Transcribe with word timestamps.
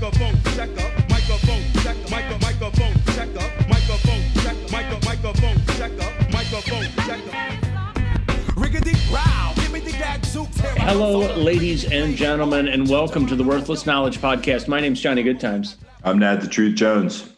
Microphone. 0.00 0.32
Microphone. 1.10 1.62
Microphone. 2.10 2.40
Microphone. 2.40 3.02
Microphone. 4.72 5.56
Microphone. 6.32 6.86
Hello, 10.78 11.36
ladies 11.36 11.84
and 11.92 12.16
gentlemen, 12.16 12.68
and 12.68 12.88
welcome 12.88 13.26
to 13.26 13.36
the 13.36 13.44
Worthless 13.44 13.84
Knowledge 13.84 14.22
Podcast. 14.22 14.68
My 14.68 14.80
name's 14.80 15.02
Johnny 15.02 15.22
Goodtimes, 15.22 15.76
I'm 16.02 16.18
Nat 16.18 16.36
the 16.36 16.48
Truth 16.48 16.76
Jones. 16.76 17.28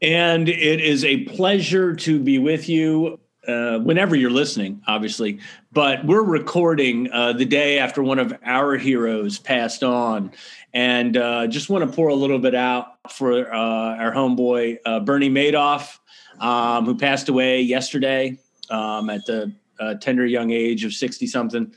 and 0.00 0.48
it 0.48 0.80
is 0.80 1.04
a 1.04 1.24
pleasure 1.24 1.94
to 1.96 2.18
be 2.18 2.38
with 2.38 2.66
you 2.66 3.19
uh, 3.46 3.78
whenever 3.78 4.16
you're 4.16 4.30
listening, 4.30 4.82
obviously. 4.86 5.38
But 5.72 6.04
we're 6.04 6.22
recording 6.22 7.10
uh, 7.12 7.32
the 7.32 7.44
day 7.44 7.78
after 7.78 8.02
one 8.02 8.18
of 8.18 8.36
our 8.44 8.76
heroes 8.76 9.38
passed 9.38 9.82
on, 9.82 10.32
and 10.74 11.16
uh, 11.16 11.46
just 11.46 11.70
want 11.70 11.88
to 11.88 11.94
pour 11.94 12.08
a 12.08 12.14
little 12.14 12.38
bit 12.38 12.54
out 12.54 12.98
for 13.10 13.52
uh, 13.52 13.96
our 13.96 14.12
homeboy 14.12 14.78
uh, 14.84 15.00
Bernie 15.00 15.30
Madoff, 15.30 15.98
um, 16.40 16.84
who 16.84 16.96
passed 16.96 17.28
away 17.28 17.60
yesterday 17.60 18.38
um, 18.70 19.10
at 19.10 19.24
the 19.26 19.52
uh, 19.78 19.94
tender 19.94 20.26
young 20.26 20.50
age 20.50 20.84
of 20.84 20.92
sixty 20.92 21.26
something. 21.26 21.72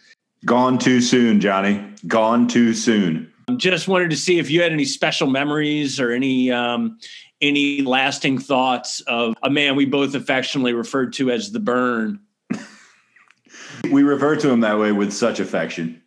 Gone 0.45 0.77
too 0.77 0.99
soon, 0.99 1.39
Johnny. 1.39 1.81
Gone 2.07 2.47
too 2.47 2.73
soon. 2.73 3.31
just 3.57 3.87
wanted 3.87 4.09
to 4.09 4.17
see 4.17 4.39
if 4.39 4.49
you 4.49 4.61
had 4.61 4.73
any 4.73 4.85
special 4.85 5.27
memories 5.27 5.99
or 5.99 6.11
any 6.11 6.51
um, 6.51 6.97
any 7.43 7.81
lasting 7.81 8.39
thoughts 8.39 9.01
of 9.01 9.35
a 9.43 9.49
man 9.49 9.75
we 9.75 9.85
both 9.85 10.15
affectionately 10.15 10.73
referred 10.73 11.13
to 11.13 11.29
as 11.29 11.51
the 11.51 11.59
burn. 11.59 12.19
We 13.91 14.03
refer 14.03 14.37
to 14.37 14.49
him 14.49 14.61
that 14.61 14.79
way 14.79 14.91
with 14.93 15.11
such 15.13 15.39
affection 15.39 16.01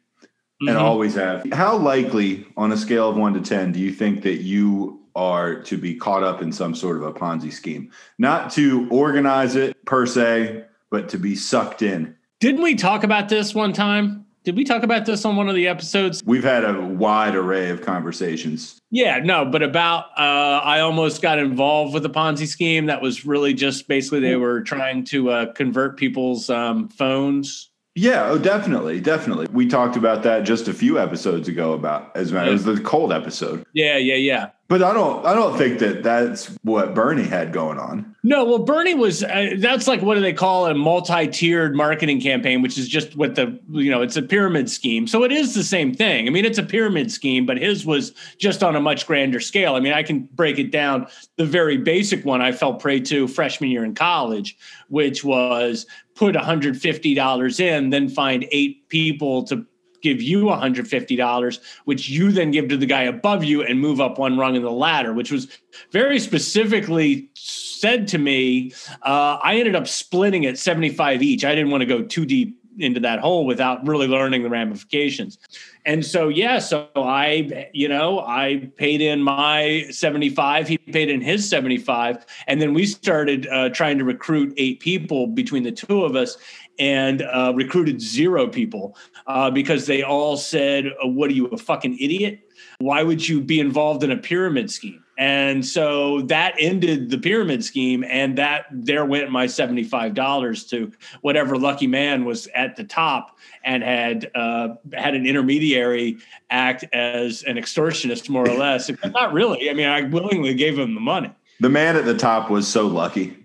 and 0.60 0.70
Mhm. 0.70 0.80
always 0.80 1.14
have. 1.14 1.44
How 1.52 1.76
likely, 1.76 2.46
on 2.56 2.72
a 2.72 2.76
scale 2.76 3.10
of 3.10 3.16
one 3.16 3.34
to 3.34 3.40
10, 3.40 3.72
do 3.72 3.78
you 3.78 3.92
think 3.92 4.22
that 4.22 4.40
you 4.42 5.00
are 5.14 5.54
to 5.62 5.76
be 5.76 5.94
caught 5.94 6.22
up 6.22 6.40
in 6.42 6.52
some 6.52 6.74
sort 6.74 6.96
of 6.96 7.02
a 7.02 7.12
Ponzi 7.12 7.52
scheme? 7.52 7.90
Not 8.18 8.50
to 8.52 8.86
organize 8.90 9.56
it 9.56 9.76
per 9.84 10.06
se, 10.06 10.64
but 10.90 11.08
to 11.10 11.18
be 11.18 11.34
sucked 11.34 11.82
in. 11.82 12.14
Didn't 12.40 12.62
we 12.62 12.74
talk 12.74 13.04
about 13.04 13.28
this 13.28 13.54
one 13.54 13.72
time? 13.72 14.25
Did 14.46 14.54
we 14.54 14.62
talk 14.62 14.84
about 14.84 15.06
this 15.06 15.24
on 15.24 15.34
one 15.34 15.48
of 15.48 15.56
the 15.56 15.66
episodes? 15.66 16.22
We've 16.24 16.44
had 16.44 16.64
a 16.64 16.80
wide 16.80 17.34
array 17.34 17.68
of 17.70 17.82
conversations. 17.82 18.80
Yeah, 18.92 19.18
no, 19.18 19.44
but 19.44 19.60
about 19.60 20.04
uh, 20.16 20.60
I 20.62 20.78
almost 20.78 21.20
got 21.20 21.40
involved 21.40 21.92
with 21.92 22.04
the 22.04 22.10
Ponzi 22.10 22.46
scheme. 22.46 22.86
That 22.86 23.02
was 23.02 23.26
really 23.26 23.54
just 23.54 23.88
basically 23.88 24.20
they 24.20 24.36
were 24.36 24.62
trying 24.62 25.02
to 25.06 25.30
uh, 25.30 25.52
convert 25.54 25.96
people's 25.96 26.48
um, 26.48 26.88
phones. 26.90 27.72
Yeah, 27.96 28.28
oh, 28.28 28.38
definitely, 28.38 29.00
definitely. 29.00 29.48
We 29.50 29.66
talked 29.66 29.96
about 29.96 30.22
that 30.22 30.44
just 30.44 30.68
a 30.68 30.74
few 30.74 31.00
episodes 31.00 31.48
ago. 31.48 31.72
About 31.72 32.16
as 32.16 32.30
it 32.30 32.48
was 32.48 32.62
the 32.62 32.80
cold 32.80 33.12
episode, 33.12 33.64
Yeah, 33.72 33.96
yeah, 33.96 34.14
yeah. 34.14 34.50
But 34.68 34.82
I 34.82 34.92
don't, 34.92 35.24
I 35.24 35.34
don't 35.34 35.56
think 35.56 35.78
that 35.78 36.02
that's 36.02 36.46
what 36.62 36.94
Bernie 36.94 37.22
had 37.22 37.52
going 37.52 37.78
on. 37.78 38.16
No, 38.24 38.44
well, 38.44 38.58
Bernie 38.58 38.94
was. 38.94 39.22
Uh, 39.22 39.50
that's 39.58 39.86
like 39.86 40.02
what 40.02 40.16
do 40.16 40.20
they 40.20 40.32
call 40.32 40.66
a 40.66 40.74
multi-tiered 40.74 41.76
marketing 41.76 42.20
campaign, 42.20 42.60
which 42.60 42.76
is 42.76 42.88
just 42.88 43.16
what 43.16 43.36
the 43.36 43.56
you 43.70 43.88
know 43.88 44.02
it's 44.02 44.16
a 44.16 44.22
pyramid 44.22 44.68
scheme. 44.68 45.06
So 45.06 45.22
it 45.22 45.30
is 45.30 45.54
the 45.54 45.62
same 45.62 45.94
thing. 45.94 46.26
I 46.26 46.30
mean, 46.30 46.44
it's 46.44 46.58
a 46.58 46.64
pyramid 46.64 47.12
scheme, 47.12 47.46
but 47.46 47.58
his 47.58 47.86
was 47.86 48.12
just 48.38 48.64
on 48.64 48.74
a 48.74 48.80
much 48.80 49.06
grander 49.06 49.38
scale. 49.38 49.76
I 49.76 49.80
mean, 49.80 49.92
I 49.92 50.02
can 50.02 50.24
break 50.34 50.58
it 50.58 50.72
down. 50.72 51.06
The 51.36 51.46
very 51.46 51.76
basic 51.76 52.24
one 52.24 52.42
I 52.42 52.50
fell 52.50 52.74
prey 52.74 52.98
to 53.00 53.28
freshman 53.28 53.70
year 53.70 53.84
in 53.84 53.94
college, 53.94 54.58
which 54.88 55.22
was 55.22 55.86
put 56.16 56.34
$150 56.34 57.60
in, 57.60 57.90
then 57.90 58.08
find 58.08 58.48
eight 58.50 58.88
people 58.88 59.44
to 59.44 59.64
give 60.06 60.22
you 60.22 60.44
$150, 60.44 61.58
which 61.84 62.08
you 62.08 62.30
then 62.30 62.50
give 62.50 62.68
to 62.68 62.76
the 62.76 62.86
guy 62.86 63.02
above 63.02 63.42
you 63.42 63.62
and 63.62 63.80
move 63.80 64.00
up 64.00 64.18
one 64.18 64.38
rung 64.38 64.54
in 64.54 64.62
the 64.62 64.70
ladder, 64.70 65.12
which 65.12 65.32
was 65.32 65.48
very 65.90 66.20
specifically 66.20 67.28
said 67.34 68.06
to 68.08 68.18
me. 68.18 68.72
Uh, 69.02 69.38
I 69.42 69.56
ended 69.56 69.74
up 69.74 69.88
splitting 69.88 70.44
it 70.44 70.58
75 70.58 71.22
each. 71.22 71.44
I 71.44 71.54
didn't 71.54 71.70
want 71.70 71.82
to 71.82 71.86
go 71.86 72.02
too 72.02 72.24
deep 72.24 72.56
into 72.78 73.00
that 73.00 73.18
hole 73.18 73.46
without 73.46 73.86
really 73.86 74.06
learning 74.06 74.42
the 74.42 74.50
ramifications. 74.50 75.38
And 75.84 76.04
so, 76.04 76.28
yeah, 76.28 76.58
so 76.58 76.88
I, 76.94 77.70
you 77.72 77.88
know, 77.88 78.20
I 78.20 78.70
paid 78.76 79.00
in 79.00 79.22
my 79.22 79.86
75, 79.90 80.68
he 80.68 80.78
paid 80.78 81.08
in 81.08 81.20
his 81.20 81.48
75. 81.48 82.26
And 82.46 82.60
then 82.60 82.74
we 82.74 82.86
started 82.86 83.46
uh, 83.46 83.70
trying 83.70 83.98
to 83.98 84.04
recruit 84.04 84.52
eight 84.56 84.80
people 84.80 85.26
between 85.26 85.62
the 85.62 85.72
two 85.72 86.04
of 86.04 86.16
us 86.16 86.36
and 86.78 87.22
uh, 87.22 87.52
recruited 87.54 88.00
zero 88.00 88.46
people 88.48 88.96
uh, 89.26 89.50
because 89.50 89.86
they 89.86 90.02
all 90.02 90.36
said, 90.36 90.86
uh, 90.86 91.06
What 91.06 91.30
are 91.30 91.34
you, 91.34 91.46
a 91.46 91.56
fucking 91.56 91.98
idiot? 91.98 92.40
Why 92.78 93.02
would 93.02 93.26
you 93.26 93.40
be 93.40 93.60
involved 93.60 94.02
in 94.04 94.10
a 94.10 94.16
pyramid 94.16 94.70
scheme? 94.70 95.02
And 95.18 95.64
so 95.64 96.20
that 96.22 96.54
ended 96.58 97.08
the 97.08 97.16
pyramid 97.16 97.64
scheme, 97.64 98.04
and 98.04 98.36
that 98.36 98.66
there 98.70 99.06
went 99.06 99.30
my 99.30 99.46
seventy-five 99.46 100.12
dollars 100.12 100.64
to 100.66 100.92
whatever 101.22 101.56
lucky 101.56 101.86
man 101.86 102.26
was 102.26 102.48
at 102.54 102.76
the 102.76 102.84
top 102.84 103.38
and 103.64 103.82
had 103.82 104.30
uh, 104.34 104.74
had 104.92 105.14
an 105.14 105.24
intermediary 105.24 106.18
act 106.50 106.84
as 106.92 107.42
an 107.44 107.56
extortionist, 107.56 108.28
more 108.28 108.46
or 108.46 108.54
less. 108.58 108.90
Not 109.06 109.32
really. 109.32 109.70
I 109.70 109.72
mean, 109.72 109.88
I 109.88 110.02
willingly 110.02 110.52
gave 110.52 110.78
him 110.78 110.94
the 110.94 111.00
money. 111.00 111.30
The 111.60 111.70
man 111.70 111.96
at 111.96 112.04
the 112.04 112.16
top 112.16 112.50
was 112.50 112.68
so 112.68 112.86
lucky. 112.86 113.42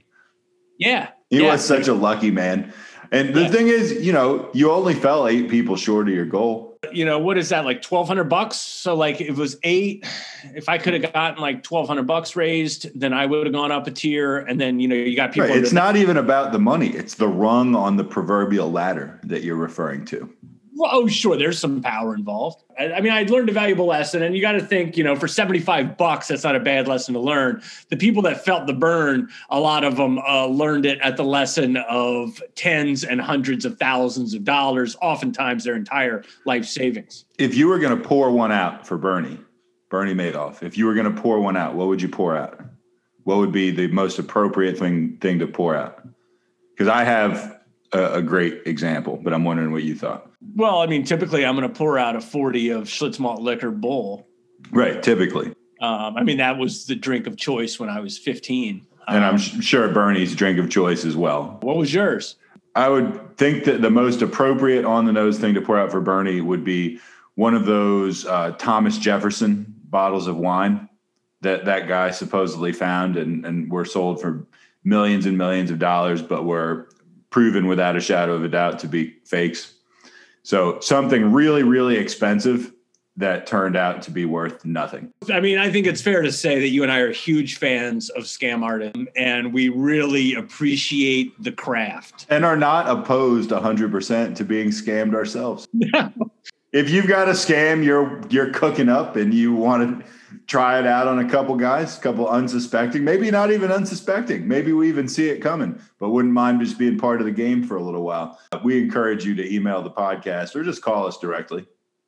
Yeah, 0.77 1.09
He 1.29 1.41
yeah. 1.41 1.53
was 1.53 1.63
such 1.63 1.87
a 1.87 1.93
lucky 1.93 2.31
man. 2.31 2.73
And 3.13 3.33
the 3.33 3.41
Yeah. 3.41 3.47
thing 3.49 3.67
is, 3.67 3.91
you 4.05 4.13
know, 4.13 4.47
you 4.53 4.71
only 4.71 4.93
fell 4.93 5.27
eight 5.27 5.49
people 5.49 5.75
short 5.75 6.07
of 6.07 6.13
your 6.13 6.25
goal. 6.25 6.67
you 6.91 7.05
know 7.05 7.19
what 7.19 7.37
is 7.37 7.49
that 7.49 7.63
like 7.63 7.83
1200 7.85 8.23
bucks 8.23 8.55
so 8.57 8.95
like 8.95 9.21
it 9.21 9.35
was 9.35 9.55
eight 9.61 10.03
if 10.55 10.67
i 10.67 10.79
could 10.79 10.93
have 10.99 11.13
gotten 11.13 11.39
like 11.39 11.63
1200 11.63 12.07
bucks 12.07 12.35
raised 12.35 12.89
then 12.99 13.13
i 13.13 13.23
would 13.23 13.45
have 13.45 13.53
gone 13.53 13.71
up 13.71 13.85
a 13.85 13.91
tier 13.91 14.37
and 14.39 14.59
then 14.59 14.79
you 14.79 14.87
know 14.87 14.95
you 14.95 15.15
got 15.15 15.31
people 15.31 15.47
Right. 15.47 15.57
It's 15.59 15.71
not 15.71 15.95
even 15.95 16.17
about 16.17 16.51
the 16.51 16.57
money. 16.57 16.87
It's 16.89 17.13
the 17.13 17.27
rung 17.27 17.75
on 17.75 17.97
the 17.97 18.03
proverbial 18.03 18.71
ladder 18.71 19.19
that 19.25 19.43
you're 19.43 19.55
referring 19.57 20.05
to. 20.05 20.27
Oh 20.79 21.07
sure 21.07 21.37
there's 21.37 21.59
some 21.59 21.81
power 21.81 22.15
involved 22.15 22.63
I, 22.79 22.93
I 22.93 23.01
mean 23.01 23.11
i 23.11 23.23
learned 23.23 23.49
a 23.49 23.53
valuable 23.53 23.85
lesson 23.85 24.23
and 24.23 24.35
you 24.35 24.41
got 24.41 24.53
to 24.53 24.61
think 24.61 24.97
you 24.97 25.03
know 25.03 25.15
for 25.15 25.27
75 25.27 25.97
bucks 25.97 26.27
that's 26.29 26.43
not 26.43 26.55
a 26.55 26.59
bad 26.59 26.87
lesson 26.87 27.13
to 27.13 27.19
learn 27.19 27.61
the 27.89 27.97
people 27.97 28.21
that 28.23 28.43
felt 28.43 28.67
the 28.67 28.73
burn 28.73 29.29
a 29.49 29.59
lot 29.59 29.83
of 29.83 29.97
them 29.97 30.19
uh, 30.19 30.45
learned 30.45 30.85
it 30.85 30.99
at 31.01 31.17
the 31.17 31.23
lesson 31.23 31.77
of 31.77 32.41
tens 32.55 33.03
and 33.03 33.19
hundreds 33.21 33.65
of 33.65 33.77
thousands 33.77 34.33
of 34.33 34.43
dollars 34.43 34.95
oftentimes 35.01 35.63
their 35.63 35.75
entire 35.75 36.23
life 36.45 36.65
savings 36.65 37.25
If 37.37 37.55
you 37.55 37.67
were 37.67 37.79
going 37.79 37.97
to 37.97 38.07
pour 38.07 38.31
one 38.31 38.51
out 38.51 38.85
for 38.87 38.97
Bernie, 38.97 39.39
Bernie 39.89 40.13
Madoff, 40.13 40.63
if 40.63 40.77
you 40.77 40.85
were 40.85 40.93
going 40.93 41.13
to 41.13 41.21
pour 41.21 41.39
one 41.39 41.57
out, 41.57 41.75
what 41.75 41.87
would 41.87 42.01
you 42.01 42.07
pour 42.07 42.35
out? 42.35 42.59
What 43.23 43.37
would 43.37 43.51
be 43.51 43.71
the 43.71 43.87
most 43.87 44.19
appropriate 44.19 44.77
thing 44.77 45.17
thing 45.17 45.39
to 45.39 45.47
pour 45.47 45.75
out? 45.75 46.07
Because 46.71 46.87
I 46.87 47.03
have 47.03 47.60
a, 47.93 48.13
a 48.15 48.21
great 48.21 48.61
example, 48.65 49.19
but 49.21 49.33
I'm 49.33 49.43
wondering 49.43 49.71
what 49.71 49.83
you 49.83 49.95
thought. 49.95 50.29
well 50.55 50.79
i 50.81 50.87
mean 50.87 51.03
typically 51.03 51.45
i'm 51.45 51.55
going 51.55 51.67
to 51.67 51.73
pour 51.77 51.97
out 51.99 52.15
a 52.15 52.21
40 52.21 52.69
of 52.71 52.83
schlitz 52.85 53.19
malt 53.19 53.41
liquor 53.41 53.71
bull 53.71 54.27
Right, 54.71 55.01
typically. 55.01 55.47
Um, 55.81 56.15
I 56.17 56.23
mean, 56.23 56.37
that 56.37 56.57
was 56.59 56.85
the 56.85 56.95
drink 56.95 57.25
of 57.25 57.35
choice 57.35 57.79
when 57.79 57.89
I 57.89 57.99
was 57.99 58.15
15. 58.19 58.85
And 59.07 59.25
I'm 59.25 59.33
Um, 59.33 59.39
sure 59.39 59.89
Bernie's 59.89 60.35
drink 60.35 60.59
of 60.59 60.69
choice 60.69 61.03
as 61.03 61.17
well. 61.17 61.57
what 61.63 61.75
was 61.77 61.91
yours? 61.91 62.35
I 62.75 62.87
would 62.87 63.35
think 63.37 63.63
that 63.63 63.81
the 63.81 63.89
most 63.89 64.21
appropriate 64.21 64.85
on 64.85 65.05
the 65.05 65.11
nose 65.11 65.39
thing 65.39 65.55
to 65.55 65.61
pour 65.61 65.79
out 65.79 65.89
for 65.91 65.99
Bernie 65.99 66.41
would 66.41 66.63
be 66.63 66.99
one 67.33 67.55
of 67.55 67.65
those 67.65 68.23
uh, 68.27 68.51
Thomas 68.59 68.99
Jefferson 68.99 69.65
bottles 69.85 70.27
of 70.27 70.37
wine 70.37 70.87
that 71.41 71.65
that 71.65 71.87
guy 71.87 72.11
supposedly 72.11 72.71
found 72.71 73.17
and, 73.17 73.43
and 73.43 73.71
were 73.71 73.83
sold 73.83 74.21
for 74.21 74.45
millions 74.83 75.25
and 75.25 75.39
millions 75.39 75.71
of 75.71 75.79
dollars, 75.79 76.21
but 76.21 76.45
were 76.45 76.87
proven 77.31 77.65
without 77.65 77.95
a 77.95 77.99
shadow 77.99 78.33
of 78.33 78.43
a 78.43 78.49
doubt 78.49 78.77
to 78.79 78.87
be 78.87 79.15
fakes. 79.25 79.73
So 80.43 80.79
something 80.79 81.31
really, 81.31 81.63
really 81.63 81.95
expensive 81.95 82.71
that 83.17 83.45
turned 83.45 83.75
out 83.75 84.01
to 84.03 84.11
be 84.11 84.25
worth 84.25 84.63
nothing. 84.63 85.11
I 85.31 85.39
mean, 85.39 85.57
I 85.57 85.71
think 85.71 85.85
it's 85.85 86.01
fair 86.01 86.21
to 86.21 86.31
say 86.31 86.59
that 86.59 86.69
you 86.69 86.83
and 86.83 86.91
I 86.91 86.99
are 86.99 87.11
huge 87.11 87.57
fans 87.57 88.09
of 88.09 88.23
scam 88.23 88.63
art, 88.63 88.95
and 89.15 89.53
we 89.53 89.69
really 89.69 90.33
appreciate 90.35 91.41
the 91.41 91.51
craft. 91.51 92.25
and 92.29 92.45
are 92.45 92.55
not 92.55 92.87
opposed 92.87 93.49
100% 93.49 94.35
to 94.35 94.43
being 94.45 94.69
scammed 94.69 95.13
ourselves. 95.13 95.67
if 96.71 96.89
you've 96.89 97.07
got 97.07 97.27
a 97.27 97.31
scam 97.31 97.83
you're 97.83 98.21
you're 98.29 98.49
cooking 98.51 98.87
up 98.87 99.17
and 99.17 99.33
you 99.33 99.53
want 99.53 99.99
to 99.99 100.05
try 100.47 100.79
it 100.79 100.85
out 100.85 101.07
on 101.07 101.19
a 101.19 101.29
couple 101.29 101.55
guys, 101.55 101.97
a 101.97 102.01
couple 102.01 102.27
unsuspecting, 102.27 103.03
maybe 103.03 103.31
not 103.31 103.51
even 103.51 103.71
unsuspecting. 103.71 104.47
Maybe 104.47 104.73
we 104.73 104.89
even 104.89 105.07
see 105.07 105.29
it 105.29 105.39
coming, 105.39 105.79
but 105.99 106.09
wouldn't 106.09 106.33
mind 106.33 106.61
just 106.61 106.77
being 106.77 106.97
part 106.97 107.21
of 107.21 107.25
the 107.25 107.31
game 107.31 107.63
for 107.63 107.77
a 107.77 107.83
little 107.83 108.03
while. 108.03 108.39
We 108.63 108.81
encourage 108.81 109.25
you 109.25 109.35
to 109.35 109.53
email 109.53 109.81
the 109.81 109.91
podcast 109.91 110.55
or 110.55 110.63
just 110.63 110.81
call 110.81 111.07
us 111.07 111.17
directly 111.17 111.65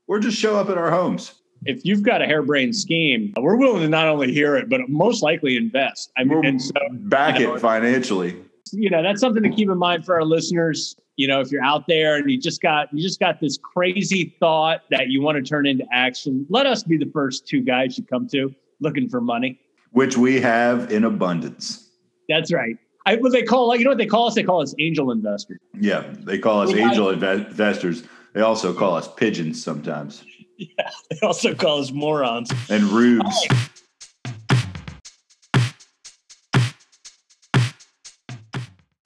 or 0.08 0.20
just 0.20 0.38
show 0.38 0.58
up 0.58 0.70
at 0.70 0.78
our 0.78 0.92
homes. 0.92 1.36
If 1.66 1.86
you've 1.86 2.04
got 2.04 2.22
a 2.22 2.26
harebrained 2.26 2.76
scheme, 2.76 3.34
we're 3.38 3.56
willing 3.56 3.82
to 3.82 3.88
not 3.88 4.08
only 4.08 4.34
hear 4.34 4.58
it, 4.58 4.70
but 4.70 4.82
most 4.90 5.24
likely 5.24 5.56
invest. 5.56 6.12
I 6.18 6.26
mean, 6.26 6.46
and 6.46 6.62
so 6.62 6.74
back 6.92 7.40
you 7.40 7.48
know, 7.48 7.56
it 7.56 7.62
financially. 7.62 8.36
You 8.74 8.90
know 8.90 9.02
that's 9.04 9.22
something 9.22 9.44
to 9.44 9.50
keep 9.50 9.70
in 9.70 9.78
mind 9.78 10.06
for 10.06 10.16
our 10.16 10.26
listeners. 10.26 10.96
You 11.16 11.28
know, 11.28 11.40
if 11.42 11.52
you're 11.52 11.64
out 11.64 11.86
there 11.88 12.16
and 12.16 12.30
you 12.30 12.40
just 12.40 12.62
got 12.62 12.88
you 12.92 13.02
just 13.02 13.20
got 13.20 13.40
this 13.40 13.58
crazy 13.58 14.36
thought 14.40 14.82
that 14.90 15.10
you 15.10 15.22
want 15.22 15.38
to 15.38 15.44
turn 15.44 15.66
into 15.66 15.86
action, 15.92 16.46
let 16.50 16.66
us 16.66 16.84
be 16.84 16.98
the 16.98 17.10
first 17.14 17.48
two 17.48 17.62
guys 17.62 17.98
you 17.98 18.04
come 18.04 18.28
to 18.30 18.54
looking 18.80 19.10
for 19.10 19.22
money. 19.22 19.60
Which 19.92 20.18
we 20.18 20.40
have 20.42 20.92
in 20.92 21.04
abundance. 21.04 21.90
That's 22.28 22.52
right. 22.52 22.78
I, 23.06 23.16
what 23.18 23.32
they 23.32 23.44
call, 23.44 23.76
you 23.76 23.84
know 23.84 23.92
what 23.92 23.98
they 23.98 24.06
call 24.06 24.28
us? 24.28 24.36
They 24.36 24.44
call 24.44 24.62
us 24.62 24.74
angel 24.80 25.12
investors. 25.12 25.60
Yeah, 25.80 26.04
they 26.20 26.40
call 26.40 26.62
us 26.62 26.74
angel 26.74 27.10
investors. 27.10 28.04
They 28.34 28.42
also 28.42 28.74
call 28.74 28.96
us 28.96 29.08
pigeons 29.08 29.64
sometimes. 29.64 30.24
Yeah, 30.56 30.90
they 31.10 31.20
also 31.24 31.56
call 31.56 31.82
us 31.82 31.92
morons 31.92 32.50
and 32.70 32.84
rubes. 32.84 33.48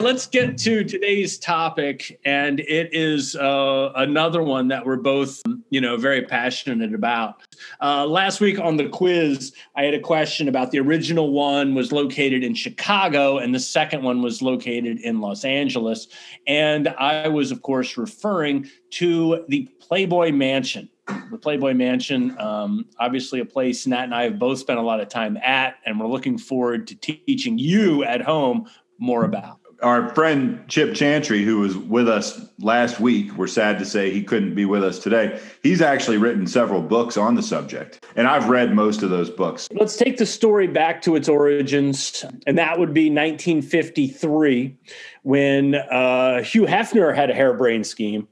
Let's 0.00 0.28
get 0.28 0.56
to 0.58 0.84
today's 0.84 1.40
topic, 1.40 2.20
and 2.24 2.60
it 2.60 2.90
is 2.94 3.34
uh, 3.34 3.90
another 3.96 4.44
one 4.44 4.68
that 4.68 4.86
we're 4.86 4.94
both, 4.94 5.42
you 5.70 5.80
know, 5.80 5.96
very 5.96 6.22
passionate 6.22 6.94
about. 6.94 7.42
Uh, 7.82 8.06
last 8.06 8.40
week 8.40 8.60
on 8.60 8.76
the 8.76 8.88
quiz, 8.88 9.52
I 9.74 9.82
had 9.82 9.94
a 9.94 10.00
question 10.00 10.46
about 10.46 10.70
the 10.70 10.78
original 10.78 11.32
one 11.32 11.74
was 11.74 11.90
located 11.90 12.44
in 12.44 12.54
Chicago, 12.54 13.38
and 13.38 13.52
the 13.52 13.58
second 13.58 14.04
one 14.04 14.22
was 14.22 14.40
located 14.40 15.00
in 15.00 15.20
Los 15.20 15.44
Angeles, 15.44 16.06
and 16.46 16.86
I 16.90 17.26
was, 17.26 17.50
of 17.50 17.62
course, 17.62 17.96
referring 17.96 18.70
to 18.90 19.44
the 19.48 19.68
Playboy 19.80 20.30
Mansion. 20.30 20.88
The 21.32 21.38
Playboy 21.38 21.74
Mansion, 21.74 22.38
um, 22.38 22.84
obviously 23.00 23.40
a 23.40 23.44
place 23.44 23.84
Nat 23.84 24.04
and 24.04 24.14
I 24.14 24.24
have 24.24 24.38
both 24.38 24.60
spent 24.60 24.78
a 24.78 24.82
lot 24.82 25.00
of 25.00 25.08
time 25.08 25.36
at, 25.38 25.74
and 25.84 25.98
we're 25.98 26.06
looking 26.06 26.38
forward 26.38 26.86
to 26.86 26.94
teaching 26.94 27.58
you 27.58 28.04
at 28.04 28.20
home 28.20 28.68
more 29.00 29.24
about 29.24 29.58
our 29.82 30.12
friend 30.14 30.64
Chip 30.66 30.94
Chantry, 30.94 31.44
who 31.44 31.60
was 31.60 31.76
with 31.76 32.08
us 32.08 32.40
last 32.58 32.98
week, 32.98 33.32
we're 33.36 33.46
sad 33.46 33.78
to 33.78 33.84
say 33.84 34.10
he 34.10 34.22
couldn't 34.22 34.54
be 34.54 34.64
with 34.64 34.82
us 34.82 34.98
today. 34.98 35.40
He's 35.62 35.80
actually 35.80 36.16
written 36.16 36.46
several 36.46 36.82
books 36.82 37.16
on 37.16 37.36
the 37.36 37.42
subject, 37.42 38.04
and 38.16 38.26
I've 38.26 38.48
read 38.48 38.74
most 38.74 39.02
of 39.02 39.10
those 39.10 39.30
books. 39.30 39.68
Let's 39.72 39.96
take 39.96 40.16
the 40.16 40.26
story 40.26 40.66
back 40.66 41.00
to 41.02 41.14
its 41.14 41.28
origins, 41.28 42.24
and 42.46 42.58
that 42.58 42.78
would 42.78 42.92
be 42.92 43.08
1953 43.08 44.76
when 45.22 45.74
uh, 45.76 46.42
Hugh 46.42 46.66
Hefner 46.66 47.14
had 47.14 47.30
a 47.30 47.34
harebrained 47.34 47.86
scheme 47.86 48.26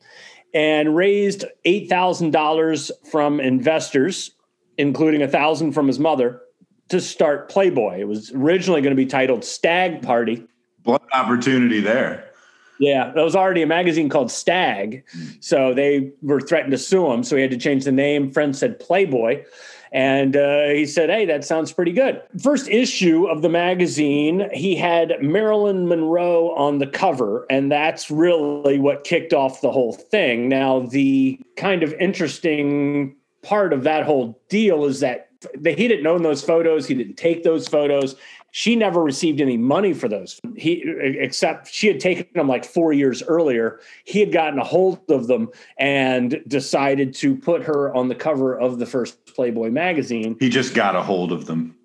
and 0.52 0.96
raised 0.96 1.44
$8,000 1.64 2.90
from 3.10 3.40
investors, 3.40 4.32
including 4.78 5.22
a 5.22 5.28
thousand 5.28 5.72
from 5.72 5.86
his 5.86 5.98
mother, 5.98 6.40
to 6.88 7.00
start 7.00 7.50
Playboy. 7.50 8.00
It 8.00 8.08
was 8.08 8.32
originally 8.32 8.80
going 8.80 8.92
to 8.92 8.96
be 8.96 9.06
titled 9.06 9.44
Stag 9.44 10.02
Party 10.02 10.46
what 10.86 11.02
opportunity 11.12 11.80
there. 11.80 12.30
Yeah, 12.78 13.10
there 13.12 13.24
was 13.24 13.34
already 13.34 13.62
a 13.62 13.66
magazine 13.66 14.08
called 14.08 14.30
Stag. 14.30 15.04
So 15.40 15.72
they 15.72 16.12
were 16.22 16.40
threatened 16.40 16.72
to 16.72 16.78
sue 16.78 17.10
him. 17.10 17.24
So 17.24 17.36
he 17.36 17.42
had 17.42 17.50
to 17.50 17.56
change 17.56 17.84
the 17.84 17.92
name. 17.92 18.30
Friends 18.30 18.58
said 18.58 18.78
Playboy. 18.78 19.44
And 19.92 20.36
uh, 20.36 20.68
he 20.68 20.84
said, 20.84 21.08
Hey, 21.08 21.24
that 21.26 21.44
sounds 21.44 21.72
pretty 21.72 21.92
good. 21.92 22.20
First 22.42 22.68
issue 22.68 23.26
of 23.26 23.40
the 23.40 23.48
magazine, 23.48 24.48
he 24.52 24.76
had 24.76 25.14
Marilyn 25.22 25.88
Monroe 25.88 26.50
on 26.54 26.78
the 26.78 26.86
cover. 26.86 27.46
And 27.48 27.72
that's 27.72 28.10
really 28.10 28.78
what 28.78 29.04
kicked 29.04 29.32
off 29.32 29.60
the 29.60 29.72
whole 29.72 29.92
thing. 29.94 30.48
Now, 30.48 30.80
the 30.80 31.40
kind 31.56 31.82
of 31.82 31.94
interesting 31.94 33.16
part 33.42 33.72
of 33.72 33.84
that 33.84 34.04
whole 34.04 34.38
deal 34.48 34.84
is 34.84 35.00
that 35.00 35.26
he 35.54 35.88
didn't 35.88 36.06
own 36.06 36.22
those 36.22 36.42
photos. 36.42 36.86
He 36.86 36.94
didn't 36.94 37.16
take 37.16 37.44
those 37.44 37.68
photos. 37.68 38.16
She 38.56 38.74
never 38.74 39.02
received 39.02 39.42
any 39.42 39.58
money 39.58 39.92
for 39.92 40.08
those. 40.08 40.40
He 40.56 40.82
except 40.86 41.68
she 41.70 41.88
had 41.88 42.00
taken 42.00 42.26
them 42.32 42.48
like 42.48 42.64
four 42.64 42.94
years 42.94 43.22
earlier. 43.22 43.80
He 44.04 44.18
had 44.18 44.32
gotten 44.32 44.58
a 44.58 44.64
hold 44.64 45.10
of 45.10 45.26
them 45.26 45.50
and 45.78 46.42
decided 46.48 47.12
to 47.16 47.36
put 47.36 47.64
her 47.64 47.94
on 47.94 48.08
the 48.08 48.14
cover 48.14 48.58
of 48.58 48.78
the 48.78 48.86
first 48.86 49.26
Playboy 49.26 49.68
magazine. 49.68 50.38
He 50.40 50.48
just 50.48 50.74
got 50.74 50.96
a 50.96 51.02
hold 51.02 51.32
of 51.32 51.44
them. 51.44 51.76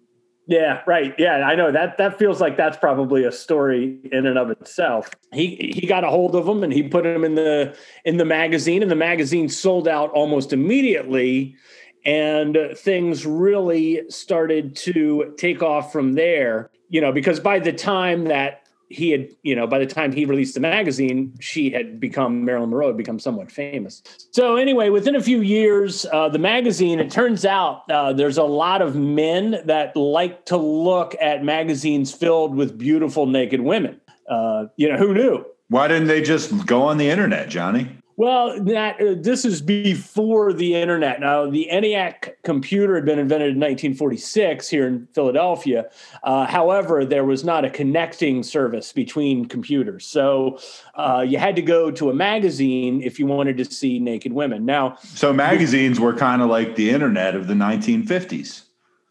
Yeah, 0.47 0.81
right. 0.88 1.13
Yeah, 1.18 1.45
I 1.45 1.56
know 1.56 1.73
that 1.73 1.97
that 1.97 2.18
feels 2.18 2.39
like 2.39 2.56
that's 2.56 2.77
probably 2.77 3.25
a 3.25 3.33
story 3.33 4.00
in 4.09 4.25
and 4.25 4.38
of 4.38 4.50
itself. 4.50 5.09
He 5.33 5.73
he 5.75 5.85
got 5.85 6.06
a 6.06 6.09
hold 6.09 6.38
of 6.38 6.45
them 6.45 6.63
and 6.63 6.71
he 6.71 6.83
put 6.83 7.03
them 7.03 7.25
in 7.25 7.35
the 7.35 7.75
in 8.06 8.15
the 8.15 8.23
magazine 8.23 8.81
and 8.81 8.89
the 8.89 8.95
magazine 8.95 9.50
sold 9.50 9.89
out 9.89 10.09
almost 10.12 10.53
immediately 10.53 11.57
and 12.06 12.57
things 12.75 13.25
really 13.25 14.01
started 14.09 14.75
to 14.75 15.33
take 15.38 15.62
off 15.62 15.92
from 15.92 16.13
there 16.13 16.69
you 16.89 17.01
know 17.01 17.12
because 17.12 17.39
by 17.39 17.59
the 17.59 17.74
time 17.74 18.25
that 18.25 18.62
he 18.92 19.12
had 19.12 19.30
you 19.42 19.56
know 19.56 19.65
by 19.65 19.80
the 19.80 19.86
time 19.86 20.12
he 20.12 20.25
released 20.25 20.53
the 20.53 20.59
magazine 20.59 21.33
she 21.39 21.69
had 21.69 22.00
become 22.00 22.44
marilyn 22.44 22.69
monroe 22.69 22.88
had 22.88 22.98
become 22.98 23.19
somewhat 23.19 23.51
famous. 23.51 24.03
So 24.31 24.57
anyway 24.57 24.89
within 24.89 25.15
a 25.15 25.21
few 25.21 25.42
years 25.42 26.06
uh, 26.12 26.30
the 26.30 26.39
magazine 26.39 27.00
it 27.00 27.09
turns 27.09 27.45
out 27.45 27.89
uh, 27.89 28.13
there's 28.13 28.38
a 28.38 28.44
lot 28.44 28.81
of 28.81 28.95
men 28.95 29.62
that 29.65 29.95
like 29.95 30.45
to 30.47 30.57
look 30.57 31.15
at 31.21 31.44
magazines 31.44 32.13
filled 32.13 32.56
with 32.56 32.77
beautiful 32.77 33.25
naked 33.25 33.62
women. 33.62 34.00
Uh, 34.30 34.65
you 34.75 34.89
know 34.89 34.97
who 34.97 35.13
knew? 35.13 35.45
Why 35.69 35.88
didn't 35.88 36.07
they 36.07 36.21
just 36.21 36.65
go 36.65 36.83
on 36.83 36.97
the 36.97 37.09
internet 37.09 37.50
johnny 37.50 37.88
well, 38.17 38.61
that 38.63 39.01
uh, 39.01 39.15
this 39.17 39.45
is 39.45 39.61
before 39.61 40.53
the 40.53 40.75
internet. 40.75 41.19
Now, 41.19 41.49
the 41.49 41.69
ENIAC 41.71 42.33
computer 42.43 42.95
had 42.95 43.05
been 43.05 43.19
invented 43.19 43.49
in 43.49 43.59
1946 43.59 44.69
here 44.69 44.87
in 44.87 45.07
Philadelphia. 45.13 45.89
Uh, 46.23 46.45
however, 46.45 47.05
there 47.05 47.25
was 47.25 47.43
not 47.43 47.65
a 47.65 47.69
connecting 47.69 48.43
service 48.43 48.93
between 48.93 49.45
computers, 49.45 50.05
so 50.05 50.59
uh, 50.95 51.25
you 51.27 51.37
had 51.37 51.55
to 51.55 51.61
go 51.61 51.91
to 51.91 52.09
a 52.09 52.13
magazine 52.13 53.01
if 53.01 53.19
you 53.19 53.25
wanted 53.25 53.57
to 53.57 53.65
see 53.65 53.99
naked 53.99 54.33
women. 54.33 54.65
Now, 54.65 54.97
so 55.01 55.33
magazines 55.33 55.99
were 55.99 56.13
kind 56.13 56.41
of 56.41 56.49
like 56.49 56.75
the 56.75 56.89
internet 56.89 57.35
of 57.35 57.47
the 57.47 57.53
1950s. 57.53 58.63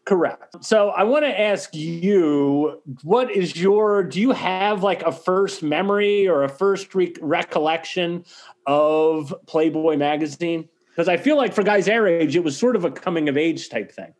Correct. 0.05 0.63
So 0.63 0.89
I 0.89 1.03
want 1.03 1.25
to 1.25 1.39
ask 1.39 1.75
you, 1.75 2.81
what 3.03 3.29
is 3.29 3.55
your? 3.55 4.03
Do 4.03 4.19
you 4.19 4.31
have 4.31 4.81
like 4.81 5.03
a 5.03 5.11
first 5.11 5.61
memory 5.61 6.27
or 6.27 6.43
a 6.43 6.49
first 6.49 6.95
re- 6.95 7.13
recollection 7.21 8.25
of 8.65 9.33
Playboy 9.45 9.97
magazine? 9.97 10.67
Because 10.89 11.07
I 11.07 11.17
feel 11.17 11.37
like 11.37 11.53
for 11.53 11.63
guys 11.63 11.87
our 11.87 12.07
age, 12.07 12.35
it 12.35 12.43
was 12.43 12.57
sort 12.57 12.75
of 12.75 12.83
a 12.83 12.91
coming 12.91 13.29
of 13.29 13.37
age 13.37 13.69
type 13.69 13.91
thing. 13.91 14.13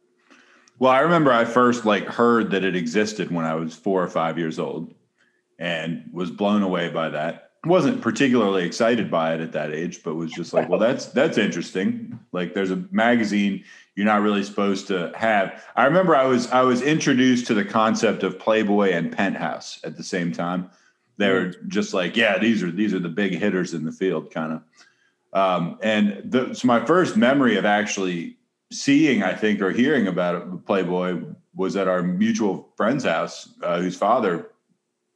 Well, 0.77 0.91
I 0.91 0.99
remember 0.99 1.31
I 1.31 1.45
first 1.45 1.83
like 1.83 2.05
heard 2.05 2.51
that 2.51 2.63
it 2.63 2.75
existed 2.75 3.31
when 3.31 3.45
I 3.45 3.55
was 3.55 3.75
four 3.75 4.03
or 4.03 4.07
five 4.07 4.37
years 4.37 4.59
old, 4.59 4.93
and 5.59 6.09
was 6.13 6.31
blown 6.31 6.61
away 6.61 6.89
by 6.89 7.09
that. 7.09 7.51
wasn't 7.65 8.01
particularly 8.01 8.63
excited 8.63 9.11
by 9.11 9.33
it 9.35 9.41
at 9.41 9.51
that 9.51 9.71
age, 9.71 10.01
but 10.03 10.15
was 10.15 10.31
just 10.31 10.53
like, 10.53 10.69
well, 10.69 10.79
that's 10.79 11.07
that's 11.07 11.37
interesting. 11.37 12.19
Like, 12.31 12.53
there's 12.53 12.71
a 12.71 12.83
magazine 12.91 13.63
you're 13.95 14.05
not 14.05 14.21
really 14.21 14.43
supposed 14.43 14.87
to 14.87 15.11
have. 15.15 15.63
I 15.75 15.85
remember 15.85 16.15
I 16.15 16.25
was 16.25 16.49
I 16.51 16.61
was 16.61 16.81
introduced 16.81 17.47
to 17.47 17.53
the 17.53 17.65
concept 17.65 18.23
of 18.23 18.39
Playboy 18.39 18.91
and 18.91 19.11
Penthouse 19.11 19.79
at 19.83 19.97
the 19.97 20.03
same 20.03 20.31
time. 20.31 20.69
They 21.17 21.29
were 21.29 21.47
mm. 21.47 21.67
just 21.67 21.93
like, 21.93 22.15
yeah, 22.15 22.37
these 22.37 22.63
are 22.63 22.71
these 22.71 22.93
are 22.93 22.99
the 22.99 23.09
big 23.09 23.33
hitters 23.33 23.73
in 23.73 23.85
the 23.85 23.91
field, 23.91 24.31
kind 24.31 24.53
of. 24.53 24.61
Um, 25.33 25.77
and 25.81 26.21
the, 26.25 26.53
so 26.53 26.67
my 26.67 26.85
first 26.85 27.15
memory 27.15 27.57
of 27.57 27.65
actually 27.65 28.37
seeing, 28.71 29.23
I 29.23 29.33
think, 29.33 29.61
or 29.61 29.71
hearing 29.71 30.07
about 30.07 30.65
Playboy 30.65 31.21
was 31.55 31.75
at 31.75 31.87
our 31.87 32.01
mutual 32.01 32.69
friend's 32.75 33.03
house, 33.03 33.49
uh, 33.61 33.79
whose 33.79 33.97
father 33.97 34.51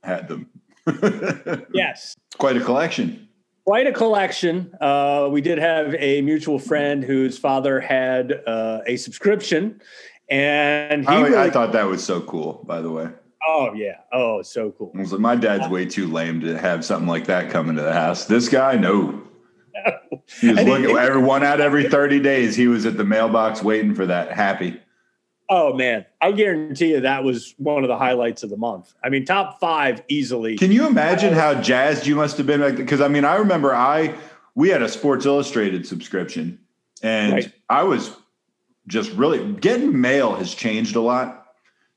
had 0.04 0.28
them. 0.28 0.50
yes, 1.74 2.16
quite 2.38 2.58
a 2.58 2.62
collection 2.62 3.25
quite 3.66 3.88
a 3.88 3.92
collection. 3.92 4.74
Uh, 4.80 5.28
we 5.32 5.42
did 5.42 5.58
have 5.58 5.96
a 5.96 6.22
mutual 6.22 6.60
friend 6.60 7.04
whose 7.04 7.38
father 7.38 7.80
had 7.80 8.32
uh, 8.48 8.82
a 8.86 8.96
subscription, 8.96 9.82
and 10.30 11.02
he 11.02 11.08
I, 11.08 11.22
really, 11.22 11.38
I 11.38 11.50
thought 11.50 11.74
that 11.74 11.86
was 11.86 12.04
so 12.04 12.22
cool. 12.22 12.64
By 12.66 12.82
the 12.82 12.92
way. 12.92 13.10
Oh 13.48 13.74
yeah! 13.74 13.98
Oh, 14.14 14.42
so 14.42 14.72
cool. 14.72 14.92
I 14.96 15.00
was 15.00 15.12
like, 15.12 15.22
my 15.22 15.36
dad's 15.36 15.68
way 15.68 15.86
too 15.86 16.08
lame 16.08 16.42
to 16.42 16.58
have 16.58 16.86
something 16.86 17.08
like 17.08 17.26
that 17.26 17.52
come 17.52 17.70
into 17.70 17.82
the 17.82 17.94
house. 17.94 18.26
This 18.26 18.48
guy, 18.48 18.78
no. 18.78 19.22
He 20.40 20.48
was 20.48 20.64
looking 20.64 20.90
he, 20.90 20.98
every 20.98 21.22
one 21.22 21.44
out 21.44 21.62
every 21.62 21.90
thirty 21.90 22.20
days. 22.20 22.56
He 22.56 22.68
was 22.68 22.86
at 22.88 22.98
the 22.98 23.04
mailbox 23.04 23.62
waiting 23.62 23.94
for 23.94 24.06
that. 24.08 24.32
Happy. 24.32 24.82
Oh 25.50 25.74
man, 25.74 26.06
I 26.22 26.32
guarantee 26.32 26.92
you 26.92 27.02
that 27.02 27.24
was 27.24 27.54
one 27.58 27.84
of 27.84 27.88
the 27.88 27.98
highlights 27.98 28.44
of 28.44 28.50
the 28.50 28.58
month. 28.58 28.94
I 29.04 29.10
mean, 29.10 29.26
top 29.26 29.60
five 29.60 30.02
easily. 30.08 30.58
Can 30.58 30.72
you 30.72 30.88
imagine 30.88 31.34
how 31.34 31.62
jazzed 31.62 32.08
you 32.08 32.16
must 32.16 32.38
have 32.38 32.48
been? 32.48 32.76
Because 32.76 33.02
I 33.02 33.08
mean, 33.08 33.26
I 33.26 33.36
remember 33.36 33.74
I 33.74 34.16
we 34.56 34.70
had 34.70 34.82
a 34.82 34.90
Sports 34.90 35.26
Illustrated 35.26 35.86
subscription, 35.86 36.60
and 37.04 37.34
right. 37.34 37.52
I 37.70 37.84
was 37.84 38.16
just 38.88 39.12
really 39.12 39.54
getting 39.54 40.00
mail 40.00 40.36
has 40.36 40.54
changed 40.54 40.96
a 40.96 41.02
lot. 41.02 41.44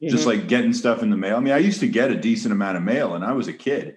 Mm-hmm. 0.03 0.15
Just 0.15 0.27
like 0.27 0.47
getting 0.47 0.73
stuff 0.73 1.03
in 1.03 1.11
the 1.11 1.17
mail. 1.17 1.37
I 1.37 1.41
mean, 1.41 1.53
I 1.53 1.59
used 1.59 1.81
to 1.81 1.89
get 1.89 2.13
a 2.13 2.15
decent 2.15 2.53
amount 2.53 2.77
of 2.77 2.85
mail, 2.85 3.15
and 3.15 3.25
I 3.25 3.33
was 3.33 3.49
a 3.49 3.53
kid. 3.53 3.97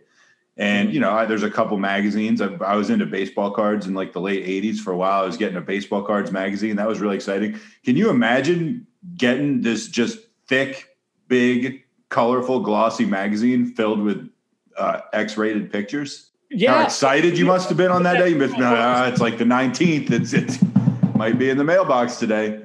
And 0.57 0.87
mm-hmm. 0.87 0.95
you 0.95 0.99
know, 0.99 1.11
I, 1.11 1.25
there's 1.25 1.43
a 1.43 1.49
couple 1.49 1.77
magazines. 1.77 2.41
I, 2.41 2.53
I, 2.55 2.75
was 2.75 2.89
into 2.89 3.05
baseball 3.05 3.51
cards 3.51 3.87
in 3.87 3.93
like 3.93 4.13
the 4.13 4.21
late 4.21 4.45
'80s 4.45 4.79
for 4.79 4.91
a 4.91 4.97
while. 4.97 5.23
I 5.23 5.25
was 5.25 5.37
getting 5.37 5.57
a 5.57 5.61
baseball 5.61 6.03
cards 6.03 6.31
magazine. 6.31 6.75
That 6.75 6.87
was 6.87 6.99
really 6.99 7.15
exciting. 7.15 7.59
Can 7.83 7.95
you 7.95 8.09
imagine 8.09 8.85
getting 9.15 9.61
this 9.61 9.87
just 9.87 10.19
thick, 10.47 10.89
big, 11.27 11.83
colorful, 12.09 12.59
glossy 12.59 13.05
magazine 13.05 13.73
filled 13.73 14.01
with 14.01 14.29
uh, 14.77 15.01
X-rated 15.13 15.71
pictures. 15.71 16.29
Yeah. 16.49 16.73
How 16.73 16.83
excited 16.83 17.37
you 17.37 17.45
must 17.45 17.69
have 17.69 17.77
been 17.77 17.91
on 17.91 18.03
that 18.03 18.17
day. 18.17 18.29
You 18.29 18.43
uh, 18.43 19.09
it's 19.11 19.21
like 19.21 19.37
the 19.37 19.45
19th. 19.45 20.11
It's 20.11 20.33
it 20.33 21.15
might 21.15 21.39
be 21.39 21.49
in 21.49 21.57
the 21.57 21.63
mailbox 21.63 22.17
today. 22.17 22.61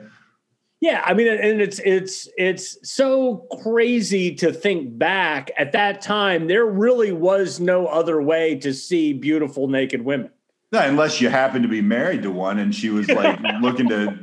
Yeah, 0.87 1.03
I 1.05 1.15
mean, 1.15 1.27
and 1.27 1.61
it's 1.61 1.81
it's 1.81 2.29
it's 2.39 2.79
so 2.89 3.49
crazy 3.61 4.33
to 4.37 4.53
think 4.53 4.97
back. 4.97 5.51
At 5.59 5.73
that 5.73 6.01
time, 6.01 6.47
there 6.47 6.65
really 6.65 7.11
was 7.11 7.59
no 7.59 7.89
other 7.89 8.23
way 8.23 8.55
to 8.61 8.73
see 8.73 9.13
beautiful 9.13 9.67
naked 9.67 10.03
women. 10.03 10.31
No, 10.71 10.79
unless 10.79 11.21
you 11.21 11.29
happen 11.29 11.63
to 11.63 11.69
be 11.69 11.81
married 11.83 12.23
to 12.23 12.31
one 12.31 12.61
and 12.61 12.73
she 12.73 12.91
was 12.91 13.09
like 13.09 13.37
looking 13.61 13.89
to 13.89 14.17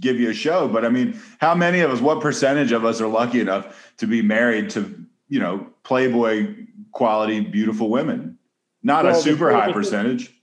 give 0.00 0.18
you 0.18 0.30
a 0.30 0.32
show. 0.32 0.68
But 0.68 0.86
I 0.86 0.88
mean, 0.88 1.20
how 1.38 1.54
many 1.54 1.80
of 1.80 1.90
us, 1.90 2.00
what 2.00 2.22
percentage 2.22 2.72
of 2.72 2.86
us 2.86 3.02
are 3.02 3.06
lucky 3.06 3.42
enough 3.42 3.94
to 3.98 4.06
be 4.06 4.22
married 4.22 4.70
to, 4.70 5.04
you 5.28 5.38
know, 5.38 5.66
Playboy 5.82 6.54
quality, 6.92 7.40
beautiful 7.40 7.90
women? 7.90 8.38
Not 8.82 9.04
Well, 9.04 9.18
a 9.18 9.20
super 9.20 9.52
high 9.52 9.70
percentage. 9.70 10.34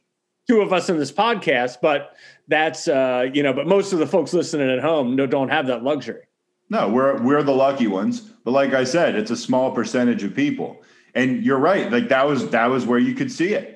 Two 0.48 0.62
of 0.62 0.72
us 0.72 0.88
in 0.88 1.00
this 1.00 1.12
podcast, 1.12 1.78
but 1.82 2.14
that's 2.48 2.88
uh, 2.88 3.28
you 3.34 3.44
know, 3.44 3.54
but 3.54 3.68
most 3.68 3.94
of 3.94 4.00
the 4.00 4.08
folks 4.08 4.34
listening 4.34 4.70
at 4.70 4.80
home 4.80 5.16
no 5.16 5.26
don't 5.28 5.50
have 5.50 5.68
that 5.68 5.84
luxury. 5.84 6.24
No, 6.70 6.90
we're 6.90 7.22
we're 7.22 7.44
the 7.44 7.54
lucky 7.56 7.88
ones. 7.88 8.22
But 8.22 8.52
like 8.52 8.74
I 8.74 8.84
said, 8.84 9.16
it's 9.16 9.32
a 9.32 9.38
small 9.38 9.72
percentage 9.72 10.24
of 10.24 10.36
people. 10.36 10.82
And 11.16 11.44
you're 11.44 11.58
right. 11.60 11.92
Like 11.92 12.10
that 12.10 12.28
was 12.28 12.50
that 12.50 12.68
was 12.68 12.86
where 12.86 13.00
you 13.00 13.14
could 13.16 13.32
see 13.32 13.54
it. 13.54 13.74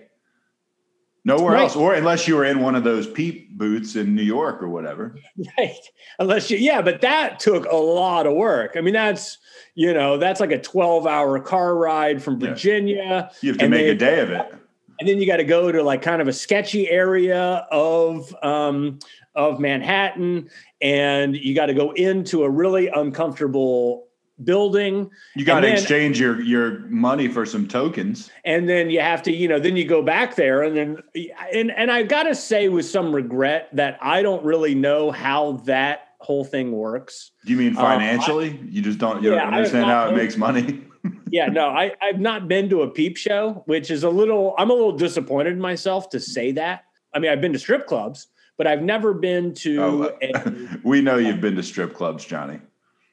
Nowhere 1.23 1.53
Right. 1.53 1.61
else, 1.61 1.75
or 1.75 1.93
unless 1.93 2.27
you 2.27 2.35
were 2.35 2.45
in 2.45 2.61
one 2.61 2.73
of 2.75 2.83
those 2.83 3.05
peep 3.05 3.55
booths 3.55 3.95
in 3.95 4.15
New 4.15 4.23
York 4.23 4.61
or 4.63 4.69
whatever. 4.69 5.15
Right. 5.57 5.75
Unless 6.17 6.49
you, 6.49 6.57
yeah, 6.57 6.81
but 6.81 7.01
that 7.01 7.39
took 7.39 7.65
a 7.65 7.75
lot 7.75 8.25
of 8.25 8.33
work. 8.33 8.73
I 8.75 8.81
mean, 8.81 8.93
that's, 8.95 9.37
you 9.75 9.93
know, 9.93 10.17
that's 10.17 10.39
like 10.39 10.51
a 10.51 10.59
12 10.59 11.05
hour 11.05 11.39
car 11.39 11.75
ride 11.75 12.23
from 12.23 12.39
Yeah. 12.41 12.49
Virginia. 12.49 13.31
You 13.41 13.49
have 13.51 13.59
to 13.59 13.69
make 13.69 13.81
they- 13.85 13.89
a 13.91 13.95
day 13.95 14.19
of 14.21 14.31
it. 14.31 14.53
And 15.01 15.09
then 15.09 15.17
you 15.19 15.25
got 15.25 15.37
to 15.37 15.43
go 15.43 15.71
to 15.71 15.81
like 15.81 16.03
kind 16.03 16.21
of 16.21 16.27
a 16.27 16.33
sketchy 16.33 16.87
area 16.87 17.65
of, 17.71 18.35
um, 18.43 18.99
of 19.33 19.59
Manhattan. 19.59 20.47
And 20.79 21.35
you 21.35 21.55
got 21.55 21.65
to 21.65 21.73
go 21.73 21.89
into 21.93 22.43
a 22.43 22.49
really 22.49 22.87
uncomfortable 22.89 24.05
building. 24.43 25.09
You 25.35 25.43
got 25.43 25.61
to 25.61 25.65
then- 25.67 25.75
exchange 25.77 26.19
your 26.19 26.39
your 26.41 26.81
money 26.81 27.27
for 27.27 27.47
some 27.47 27.67
tokens. 27.67 28.29
and 28.45 28.69
then 28.69 28.91
you 28.91 28.99
have 28.99 29.23
to 29.23 29.31
you 29.31 29.47
know 29.47 29.57
then 29.59 29.75
you 29.75 29.85
go 29.85 30.03
back 30.03 30.35
there 30.35 30.61
and 30.63 30.75
then 30.75 30.97
and 31.53 31.71
and 31.71 31.91
i 31.91 32.01
gotta 32.01 32.33
say 32.33 32.67
with 32.67 32.85
some 32.87 33.13
regret 33.13 33.69
that 33.73 33.99
i 34.01 34.23
don't 34.23 34.43
really 34.43 34.73
know 34.73 35.11
how 35.11 35.51
that 35.65 36.07
whole 36.19 36.43
thing 36.43 36.71
works 36.71 37.31
Do 37.45 37.51
you 37.51 37.57
mean 37.59 37.77
Uh, 37.77 37.81
I- 37.83 37.95
financially? 37.97 38.59
you 38.69 38.81
just 38.81 38.97
don't 38.97 39.21
you 39.21 39.31
Yeah, 39.33 39.45
don't 39.45 39.53
understand 39.53 39.85
how 39.85 40.09
it 40.09 40.15
makes 40.15 40.37
money. 40.37 40.81
yeah 41.29 41.47
no 41.47 41.69
i 41.69 41.91
i've 42.01 42.19
not 42.19 42.47
been 42.47 42.69
to 42.69 42.81
a 42.83 42.89
peep 42.89 43.17
show 43.17 43.63
which 43.65 43.89
is 43.89 44.03
a 44.03 44.09
little 44.09 44.53
i'm 44.57 44.69
a 44.69 44.73
little 44.73 44.91
disappointed 44.95 45.53
in 45.53 45.59
myself 45.59 46.09
to 46.09 46.19
say 46.19 46.51
that 46.51 46.85
i 47.13 47.19
mean 47.19 47.31
i've 47.31 47.41
been 47.41 47.53
to 47.53 47.59
strip 47.59 47.87
clubs 47.87 48.27
but 48.57 48.67
i've 48.67 48.81
never 48.81 49.13
been 49.13 49.53
to 49.53 49.81
Oh, 49.81 50.17
a, 50.21 50.77
we 50.83 51.01
know 51.01 51.17
you've 51.17 51.41
been 51.41 51.55
to 51.55 51.63
strip 51.63 51.93
clubs, 51.93 52.25
Johnny. 52.25 52.59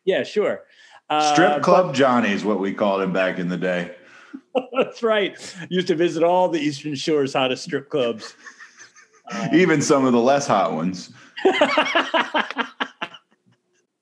yeah 0.04 0.22
sure 0.22 0.64
uh, 1.10 1.32
Strip 1.34 1.62
club 1.62 1.94
Johnny 1.94 2.30
is 2.32 2.44
what 2.44 2.60
we 2.60 2.74
called 2.74 3.00
him 3.00 3.14
back 3.14 3.38
in 3.38 3.48
the 3.48 3.56
day. 3.56 3.94
that's 4.78 5.02
right 5.02 5.56
used 5.70 5.86
to 5.86 5.94
visit 5.94 6.22
all 6.22 6.48
the 6.50 6.60
eastern 6.60 6.94
shore's 6.94 7.32
hottest 7.32 7.64
strip 7.64 7.88
clubs 7.88 8.34
Even 9.52 9.82
some 9.82 10.06
of 10.06 10.12
the 10.14 10.18
less 10.20 10.46
hot 10.46 10.72
ones. 10.72 11.10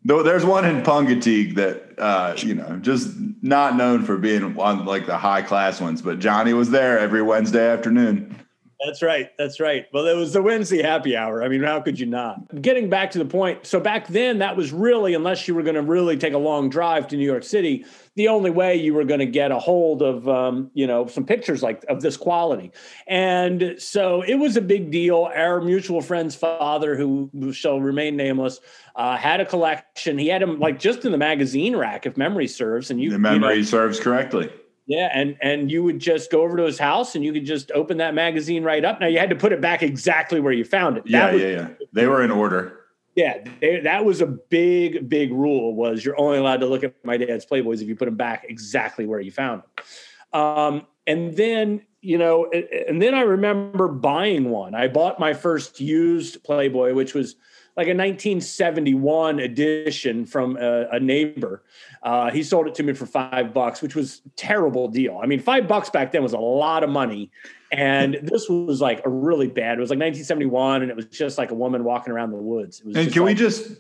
Though 0.07 0.23
there's 0.23 0.45
one 0.45 0.65
in 0.65 0.83
Pungateague 0.83 1.57
that 1.57 1.99
uh, 1.99 2.35
you 2.39 2.55
know, 2.55 2.79
just 2.81 3.13
not 3.43 3.75
known 3.75 4.05
for 4.05 4.17
being 4.17 4.57
on 4.57 4.85
like 4.85 5.07
the 5.07 5.17
high 5.17 5.43
class 5.43 5.81
ones, 5.81 6.01
but 6.01 6.21
Johnny 6.21 6.53
was 6.53 6.71
there 6.71 6.97
every 6.97 7.23
Wednesday 7.23 7.69
afternoon. 7.69 8.46
That's 8.85 9.01
right. 9.01 9.31
That's 9.39 9.59
right. 9.59 9.87
Well, 9.93 10.07
it 10.07 10.17
was 10.17 10.35
the 10.35 10.43
Wednesday 10.43 10.83
happy 10.83 11.17
hour. 11.17 11.43
I 11.43 11.49
mean, 11.49 11.63
how 11.63 11.81
could 11.81 11.99
you 11.99 12.07
not? 12.07 12.61
Getting 12.61 12.91
back 12.91 13.11
to 13.13 13.19
the 13.19 13.25
point. 13.25 13.65
So 13.67 13.81
back 13.81 14.07
then, 14.09 14.39
that 14.39 14.57
was 14.57 14.71
really, 14.71 15.15
unless 15.15 15.49
you 15.49 15.55
were 15.55 15.63
going 15.63 15.77
to 15.77 15.83
really 15.83 16.17
take 16.19 16.35
a 16.35 16.39
long 16.39 16.69
drive 16.69 17.09
to 17.09 17.17
New 17.17 17.25
York 17.25 17.43
City, 17.43 17.87
the 18.17 18.29
only 18.29 18.51
way 18.51 18.77
you 18.77 18.93
were 18.93 19.05
going 19.05 19.21
to 19.21 19.27
get 19.27 19.51
a 19.51 19.59
hold 19.59 20.03
of, 20.03 20.29
um, 20.29 20.71
you 20.75 20.87
know, 20.87 21.07
some 21.07 21.25
pictures 21.25 21.63
like 21.63 21.85
of 21.89 22.03
this 22.03 22.19
quality. 22.19 22.71
And 23.07 23.77
so 23.79 24.21
it 24.23 24.35
was 24.35 24.59
a 24.59 24.63
big 24.63 24.91
deal. 24.91 25.31
Our 25.35 25.63
mutual 25.63 26.03
friend's 26.03 26.35
father, 26.35 26.97
who, 26.97 27.31
shall 27.53 27.81
remain 27.81 28.15
nameless, 28.17 28.61
uh, 28.95 29.17
had 29.17 29.41
a 29.41 29.47
collection. 29.47 30.19
He 30.19 30.29
had 30.29 30.43
them 30.43 30.61
like 30.61 30.79
just 30.79 31.05
in 31.07 31.13
the 31.13 31.19
magazine 31.19 31.77
rack, 31.77 32.05
if 32.05 32.17
memory 32.19 32.47
serves. 32.47 32.91
And 32.91 33.01
you, 33.01 33.09
The 33.09 33.17
you 33.17 33.23
know, 33.23 33.31
memory 33.31 33.65
serves 33.65 33.99
correctly. 33.99 34.51
Yeah, 34.87 35.09
and 35.13 35.37
and 35.43 35.71
you 35.71 35.83
would 35.83 35.99
just 35.99 36.31
go 36.31 36.43
over 36.43 36.57
to 36.57 36.63
his 36.63 36.79
house 36.79 37.15
and 37.15 37.25
you 37.25 37.33
could 37.33 37.45
just 37.45 37.73
open 37.73 37.99
that 37.99 38.15
magazine 38.15 38.63
right 38.63 38.85
up. 38.85 39.01
Now 39.01 39.09
you 39.09 39.19
had 39.19 39.31
to 39.31 39.37
put 39.37 39.53
it 39.53 39.61
back 39.61 39.83
exactly 39.83 40.41
where 40.41 40.53
you 40.53 40.65
found 40.65 40.97
it. 40.97 41.05
Yeah, 41.07 41.33
was, 41.33 41.43
yeah, 41.43 41.49
yeah. 41.49 41.69
They 41.93 42.07
were 42.07 42.23
in 42.23 42.31
order. 42.31 42.81
yeah. 43.17 43.39
they- 43.61 43.81
that 43.81 44.05
was 44.05 44.21
a 44.21 44.27
big, 44.27 45.09
big 45.09 45.33
rule. 45.33 45.75
Was 45.75 46.05
you're 46.05 46.19
only 46.21 46.39
allowed 46.39 46.61
to 46.61 46.67
look 46.67 46.85
at 46.85 46.95
my 47.05 47.17
dad's 47.17 47.45
Playboys 47.45 47.83
if 47.83 47.89
you 47.89 47.97
put 47.97 48.05
them 48.05 48.17
back 48.17 48.45
exactly 48.49 49.07
where 49.07 49.21
you 49.21 49.33
found 49.33 49.63
them. 49.63 50.41
Um, 50.41 50.87
and 51.07 51.37
then 51.37 51.83
you 52.01 52.19
know, 52.19 52.49
and 52.87 53.03
then 53.03 53.15
I 53.15 53.23
remember 53.23 53.89
buying 53.89 54.51
one. 54.51 54.77
I 54.77 54.87
bought 54.87 55.19
my 55.19 55.35
first 55.35 55.81
used 55.81 56.45
Playboy, 56.45 56.95
which 56.95 57.15
was 57.15 57.35
like 57.77 57.89
a 57.89 57.91
1971 57.91 59.39
edition 59.39 60.25
from 60.25 60.57
a, 60.57 60.89
a 60.93 61.01
neighbor. 61.01 61.63
Uh, 62.03 62.31
he 62.31 62.43
sold 62.43 62.67
it 62.67 62.75
to 62.77 62.83
me 62.83 62.95
for 62.95 63.05
five 63.05 63.53
bucks, 63.53 63.83
which 63.83 63.95
was 63.95 64.23
a 64.25 64.31
terrible 64.31 64.89
deal. 64.89 65.21
I 65.23 65.27
mean, 65.27 65.41
five 65.41 65.69
bucks 65.69 65.91
back 65.91 66.11
then 66.11 66.23
was 66.23 66.33
a 66.33 66.39
lot 66.39 66.83
of 66.83 66.89
money. 66.89 67.31
And 67.73 68.15
this 68.23 68.49
was 68.49 68.81
like 68.81 69.05
a 69.05 69.11
really 69.11 69.49
bad. 69.49 69.77
It 69.77 69.81
was 69.81 69.91
like 69.91 69.99
1971, 69.99 70.83
and 70.83 70.91
it 70.91 70.97
was 70.97 71.05
just 71.07 71.37
like 71.37 71.51
a 71.51 71.55
woman 71.55 71.85
walking 71.85 72.15
around 72.15 72.31
the 72.31 72.39
woods. 72.39 72.81
It 72.81 72.87
was 72.87 72.97
And 72.97 73.13
can 73.13 73.25
we 73.25 73.35
just 73.35 73.73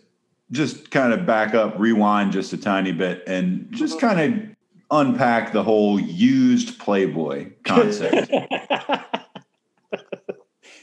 just 0.52 0.90
kind 0.90 1.12
of 1.12 1.26
back 1.26 1.54
up, 1.54 1.78
rewind 1.78 2.32
just 2.32 2.52
a 2.52 2.58
tiny 2.58 2.92
bit, 2.92 3.24
and 3.26 3.66
just 3.70 3.98
kind 3.98 4.20
of 4.20 4.56
unpack 4.90 5.52
the 5.52 5.62
whole 5.62 5.98
used 5.98 6.78
Playboy 6.78 7.50
concept? 7.64 8.30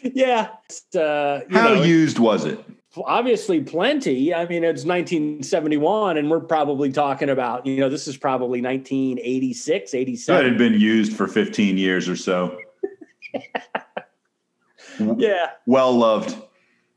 yeah. 0.01 0.50
Uh, 0.96 1.41
you 1.48 1.58
How 1.58 1.75
know, 1.75 1.84
used 1.84 2.17
was 2.17 2.46
it? 2.46 2.60
Obviously 2.98 3.62
plenty. 3.62 4.34
I 4.34 4.46
mean, 4.46 4.64
it's 4.64 4.86
1971, 4.86 6.18
and 6.18 6.30
we're 6.30 6.40
probably 6.40 6.92
talking 6.92 7.30
about, 7.30 7.66
you 7.66 7.78
know, 7.80 7.90
this 7.90 8.08
is 8.08 8.18
probably 8.18 8.62
1986, 8.62 9.94
87. 9.94 10.46
it 10.46 10.50
had 10.50 10.58
been 10.58 10.80
used 10.80 11.14
for 11.14 11.28
15 11.28 11.78
years 11.78 12.08
or 12.08 12.16
so. 12.16 12.58
Yeah. 15.18 15.48
Well 15.66 15.92
loved. 15.98 16.36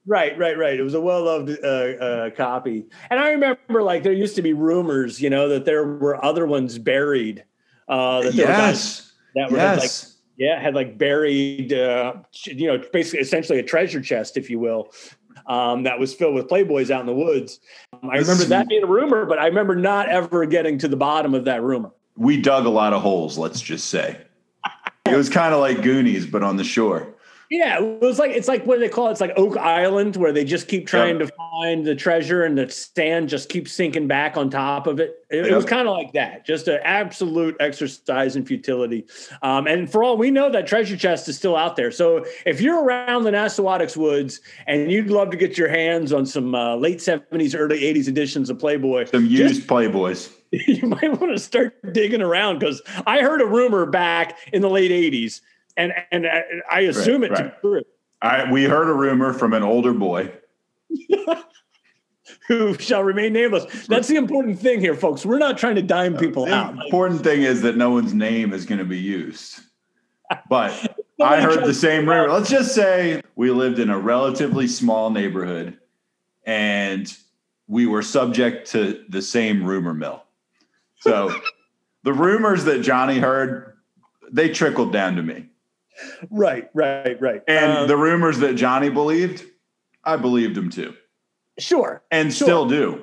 Right, 0.07 0.37
right, 0.39 0.57
right. 0.57 0.79
It 0.79 0.83
was 0.83 0.95
a 0.95 1.01
well-loved 1.01 1.51
uh, 1.65 1.67
uh, 1.67 2.31
copy, 2.31 2.85
and 3.11 3.19
I 3.19 3.31
remember 3.31 3.83
like 3.83 4.05
there 4.05 4.13
used 4.13 4.37
to 4.37 4.43
be 4.43 4.53
rumors, 4.53 5.21
you 5.21 5.31
know, 5.31 5.49
that 5.49 5.65
there 5.65 5.85
were 5.85 6.23
other 6.25 6.47
ones 6.47 6.79
buried. 6.79 7.45
Uh, 7.89 8.21
that 8.23 8.35
there 8.35 8.47
were 8.47 8.53
guys 8.53 8.67
Yes. 8.77 9.13
that 9.35 9.51
were 9.51 9.59
had, 9.59 9.73
like 9.79 9.83
Yes. 9.85 10.17
yeah 10.37 10.61
had 10.61 10.75
like 10.75 10.97
buried, 10.99 11.73
uh, 11.73 12.15
you 12.45 12.69
know, 12.69 12.81
basically 12.93 13.21
essentially 13.21 13.59
a 13.59 13.63
treasure 13.65 14.01
chest, 14.01 14.37
if 14.37 14.49
you 14.49 14.59
will, 14.61 14.93
um, 15.47 15.85
that 15.85 15.99
was 15.99 16.15
filled 16.15 16.35
with 16.35 16.49
Playboys 16.49 16.91
out 16.91 17.01
in 17.01 17.07
the 17.07 17.15
woods. 17.15 17.61
Um, 17.93 18.11
I 18.11 18.17
remember 18.19 18.45
that 18.45 18.69
being 18.69 18.83
a 18.83 18.87
rumor, 18.87 19.27
but 19.27 19.39
I 19.39 19.47
remember 19.47 19.77
not 19.77 20.09
ever 20.09 20.47
getting 20.47 20.79
to 20.79 20.89
the 20.89 20.97
bottom 20.97 21.35
of 21.35 21.45
that 21.45 21.63
rumor. 21.63 21.91
We 22.17 22.41
dug 22.41 22.67
a 22.67 22.71
lot 22.71 22.93
of 22.93 23.03
holes, 23.03 23.39
let's 23.39 23.61
just 23.61 23.89
say. 23.89 24.21
It 25.07 25.15
was 25.15 25.29
kind 25.29 25.55
of 25.55 25.61
like 25.61 25.83
Goonies, 25.83 26.27
but 26.27 26.43
on 26.43 26.57
the 26.57 26.65
shore. 26.65 27.15
Yeah, 27.51 27.79
it 27.81 28.01
was 28.01 28.19
like 28.19 28.33
it's 28.33 28.49
like 28.49 28.65
what 28.67 28.75
do 28.77 28.81
they 28.81 28.89
call 28.89 29.09
it? 29.09 29.13
It's 29.13 29.21
like 29.21 29.33
Oak 29.37 29.57
Island, 29.57 30.17
where 30.17 30.33
they 30.33 30.45
just 30.45 30.67
keep 30.69 30.87
trying 30.87 31.21
Yep. 31.21 31.29
to 31.29 31.35
find 31.37 31.87
the 31.87 31.95
treasure, 31.95 32.45
and 32.45 32.59
the 32.59 32.69
sand 32.69 33.29
just 33.29 33.49
keeps 33.49 33.73
sinking 33.73 34.09
back 34.09 34.37
on 34.37 34.51
top 34.51 34.87
of 34.87 34.99
it. 34.99 35.25
It, 35.31 35.47
it 35.47 35.55
was 35.55 35.65
kind 35.65 35.87
of 35.89 35.95
like 35.95 36.13
that, 36.15 36.45
just 36.47 36.67
an 36.69 36.81
absolute 36.85 37.57
exercise 37.61 38.37
in 38.37 38.45
futility. 38.45 39.07
Um, 39.43 39.67
and 39.67 39.91
for 39.91 40.03
all 40.05 40.17
we 40.17 40.31
know, 40.31 40.51
that 40.51 40.67
treasure 40.67 40.97
chest 40.97 41.29
is 41.29 41.37
still 41.37 41.57
out 41.57 41.77
there. 41.77 41.91
So 41.91 42.25
if 42.47 42.61
you're 42.61 42.83
around 42.85 43.25
the 43.25 43.31
Nassawadox 43.33 43.97
Woods 43.97 44.41
and 44.67 44.91
you'd 44.91 45.11
love 45.11 45.31
to 45.31 45.37
get 45.37 45.57
your 45.59 45.69
hands 45.69 46.13
on 46.13 46.27
some 46.27 46.55
uh, 46.55 46.77
late 46.77 46.99
'70s, 46.99 47.55
early 47.59 47.81
'80s 47.81 48.09
editions 48.09 48.51
of 48.51 48.59
Playboy, 48.59 49.05
Some 49.07 49.29
just- 49.29 49.55
used 49.57 49.69
Playboys. 49.69 50.33
you 50.53 50.87
might 50.87 51.21
want 51.21 51.33
to 51.33 51.39
start 51.41 51.75
digging 51.93 52.23
around 52.23 52.61
because 52.61 52.81
I 53.05 53.21
heard 53.21 53.41
a 53.43 53.47
rumor 53.47 53.85
back 53.85 54.39
in 54.53 54.63
the 54.63 54.71
late 54.71 54.93
'80s, 54.93 55.41
and 55.77 55.93
and 56.11 56.27
I, 56.27 56.43
I 56.71 56.81
assume 56.81 57.25
it 57.25 57.29
to 57.29 57.45
be 57.45 57.51
true. 57.61 57.83
I, 58.23 58.51
we 58.51 58.65
heard 58.65 58.89
a 58.89 58.95
rumor 58.95 59.33
from 59.33 59.53
an 59.53 59.63
older 59.63 59.93
boy. 59.93 60.33
who 62.49 62.75
shall 62.79 63.03
remain 63.03 63.33
nameless. 63.33 63.87
That's 63.87 64.09
the 64.09 64.17
important 64.17 64.59
thing 64.59 64.81
here, 64.81 64.95
folks. 64.95 65.27
We're 65.27 65.39
not 65.39 65.59
trying 65.59 65.75
to 65.77 65.83
dime 65.83 66.17
uh, 66.17 66.21
people 66.21 66.47
The 66.47 66.55
out. 66.55 66.85
important 66.85 67.23
thing 67.23 67.43
is 67.43 67.63
that 67.63 67.77
no 67.77 67.91
one's 67.91 68.15
name 68.15 68.53
is 68.53 68.67
going 68.67 68.79
to 68.79 68.85
be 68.85 68.99
used. 68.99 69.61
But 70.49 70.97
I 71.23 71.41
heard 71.41 71.65
the 71.65 71.75
same 71.75 72.09
rumor. 72.09 72.29
Let's 72.29 72.51
just 72.51 72.75
say 72.75 73.23
we 73.35 73.51
lived 73.51 73.79
in 73.79 73.91
a 73.91 73.99
relatively 73.99 74.69
small 74.69 75.11
neighborhood 75.11 75.79
and 76.45 77.13
we 77.69 77.87
were 77.87 78.03
subject 78.03 78.71
to 78.73 79.05
the 79.09 79.23
same 79.23 79.65
rumor 79.65 79.95
mill. 79.95 80.23
So 81.01 81.35
the 82.05 82.13
rumors 82.13 82.65
that 82.65 82.83
Johnny 82.83 83.19
heard 83.19 83.77
they 84.31 84.49
trickled 84.49 84.93
down 84.93 85.17
to 85.17 85.23
me. 85.23 85.49
Right, 86.31 86.69
right, 86.75 87.21
right. 87.21 87.43
And 87.49 87.73
Um, 87.79 87.89
the 87.89 87.97
rumors 87.97 88.39
that 88.39 88.55
Johnny 88.55 88.91
believed, 88.91 89.45
I 90.05 90.17
believed 90.17 90.57
him 90.57 90.71
too, 90.71 90.95
sure. 91.59 92.03
and 92.11 92.33
Sure. 92.33 92.47
still 92.47 92.69
do. 92.69 93.03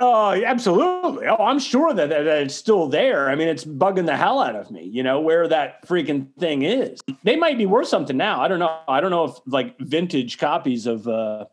Oh, 0.00 0.30
absolutely. 0.32 1.26
Oh, 1.26 1.36
I'm 1.44 1.58
sure 1.58 1.92
that, 1.92 2.08
that, 2.08 2.22
that 2.22 2.42
it's 2.42 2.54
still 2.54 2.86
there. 2.86 3.28
I 3.28 3.34
mean, 3.34 3.48
it's 3.48 3.64
bugging 3.64 4.06
the 4.06 4.16
hell 4.16 4.38
out 4.40 4.54
of 4.54 4.70
me, 4.70 4.84
you 4.84 5.02
know, 5.02 5.20
where 5.20 5.48
that 5.48 5.84
freaking 5.88 6.28
thing 6.38 6.62
is. 6.62 7.00
They 7.24 7.34
might 7.34 7.58
be 7.58 7.66
worth 7.66 7.88
something 7.88 8.16
now. 8.16 8.40
I 8.40 8.46
don't 8.46 8.60
know. 8.60 8.78
I 8.86 9.00
don't 9.00 9.10
know 9.10 9.24
if 9.24 9.34
like 9.46 9.76
vintage 9.80 10.38
copies 10.38 10.86
of 10.86 11.08
uh, 11.08 11.46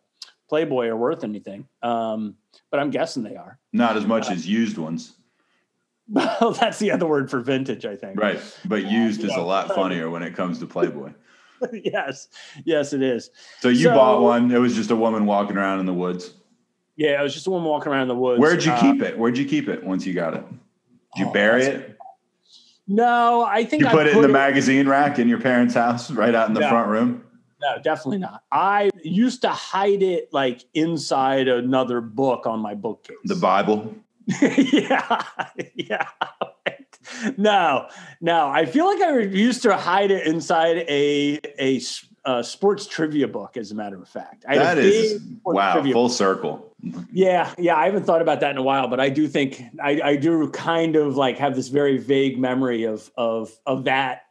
Playboy 0.47 0.85
are 0.89 0.95
worth 0.95 1.23
anything. 1.23 1.67
Um, 1.81 2.35
but 2.69 2.79
I'm 2.79 2.91
guessing 2.91 3.23
they 3.23 3.35
are. 3.35 3.57
Not 3.73 3.97
as 3.97 4.05
much 4.05 4.29
as 4.29 4.47
used 4.47 4.77
ones, 4.77 5.15
Well, 6.09 6.51
that's 6.59 6.79
the 6.79 6.91
other 6.91 7.05
word 7.07 7.29
for 7.29 7.39
vintage, 7.41 7.85
I 7.85 7.95
think. 7.95 8.19
right? 8.19 8.39
But 8.65 8.85
used 8.85 9.23
is 9.23 9.31
yeah. 9.31 9.39
a 9.39 9.43
lot 9.43 9.69
funnier 9.75 10.09
when 10.09 10.23
it 10.23 10.35
comes 10.35 10.59
to 10.59 10.67
Playboy. 10.67 11.13
yes. 11.71 12.27
Yes, 12.63 12.93
it 12.93 13.01
is. 13.01 13.29
So 13.61 13.69
you 13.69 13.85
So- 13.85 13.93
bought 13.95 14.21
one. 14.21 14.51
It 14.51 14.59
was 14.59 14.75
just 14.75 14.91
a 14.91 14.95
woman 14.95 15.25
walking 15.25 15.57
around 15.57 15.79
in 15.79 15.85
the 15.85 15.93
woods. 15.93 16.33
Yeah, 16.97 17.19
it 17.19 17.23
was 17.23 17.33
just 17.33 17.47
a 17.47 17.49
woman 17.49 17.67
walking 17.69 17.91
around 17.91 18.03
in 18.03 18.07
the 18.09 18.15
woods. 18.15 18.39
Where'd 18.39 18.63
you 18.63 18.71
Uh, 18.71 18.79
keep 18.81 19.01
it? 19.01 19.17
Where'd 19.17 19.37
you 19.37 19.45
keep 19.45 19.67
it 19.67 19.83
once 19.83 20.05
you 20.05 20.13
got 20.13 20.33
it? 20.33 20.43
Did 21.15 21.21
you 21.23 21.25
Oh, 21.27 21.31
bury 21.33 21.63
it? 21.63 21.97
No, 22.87 23.43
I 23.43 23.63
think 23.65 23.81
You 23.81 23.87
I 23.89 23.91
put 23.91 24.07
it 24.07 24.15
in 24.15 24.21
the 24.21 24.27
magazine 24.27 24.87
rack 24.87 25.17
in 25.17 25.27
your 25.27 25.39
parents' 25.41 25.73
house, 25.73 26.11
right 26.11 26.35
out 26.35 26.47
in 26.47 26.53
the 26.53 26.59
No. 26.61 26.69
front 26.69 26.87
room. 26.87 27.23
No, 27.61 27.81
definitely 27.81 28.19
not. 28.19 28.43
I 28.51 28.91
used 29.03 29.41
to 29.41 29.49
hide 29.49 30.03
it 30.03 30.29
like 30.31 30.63
inside 30.75 31.47
another 31.47 31.99
book 31.99 32.45
on 32.45 32.59
my 32.59 32.75
bookcase. 32.75 33.17
The 33.23 33.35
Bible. 33.35 33.95
yeah, 34.41 35.23
yeah. 35.75 36.07
No, 37.37 37.87
no. 38.21 38.47
I 38.47 38.65
feel 38.65 38.85
like 38.85 39.01
I 39.01 39.19
used 39.19 39.61
to 39.63 39.75
hide 39.75 40.11
it 40.11 40.25
inside 40.25 40.77
a 40.89 41.39
a 42.25 42.43
sports 42.43 42.87
trivia 42.87 43.27
book. 43.27 43.57
As 43.57 43.71
a 43.71 43.75
matter 43.75 44.01
of 44.01 44.09
fact, 44.09 44.45
I 44.47 44.55
a 44.55 44.59
That 44.59 44.77
is 44.79 45.21
wow, 45.43 45.81
full 45.83 46.09
circle. 46.09 46.73
yeah, 47.11 47.53
yeah, 47.57 47.75
I 47.75 47.85
haven't 47.85 48.05
thought 48.05 48.21
about 48.21 48.39
that 48.39 48.51
in 48.51 48.57
a 48.57 48.63
while, 48.63 48.87
but 48.87 48.99
I 48.99 49.09
do 49.09 49.27
think 49.27 49.61
I, 49.81 50.01
I 50.03 50.15
do 50.15 50.49
kind 50.49 50.95
of 50.95 51.15
like 51.15 51.37
have 51.37 51.55
this 51.55 51.67
very 51.67 51.97
vague 51.97 52.39
memory 52.39 52.83
of 52.83 53.09
of 53.15 53.51
of 53.65 53.83
that 53.85 54.23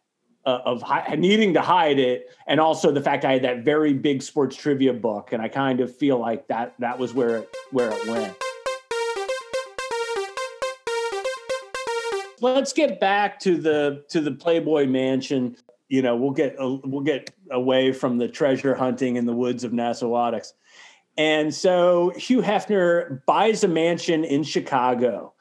uh, 0.45 0.61
of 0.65 0.83
hi- 0.83 1.15
needing 1.17 1.55
to 1.55 1.61
hide 1.61 1.99
it, 1.99 2.31
and 2.47 2.61
also 2.61 2.91
the 2.91 3.01
fact 3.01 3.25
I 3.25 3.35
had 3.35 3.43
that 3.43 3.65
very 3.65 3.95
big 3.95 4.23
sports 4.23 4.57
trivia 4.57 4.93
book, 4.93 5.33
and 5.33 5.41
I 5.41 5.49
kind 5.49 5.81
of 5.81 5.95
feel 5.95 6.19
like 6.19 6.49
that 6.49 6.75
that 6.81 6.99
was 6.99 7.15
where 7.15 7.39
it 7.39 7.57
where 7.71 7.91
it 7.91 8.07
went. 8.09 8.35
Let's 12.45 12.75
get 12.75 13.01
back 13.01 13.41
to 13.41 13.57
the 13.57 14.05
to 14.11 14.21
the 14.21 14.31
Playboy 14.31 14.85
Mansion. 14.85 15.57
You 15.89 16.03
know, 16.03 16.15
we'll 16.15 16.33
get 16.33 16.55
uh, 16.61 16.77
we'll 16.85 17.01
get 17.03 17.31
away 17.51 17.91
from 17.91 18.19
the 18.19 18.29
treasure 18.29 18.75
hunting 18.75 19.17
in 19.17 19.25
the 19.25 19.33
woods 19.33 19.65
of 19.65 19.73
Nassawadox. 19.73 20.53
And 21.17 21.55
so 21.55 22.13
Hugh 22.19 22.43
Hefner 22.43 23.25
buys 23.25 23.65
a 23.65 23.69
mansion 23.69 24.25
in 24.25 24.43
Chicago, 24.43 25.33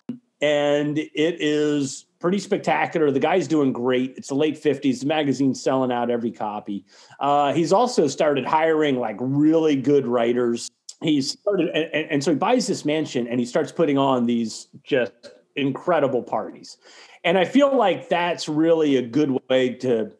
and 0.41 0.98
it 0.98 1.12
is 1.41 2.05
pretty 2.22 2.39
spectacular. 2.39 3.12
The 3.12 3.19
guy's 3.19 3.50
doing 3.50 3.74
great. 3.74 4.13
It's 4.15 4.29
the 4.29 4.36
late 4.36 4.55
50s. 4.55 5.01
The 5.01 5.05
magazine's 5.05 5.62
selling 5.62 5.91
out 5.91 6.10
every 6.10 6.31
copy. 6.31 6.86
Uh, 7.19 7.51
he's 7.51 7.74
also 7.74 8.07
started 8.07 8.45
hiring 8.45 8.98
like 8.98 9.17
really 9.19 9.75
good 9.75 10.07
writers. 10.07 10.69
He's 11.01 11.31
started, 11.31 11.67
and- 11.72 12.10
and 12.10 12.24
so 12.24 12.31
he 12.31 12.38
buys 12.38 12.65
this 12.65 12.86
mansion 12.86 13.27
and 13.27 13.41
he 13.41 13.45
starts 13.45 13.74
putting 13.74 13.98
on 13.98 14.25
these 14.25 14.69
just 14.86 15.33
incredible 15.55 16.24
parties. 16.24 16.77
And 17.24 17.38
I 17.38 17.45
feel 17.45 17.75
like 17.75 18.10
that's 18.10 18.50
really 18.50 18.98
a 18.98 19.01
good 19.01 19.39
way 19.50 19.69
to 19.75 20.12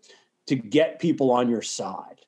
to 0.48 0.56
get 0.56 1.00
people 1.00 1.32
on 1.32 1.50
your 1.50 1.62
side 1.62 2.20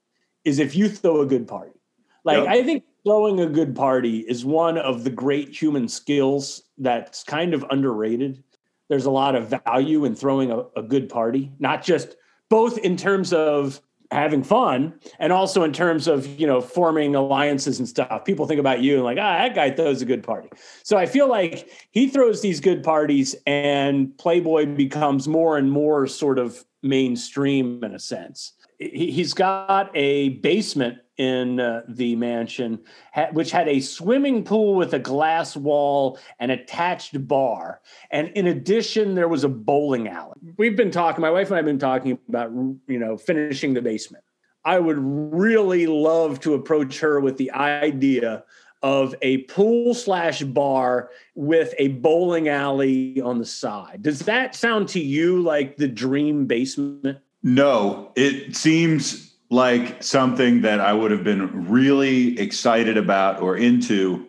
is 0.45 0.59
if 0.59 0.75
you 0.75 0.87
throw 0.87 1.21
a 1.21 1.25
good 1.25 1.47
party. 1.47 1.79
Like 2.23 2.37
Yep. 2.37 2.47
I 2.47 2.63
think 2.63 2.83
throwing 3.05 3.41
a 3.41 3.45
good 3.45 3.75
party 3.75 4.19
is 4.19 4.45
one 4.45 4.77
of 4.77 5.03
the 5.03 5.09
great 5.09 5.49
human 5.49 5.87
skills 5.87 6.63
that's 6.77 7.23
kind 7.23 7.53
of 7.53 7.65
underrated. 7.69 8.41
There's 8.87 9.05
a 9.05 9.11
lot 9.11 9.35
of 9.35 9.53
value 9.65 10.05
in 10.05 10.15
throwing 10.15 10.51
a, 10.51 10.63
a 10.77 10.81
good 10.81 11.09
party, 11.09 11.51
not 11.59 11.83
just 11.83 12.15
both 12.49 12.77
in 12.79 12.95
terms 12.95 13.33
of 13.33 13.81
having 14.11 14.43
fun 14.43 14.93
and 15.19 15.33
also 15.33 15.63
in 15.63 15.73
terms 15.73 16.07
of 16.07 16.27
you 16.39 16.47
know 16.47 16.61
forming 16.61 17.15
alliances 17.15 17.79
and 17.79 17.87
stuff. 17.87 18.25
People 18.25 18.45
think 18.45 18.59
about 18.59 18.81
you 18.81 18.95
and 18.95 19.03
like 19.03 19.17
ah 19.17 19.37
that 19.37 19.55
guy 19.55 19.71
throws 19.71 20.01
a 20.01 20.05
good 20.05 20.23
party. 20.23 20.49
So 20.83 20.97
i 20.97 21.05
feel 21.05 21.27
like 21.27 21.69
he 21.91 22.07
throws 22.07 22.41
these 22.41 22.59
good 22.59 22.83
parties 22.83 23.35
and 23.45 24.15
playboy 24.17 24.65
becomes 24.65 25.27
more 25.27 25.57
and 25.57 25.71
more 25.71 26.07
sort 26.07 26.39
of 26.39 26.63
mainstream 26.83 27.83
in 27.83 27.95
a 27.95 27.99
sense. 27.99 28.53
He, 28.79 29.11
he's 29.11 29.33
got 29.33 29.89
a 29.95 30.29
basement 30.29 30.99
in 31.17 31.59
uh, 31.59 31.81
the 31.87 32.15
mansion 32.15 32.79
ha- 33.13 33.29
which 33.31 33.51
had 33.51 33.67
a 33.67 33.79
swimming 33.79 34.43
pool 34.43 34.75
with 34.75 34.93
a 34.93 34.99
glass 34.99 35.55
wall 35.55 36.19
and 36.39 36.51
attached 36.51 37.27
bar. 37.27 37.81
And 38.11 38.29
in 38.29 38.47
addition 38.47 39.15
there 39.15 39.27
was 39.27 39.43
a 39.43 39.49
bowling 39.49 40.07
alley. 40.07 40.39
We've 40.57 40.75
been 40.75 40.91
talking 40.91 41.21
my 41.21 41.31
wife 41.31 41.49
and 41.49 41.57
i've 41.57 41.65
been 41.65 41.79
talking 41.79 42.17
about 42.27 42.51
you 42.51 42.99
know 42.99 43.17
finishing 43.17 43.73
the 43.73 43.81
basement. 43.81 44.23
I 44.65 44.79
would 44.79 44.97
really 44.99 45.85
love 45.85 46.39
to 46.41 46.55
approach 46.55 46.99
her 46.99 47.19
with 47.19 47.37
the 47.37 47.51
idea 47.51 48.43
of 48.81 49.15
a 49.21 49.39
pool 49.43 49.93
slash 49.93 50.41
bar 50.43 51.09
with 51.33 51.73
a 51.77 51.87
bowling 51.89 52.49
alley 52.49 53.21
on 53.21 53.39
the 53.39 53.45
side. 53.45 54.01
Does 54.01 54.19
that 54.21 54.53
sound 54.53 54.89
to 54.89 54.99
you 54.99 55.41
like 55.41 55.77
the 55.77 55.87
dream 55.87 56.45
basement? 56.45 57.19
No, 57.41 58.11
it 58.15 58.55
seems 58.55 59.24
like 59.49 60.01
something 60.01 60.61
that 60.61 60.79
I 60.79 60.93
would 60.93 61.11
have 61.11 61.23
been 61.23 61.69
really 61.69 62.39
excited 62.39 62.97
about 62.97 63.41
or 63.41 63.57
into 63.57 64.27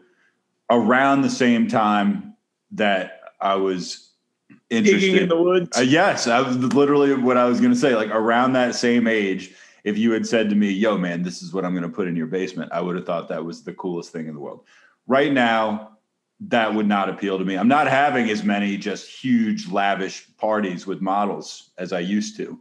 around 0.71 1.23
the 1.23 1.31
same 1.31 1.69
time 1.69 2.35
that 2.73 3.21
I 3.41 3.55
was 3.55 4.11
interested. 4.71 5.01
digging 5.01 5.23
in 5.23 5.29
the 5.29 5.41
woods 5.41 5.77
Uh, 5.77 5.83
yes, 5.83 6.27
I 6.27 6.41
was 6.41 6.57
literally 6.59 7.15
what 7.15 7.37
I 7.37 7.47
was 7.47 7.61
going 7.61 7.73
to 7.73 7.79
say. 7.79 7.95
Like 7.95 8.11
around 8.11 8.53
that 8.55 8.75
same 8.75 9.07
age, 9.07 9.55
if 9.85 9.97
you 9.97 10.13
had 10.13 10.27
said 10.27 10.51
to 10.51 10.57
me, 10.57 10.71
"Yo, 10.71 10.99
man, 10.99 11.23
this 11.23 11.43
is 11.43 11.53
what 11.53 11.65
I'm 11.65 11.73
going 11.73 11.85
to 11.85 11.89
put 11.89 12.09
in 12.09 12.17
your 12.17 12.27
basement," 12.27 12.73
I 12.73 12.81
would 12.81 12.97
have 12.97 13.07
thought 13.07 13.29
that 13.29 13.45
was 13.45 13.63
the 13.63 13.73
coolest 13.73 14.13
thing 14.13 14.27
in 14.27 14.35
the 14.35 14.41
world. 14.41 14.65
Right 15.07 15.33
now, 15.33 15.97
that 16.41 16.75
would 16.75 16.87
not 16.87 17.09
appeal 17.09 17.39
to 17.39 17.45
me. 17.45 17.55
I'm 17.55 17.69
not 17.69 17.87
having 17.87 18.29
as 18.29 18.43
many 18.45 18.77
just 18.77 19.09
huge, 19.09 19.69
lavish 19.69 20.27
parties 20.37 20.87
with 20.87 21.01
models 21.01 21.71
as 21.79 21.93
I 21.93 22.01
used 22.01 22.37
to 22.39 22.61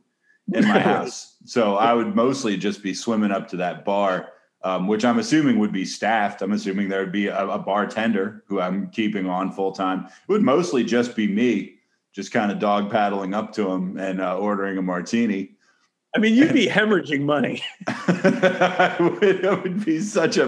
in 0.54 0.68
my 0.68 0.80
house. 0.94 1.36
So 1.46 1.76
I 1.76 1.94
would 1.94 2.16
mostly 2.16 2.58
just 2.58 2.84
be 2.84 2.94
swimming 2.94 3.32
up 3.32 3.48
to 3.50 3.58
that 3.58 3.86
bar, 3.86 4.30
um, 4.64 4.88
which 4.88 5.06
I'm 5.06 5.20
assuming 5.20 5.60
would 5.60 5.72
be 5.72 5.86
staffed. 5.86 6.42
I'm 6.42 6.52
assuming 6.52 6.90
there 6.90 7.02
would 7.02 7.12
be 7.12 7.28
a, 7.28 7.48
a 7.48 7.60
bartender 7.60 8.44
who 8.48 8.60
I'm 8.60 8.90
keeping 8.90 9.28
on 9.28 9.52
full 9.52 9.72
time. 9.72 10.06
It 10.06 10.32
would 10.32 10.42
mostly 10.42 10.84
just 10.84 11.16
be 11.16 11.28
me, 11.28 11.76
just 12.14 12.32
kind 12.32 12.52
of 12.52 12.60
dog 12.60 12.90
paddling 12.92 13.34
up 13.34 13.54
to 13.54 13.70
him 13.70 13.98
and 13.98 14.22
uh, 14.22 14.38
ordering 14.38 14.78
a 14.78 14.82
martini. 14.82 15.52
i 16.16 16.20
mean 16.20 16.34
you'd 16.34 16.54
be 16.54 16.68
hemorrhaging 16.68 17.22
money 17.22 17.62
it, 18.08 19.00
would, 19.00 19.24
it 19.44 19.64
would 19.64 19.86
be 19.86 20.00
such 20.00 20.38
a 20.38 20.48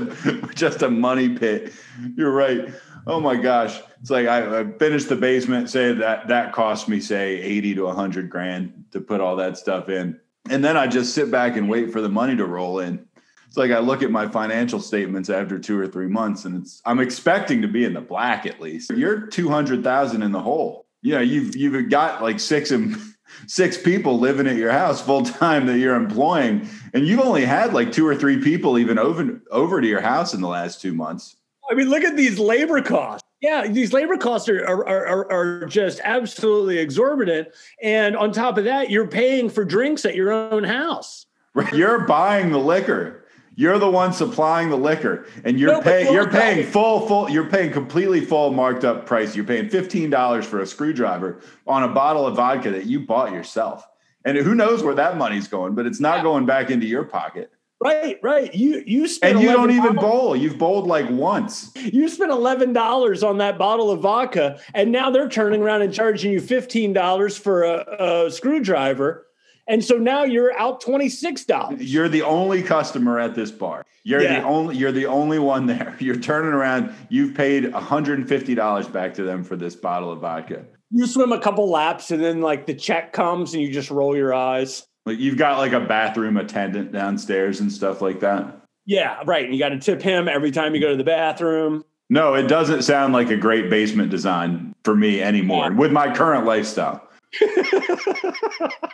just 0.55 0.81
a 0.81 0.89
money 0.89 1.29
pit. 1.37 1.73
You're 2.15 2.31
right. 2.31 2.69
Oh 3.07 3.21
my 3.21 3.37
gosh. 3.37 3.79
It's 4.01 4.09
like 4.09 4.27
I, 4.27 4.59
I 4.59 4.71
finished 4.73 5.07
the 5.07 5.15
basement, 5.15 5.69
say 5.69 5.93
that 5.93 6.27
that 6.27 6.51
cost 6.51 6.89
me 6.89 6.99
say 6.99 7.41
80 7.41 7.75
to 7.75 7.83
100 7.85 8.29
grand 8.29 8.85
to 8.91 8.99
put 8.99 9.21
all 9.21 9.37
that 9.37 9.57
stuff 9.57 9.87
in. 9.87 10.19
And 10.49 10.63
then 10.63 10.75
I 10.75 10.87
just 10.87 11.13
sit 11.13 11.31
back 11.31 11.55
and 11.55 11.69
wait 11.69 11.91
for 11.91 12.01
the 12.01 12.09
money 12.09 12.35
to 12.35 12.45
roll 12.45 12.79
in. 12.79 13.07
It's 13.47 13.55
like 13.55 13.71
I 13.71 13.79
look 13.79 14.03
at 14.03 14.11
my 14.11 14.27
financial 14.27 14.81
statements 14.81 15.29
after 15.29 15.57
two 15.57 15.79
or 15.79 15.87
three 15.87 16.07
months 16.07 16.43
and 16.43 16.61
it's 16.61 16.81
I'm 16.85 16.99
expecting 16.99 17.61
to 17.61 17.67
be 17.69 17.85
in 17.85 17.93
the 17.93 18.01
black 18.01 18.45
at 18.45 18.59
least. 18.59 18.91
You're 18.91 19.27
200,000 19.27 20.21
in 20.21 20.31
the 20.33 20.41
hole. 20.41 20.85
You 21.01 21.13
know, 21.13 21.21
you've 21.21 21.55
you've 21.55 21.89
got 21.89 22.21
like 22.21 22.41
six 22.41 22.71
and 22.71 22.97
six 23.47 23.77
people 23.77 24.19
living 24.19 24.47
at 24.47 24.57
your 24.57 24.71
house 24.71 25.01
full 25.01 25.23
time 25.23 25.65
that 25.67 25.79
you're 25.79 25.95
employing 25.95 26.67
and 26.93 27.07
you've 27.07 27.21
only 27.21 27.45
had 27.45 27.73
like 27.73 27.93
two 27.93 28.05
or 28.05 28.15
three 28.15 28.41
people 28.41 28.77
even 28.77 28.99
over 28.99 29.41
over 29.49 29.79
to 29.79 29.87
your 29.87 30.01
house 30.01 30.33
in 30.33 30.41
the 30.41 30.47
last 30.49 30.81
two 30.81 30.93
months. 30.93 31.36
I 31.69 31.73
mean, 31.75 31.89
look 31.89 32.03
at 32.03 32.15
these 32.17 32.39
labor 32.39 32.81
costs. 32.81 33.27
Yeah, 33.41 33.67
these 33.67 33.93
labor 33.93 34.17
costs 34.17 34.49
are, 34.49 34.65
are, 34.65 34.87
are, 34.87 35.31
are 35.31 35.65
just 35.65 35.99
absolutely 36.03 36.79
exorbitant. 36.79 37.49
And 37.83 38.15
on 38.17 38.31
top 38.31 38.57
of 38.57 38.63
that, 38.63 38.89
you're 38.89 39.07
paying 39.07 39.49
for 39.49 39.63
drinks 39.63 40.05
at 40.05 40.15
your 40.15 40.31
own 40.31 40.63
house. 40.63 41.25
You're 41.73 41.99
buying 41.99 42.51
the 42.51 42.57
liquor. 42.57 43.25
You're 43.55 43.79
the 43.79 43.89
one 43.89 44.13
supplying 44.13 44.69
the 44.69 44.77
liquor, 44.77 45.25
and 45.43 45.59
you're 45.59 45.71
No, 45.71 45.81
paying. 45.81 46.13
you're 46.13 46.29
paying 46.29 46.57
right. 46.57 46.67
full, 46.67 47.07
full. 47.07 47.27
You're 47.27 47.49
paying 47.49 47.71
completely 47.71 48.21
full 48.21 48.51
marked 48.51 48.85
up 48.85 49.07
price. 49.07 49.35
You're 49.35 49.45
paying 49.45 49.67
fifteen 49.67 50.11
dollars 50.11 50.45
for 50.45 50.61
a 50.61 50.67
screwdriver 50.67 51.39
on 51.65 51.81
a 51.81 51.87
bottle 51.87 52.27
of 52.27 52.35
vodka 52.35 52.69
that 52.69 52.85
you 52.85 52.99
bought 52.99 53.31
yourself, 53.31 53.83
and 54.25 54.37
who 54.37 54.53
knows 54.53 54.83
where 54.83 54.93
that 54.93 55.17
money's 55.17 55.47
going? 55.47 55.73
But 55.73 55.87
it's 55.87 55.99
not 55.99 56.17
Yeah. 56.17 56.23
going 56.23 56.45
back 56.45 56.69
into 56.69 56.85
your 56.85 57.03
pocket. 57.03 57.51
Right, 57.79 58.17
right. 58.23 58.53
You 58.55 58.83
you 58.87 59.07
spent 59.07 59.35
And 59.35 59.43
you 59.43 59.51
don't 59.51 59.69
even 59.69 59.95
bowl. 59.95 60.35
You've 60.35 60.57
bowled 60.57 60.87
like 60.87 61.07
once. 61.11 61.71
You 61.75 62.09
spent 62.09 62.31
eleven 62.31 62.73
dollars 62.73 63.21
on 63.23 63.37
that 63.37 63.59
bottle 63.59 63.91
of 63.91 64.01
vodka, 64.01 64.59
and 64.73 64.91
now 64.91 65.11
they're 65.11 65.29
turning 65.29 65.61
around 65.61 65.83
and 65.83 65.93
charging 65.93 66.31
you 66.31 66.39
fifteen 66.41 66.91
dollars 66.91 67.37
for 67.37 67.63
a, 67.63 68.25
a 68.25 68.31
screwdriver, 68.31 69.27
and 69.67 69.83
so 69.83 69.95
now 69.97 70.23
you're 70.23 70.57
out 70.57 70.81
twenty 70.81 71.07
six 71.07 71.45
dollars. 71.45 71.79
You're 71.93 72.09
the 72.09 72.23
only 72.23 72.63
customer 72.63 73.19
at 73.19 73.35
this 73.35 73.51
bar. 73.51 73.85
You're 74.03 74.23
Yeah. 74.23 74.39
the 74.39 74.47
only 74.47 74.75
you're 74.75 74.91
the 74.91 75.05
only 75.05 75.37
one 75.37 75.67
there. 75.67 75.95
You're 75.99 76.15
turning 76.19 76.53
around. 76.53 76.95
You've 77.09 77.35
paid 77.35 77.65
$150 77.65 78.91
back 78.93 79.13
to 79.15 79.23
them 79.23 79.43
for 79.43 79.55
this 79.55 79.75
bottle 79.75 80.11
of 80.11 80.21
vodka. 80.21 80.63
You 80.89 81.05
swim 81.05 81.31
a 81.33 81.39
couple 81.39 81.69
laps, 81.69 82.09
and 82.11 82.23
then 82.23 82.41
like 82.41 82.65
the 82.65 82.73
check 82.73 83.11
comes, 83.13 83.53
and 83.53 83.61
you 83.61 83.71
just 83.71 83.91
roll 83.91 84.15
your 84.15 84.33
eyes. 84.33 84.87
Like 85.07 85.19
you've 85.19 85.37
got 85.37 85.57
like 85.57 85.71
a 85.71 85.79
bathroom 85.79 86.35
attendant 86.35 86.91
downstairs 86.91 87.61
and 87.61 87.71
stuff 87.71 88.01
like 88.01 88.19
that. 88.19 88.59
Yeah, 88.85 89.21
right. 89.25 89.45
And 89.45 89.53
you 89.53 89.59
got 89.59 89.69
to 89.69 89.79
tip 89.79 90.01
him 90.01 90.27
every 90.27 90.51
time 90.51 90.75
you 90.75 90.81
go 90.81 90.89
to 90.89 90.97
the 90.97 91.05
bathroom. 91.05 91.85
No, 92.09 92.33
it 92.33 92.49
doesn't 92.49 92.81
sound 92.81 93.13
like 93.13 93.29
a 93.29 93.37
great 93.37 93.69
basement 93.69 94.11
design 94.11 94.75
for 94.83 94.97
me 94.97 95.21
anymore 95.21 95.71
with 95.71 95.93
my 95.93 96.13
current 96.13 96.45
lifestyle. 96.45 97.07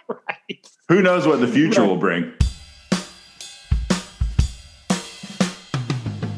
right. 0.07 0.69
Who 0.87 1.01
knows 1.01 1.25
what 1.25 1.39
the 1.39 1.47
future 1.47 1.83
will 1.83 1.97
bring? 1.97 2.31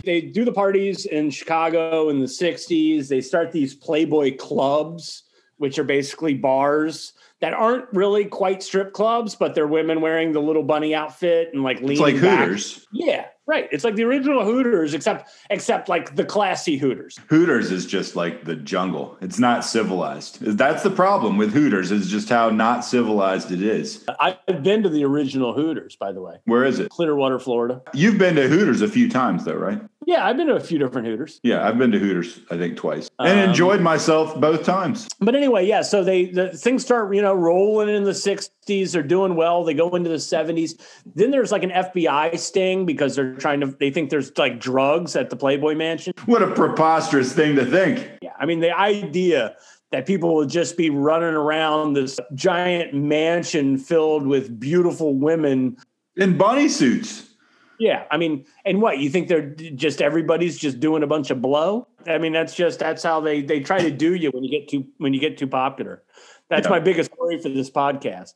They 0.06 0.22
do 0.22 0.46
the 0.46 0.54
parties 0.54 1.06
in 1.06 1.30
Chicago 1.32 2.08
in 2.08 2.22
the 2.22 2.28
'60s. 2.28 3.10
They 3.10 3.20
start 3.20 3.52
these 3.52 3.76
Playboy 3.76 4.38
clubs, 4.38 5.24
which 5.58 5.78
are 5.78 5.84
basically 5.84 6.34
bars 6.34 7.12
that 7.41 7.54
aren't 7.54 7.86
really 7.91 8.26
quite 8.26 8.63
strip 8.63 8.93
clubs, 8.93 9.36
but 9.36 9.54
they're 9.56 9.67
women 9.67 10.02
wearing 10.02 10.32
the 10.32 10.41
little 10.41 10.63
bunny 10.63 10.95
outfit 10.95 11.50
and 11.54 11.63
like 11.63 11.78
leaning 11.78 11.91
It's 11.91 12.02
like 12.02 12.21
back. 12.21 12.39
Hooters. 12.48 12.86
Yeah, 12.93 13.26
right. 13.45 13.67
It's 13.71 13.84
like 13.84 13.95
the 13.95 14.04
original 14.04 14.45
Hooters, 14.45 14.93
except 14.93 15.30
except 15.50 15.89
like 15.89 16.15
the 16.15 16.24
classy 16.24 16.78
Hooters. 16.78 17.19
Hooters 17.28 17.71
is 17.71 17.86
just 17.86 18.15
like 18.15 18.45
the 18.45 18.56
jungle. 18.56 19.17
It's 19.21 19.38
not 19.38 19.65
civilized. 19.65 20.39
That's 20.41 20.82
the 20.84 20.89
problem 20.89 21.38
with 21.38 21.52
Hooters 21.52 21.91
is 21.91 22.10
just 22.10 22.30
how 22.30 22.50
not 22.50 22.86
civilized 22.86 23.52
it 23.52 23.62
is. 23.62 24.06
I've 24.19 24.63
been 24.63 24.82
to 24.84 24.89
the 24.89 25.04
original 25.04 25.54
Hooters, 25.54 25.98
by 25.98 26.13
the 26.13 26.21
way, 26.21 26.38
Where 26.45 26.63
is 26.63 26.80
it? 26.80 26.89
Clearwater, 26.89 27.39
Florida. 27.39 27.82
You've 27.93 28.17
been 28.17 28.36
to 28.36 28.48
Hooters 28.48 28.82
a 28.82 28.88
few 28.88 29.10
times 29.10 29.43
though, 29.43 29.56
right? 29.56 29.82
Yeah, 30.06 30.26
I've 30.26 30.38
been 30.38 30.48
to 30.48 30.56
a 30.56 30.60
few 30.60 30.78
different 30.78 31.08
Hooters. 31.08 31.39
Yeah, 31.44 31.68
I've 31.68 31.78
been 31.78 31.91
to 31.91 32.00
Hooters 32.00 32.39
I 32.52 32.58
think 32.58 32.78
twice 32.78 33.10
and 33.20 33.39
Um, 33.39 33.50
enjoyed 33.50 33.82
myself 33.82 34.39
both 34.39 34.63
times. 34.63 35.08
But 35.20 35.36
anyway, 35.36 35.65
yeah. 35.68 35.82
So 35.82 36.04
they 36.04 36.26
the 36.26 36.50
things 36.50 36.84
start 36.84 37.13
you 37.15 37.22
know 37.22 37.34
rolling 37.34 37.89
in 37.89 38.04
the 38.04 38.12
'60s. 38.12 38.91
They're 38.91 39.04
doing 39.04 39.36
well. 39.36 39.63
They 39.63 39.74
go 39.74 39.89
into 39.96 40.10
the 40.10 40.15
'70s. 40.18 40.80
Then 41.15 41.32
there's 41.32 41.52
like 41.52 41.63
an 41.63 41.72
FBI 41.72 42.38
sting 42.38 42.86
because 42.86 43.15
they're 43.15 43.36
trying 43.36 43.62
to. 43.62 43.68
They 43.80 43.91
think 43.91 44.10
there's 44.10 44.32
like 44.38 44.60
drugs 44.60 45.15
at 45.15 45.30
the 45.30 45.36
Playboy 45.36 45.76
Mansion. 45.76 46.13
What 46.26 46.41
a 46.41 46.52
preposterous 46.52 47.34
thing 47.34 47.56
to 47.56 47.65
think. 47.65 48.08
Yeah, 48.22 48.34
I 48.39 48.46
mean 48.46 48.60
the 48.60 48.78
idea 48.78 49.56
that 49.91 50.06
people 50.06 50.36
will 50.36 50.46
just 50.46 50.78
be 50.78 50.89
running 50.89 51.36
around 51.36 51.94
this 51.94 52.20
giant 52.34 52.94
mansion 52.94 53.78
filled 53.78 54.28
with 54.28 54.60
beautiful 54.60 55.13
women. 55.15 55.78
In 56.18 56.38
bunny 56.38 56.68
suits. 56.70 57.35
Yeah, 57.80 58.06
I 58.10 58.18
mean, 58.18 58.46
and 58.66 58.82
what 58.82 59.00
you 59.00 59.10
think 59.10 59.28
they're 59.28 59.50
just 59.50 60.02
everybody's 60.02 60.58
just 60.58 60.80
doing 60.80 61.04
a 61.04 61.08
bunch 61.08 61.30
of 61.30 61.42
blow? 61.42 61.88
I 62.08 62.18
mean, 62.18 62.34
that's 62.34 62.56
just 62.56 62.80
that's 62.80 63.04
how 63.04 63.20
they 63.20 63.42
they 63.42 63.60
try 63.60 63.80
to 63.80 63.92
do 63.92 64.16
you 64.16 64.30
when 64.32 64.44
you 64.44 64.52
get 64.52 64.70
too 64.70 64.86
when 64.98 65.14
you 65.14 65.20
get 65.20 65.38
too 65.38 65.48
popular. 65.48 66.04
That's 66.50 66.68
Yeah. 66.68 66.72
my 66.72 66.80
biggest 66.80 67.12
worry 67.20 67.40
for 67.42 67.50
this 67.50 67.70
podcast 67.70 68.34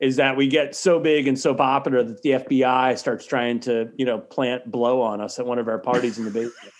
is 0.00 0.16
that 0.16 0.36
we 0.36 0.48
get 0.48 0.74
so 0.74 0.98
big 0.98 1.28
and 1.28 1.38
so 1.38 1.54
popular 1.54 2.02
that 2.02 2.22
the 2.22 2.30
FBI 2.32 2.98
starts 2.98 3.24
trying 3.24 3.60
to 3.60 3.90
you 3.96 4.04
know 4.04 4.18
plant 4.18 4.70
blow 4.70 5.00
on 5.00 5.20
us 5.20 5.38
at 5.38 5.46
one 5.46 5.58
of 5.58 5.68
our 5.68 5.78
parties 5.78 6.18
in 6.18 6.24
the 6.24 6.30
basement. 6.30 6.72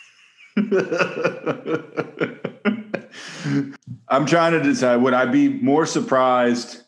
I'm 4.09 4.27
trying 4.27 4.53
to 4.53 4.63
decide 4.63 4.97
would 4.97 5.15
I 5.15 5.27
be 5.27 5.49
more 5.49 5.87
surprised 5.87 6.83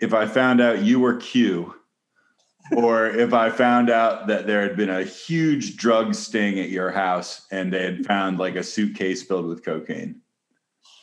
if 0.00 0.14
I 0.14 0.26
found 0.26 0.60
out 0.60 0.82
you 0.82 1.00
were 1.00 1.16
Q 1.16 1.74
or 2.76 3.06
if 3.08 3.32
I 3.32 3.50
found 3.50 3.90
out 3.90 4.26
that 4.26 4.46
there 4.46 4.62
had 4.62 4.76
been 4.76 4.90
a 4.90 5.02
huge 5.02 5.76
drug 5.76 6.14
sting 6.14 6.58
at 6.58 6.68
your 6.70 6.90
house 6.90 7.46
and 7.50 7.72
they 7.72 7.84
had 7.84 8.06
found 8.06 8.38
like 8.38 8.56
a 8.56 8.62
suitcase 8.62 9.22
filled 9.22 9.46
with 9.46 9.64
cocaine. 9.64 10.20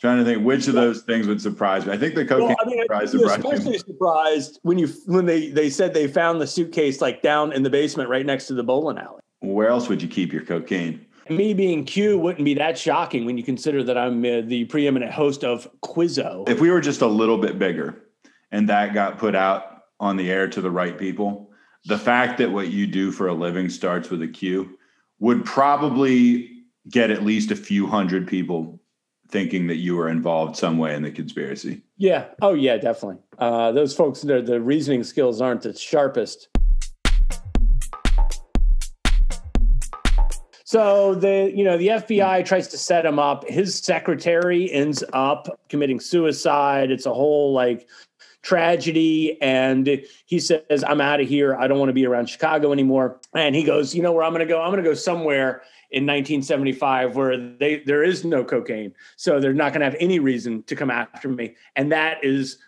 Trying 0.00 0.18
to 0.18 0.24
think 0.24 0.44
which 0.44 0.68
of 0.68 0.74
those 0.74 1.02
things 1.02 1.26
would 1.26 1.40
surprise 1.40 1.86
me. 1.86 1.92
I 1.92 1.96
think 1.96 2.14
the 2.14 2.24
cocaine 2.24 2.48
Well, 2.48 2.56
I 2.60 2.68
mean, 2.68 2.82
surprised 2.82 3.12
surprised 3.12 3.44
me. 3.44 3.50
especially 3.50 3.78
surprised 3.78 4.58
when 4.62 4.78
you 4.78 4.88
when 5.06 5.24
they 5.24 5.48
they 5.48 5.70
said 5.70 5.94
they 5.94 6.06
found 6.06 6.40
the 6.40 6.46
suitcase 6.46 7.00
like 7.00 7.22
down 7.22 7.52
in 7.52 7.62
the 7.62 7.70
basement 7.70 8.10
right 8.10 8.24
next 8.24 8.46
to 8.48 8.54
the 8.54 8.62
bowling 8.62 8.98
alley. 8.98 9.22
Where 9.40 9.68
else 9.68 9.88
would 9.88 10.02
you 10.02 10.08
keep 10.08 10.32
your 10.32 10.42
cocaine? 10.42 11.06
Me 11.30 11.54
being 11.54 11.84
Q 11.84 12.18
wouldn't 12.18 12.44
be 12.44 12.54
that 12.54 12.78
shocking 12.78 13.24
when 13.24 13.36
you 13.36 13.42
consider 13.42 13.82
that 13.84 13.98
I'm 13.98 14.20
uh, 14.20 14.42
the 14.42 14.64
preeminent 14.66 15.12
host 15.12 15.44
of 15.44 15.66
Quizzo. 15.82 16.48
If 16.48 16.60
we 16.60 16.70
were 16.70 16.80
just 16.80 17.00
a 17.00 17.06
little 17.06 17.38
bit 17.38 17.58
bigger 17.58 18.00
and 18.52 18.68
that 18.68 18.94
got 18.94 19.18
put 19.18 19.34
out 19.34 19.84
on 19.98 20.16
the 20.16 20.30
air 20.30 20.46
to 20.46 20.60
the 20.60 20.70
right 20.70 20.96
people, 20.96 21.45
the 21.86 21.98
fact 21.98 22.38
that 22.38 22.50
what 22.50 22.68
you 22.68 22.86
do 22.86 23.12
for 23.12 23.28
a 23.28 23.34
living 23.34 23.68
starts 23.68 24.10
with 24.10 24.20
a 24.22 24.28
Q 24.28 24.76
would 25.20 25.44
probably 25.44 26.50
get 26.88 27.10
at 27.10 27.24
least 27.24 27.50
a 27.50 27.56
few 27.56 27.86
hundred 27.86 28.26
people 28.26 28.80
thinking 29.28 29.66
that 29.68 29.76
you 29.76 29.96
were 29.96 30.08
involved 30.08 30.56
some 30.56 30.78
way 30.78 30.94
in 30.94 31.02
the 31.02 31.10
conspiracy. 31.10 31.82
Yeah. 31.96 32.26
Oh, 32.42 32.54
yeah, 32.54 32.76
definitely. 32.76 33.18
Uh, 33.38 33.72
those 33.72 33.94
folks, 33.94 34.22
the 34.22 34.42
the 34.42 34.60
reasoning 34.60 35.04
skills 35.04 35.40
aren't 35.40 35.62
the 35.62 35.76
sharpest. 35.76 36.48
So 40.64 41.14
the 41.14 41.52
you 41.54 41.62
know 41.62 41.78
the 41.78 41.88
FBI 41.88 42.44
tries 42.44 42.66
to 42.68 42.78
set 42.78 43.06
him 43.06 43.20
up. 43.20 43.48
His 43.48 43.78
secretary 43.78 44.70
ends 44.72 45.04
up 45.12 45.60
committing 45.68 46.00
suicide. 46.00 46.90
It's 46.90 47.06
a 47.06 47.14
whole 47.14 47.52
like 47.52 47.88
tragedy, 48.46 49.36
and 49.42 50.00
he 50.24 50.38
says, 50.38 50.84
"I'm 50.86 51.00
out 51.00 51.20
of 51.20 51.28
here. 51.28 51.56
I 51.56 51.66
don't 51.66 51.78
want 51.78 51.88
to 51.88 51.94
be 51.94 52.06
around 52.06 52.28
Chicago 52.28 52.72
anymore." 52.72 53.20
And 53.34 53.56
he 53.56 53.64
goes, 53.64 53.94
"You 53.94 54.02
know 54.02 54.12
where 54.12 54.22
I'm 54.22 54.32
going 54.32 54.46
to 54.46 54.52
go? 54.54 54.62
I'm 54.62 54.70
going 54.70 54.82
to 54.82 54.88
go 54.88 54.94
somewhere." 54.94 55.62
In 55.92 56.04
1975, 56.04 57.14
where 57.14 57.36
they 57.36 57.78
there 57.86 58.02
is 58.02 58.24
no 58.24 58.42
cocaine, 58.42 58.92
so 59.16 59.38
they're 59.38 59.54
not 59.54 59.72
going 59.72 59.80
to 59.80 59.86
have 59.86 59.96
any 60.00 60.18
reason 60.18 60.64
to 60.64 60.74
come 60.74 60.90
after 60.90 61.28
me, 61.28 61.54
and 61.76 61.92
that 61.92 62.24
is 62.24 62.58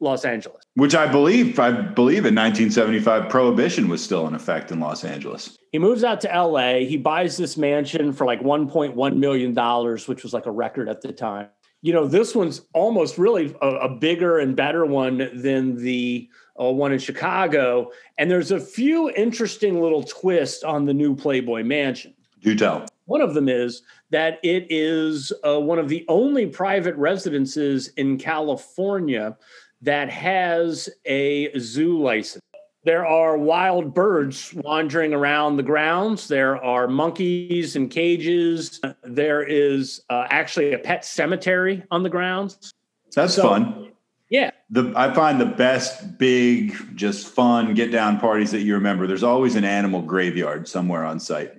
Los 0.00 0.24
Angeles. 0.24 0.64
Which 0.74 0.94
I 0.94 1.06
believe, 1.06 1.58
I 1.58 1.70
believe 1.70 2.24
in 2.24 2.34
1975, 2.34 3.28
prohibition 3.28 3.88
was 3.88 4.02
still 4.02 4.26
in 4.26 4.34
effect 4.34 4.72
in 4.72 4.80
Los 4.80 5.04
Angeles. 5.04 5.58
He 5.70 5.78
moves 5.78 6.02
out 6.02 6.20
to 6.22 6.28
LA. 6.28 6.86
He 6.86 6.96
buys 6.96 7.36
this 7.36 7.56
mansion 7.56 8.12
for 8.12 8.26
like 8.26 8.40
1.1 8.40 9.16
million 9.16 9.54
dollars, 9.54 10.08
which 10.08 10.22
was 10.22 10.32
like 10.32 10.46
a 10.46 10.50
record 10.50 10.88
at 10.88 11.02
the 11.02 11.12
time. 11.12 11.48
You 11.82 11.92
know, 11.92 12.06
this 12.06 12.34
one's 12.34 12.62
almost 12.72 13.18
really 13.18 13.54
a, 13.60 13.68
a 13.68 13.88
bigger 13.88 14.38
and 14.38 14.56
better 14.56 14.86
one 14.86 15.30
than 15.34 15.76
the 15.76 16.28
uh, 16.60 16.70
one 16.70 16.92
in 16.92 16.98
Chicago. 16.98 17.90
And 18.18 18.30
there's 18.30 18.52
a 18.52 18.60
few 18.60 19.10
interesting 19.10 19.80
little 19.80 20.02
twists 20.02 20.62
on 20.62 20.84
the 20.84 20.94
new 20.94 21.14
Playboy 21.14 21.64
Mansion. 21.64 22.14
Do 22.40 22.54
tell. 22.54 22.86
One 23.06 23.20
of 23.20 23.34
them 23.34 23.48
is 23.48 23.82
that 24.10 24.38
it 24.42 24.66
is 24.70 25.32
uh, 25.46 25.60
one 25.60 25.78
of 25.78 25.88
the 25.88 26.04
only 26.08 26.46
private 26.46 26.94
residences 26.96 27.88
in 27.96 28.18
California 28.18 29.36
that 29.80 30.08
has 30.10 30.88
a 31.04 31.56
zoo 31.58 32.00
license. 32.00 32.41
There 32.84 33.06
are 33.06 33.38
wild 33.38 33.94
birds 33.94 34.52
wandering 34.54 35.14
around 35.14 35.56
the 35.56 35.62
grounds. 35.62 36.26
There 36.26 36.62
are 36.62 36.88
monkeys 36.88 37.76
in 37.76 37.88
cages. 37.88 38.80
There 39.04 39.42
is 39.44 40.02
uh, 40.10 40.26
actually 40.30 40.72
a 40.72 40.78
pet 40.78 41.04
cemetery 41.04 41.84
on 41.92 42.02
the 42.02 42.10
grounds. 42.10 42.72
That's 43.14 43.34
So- 43.34 43.42
fun. 43.42 43.88
Yeah, 44.28 44.50
The 44.70 44.94
I 44.96 45.12
find 45.12 45.38
the 45.38 45.44
best 45.44 46.16
big, 46.16 46.74
just 46.96 47.26
fun 47.28 47.74
get 47.74 47.92
down 47.92 48.18
parties 48.18 48.50
that 48.52 48.62
you 48.62 48.72
remember. 48.72 49.06
There's 49.06 49.22
always 49.22 49.56
an 49.56 49.64
animal 49.64 50.00
graveyard 50.00 50.66
somewhere 50.66 51.04
on 51.04 51.20
site. 51.20 51.52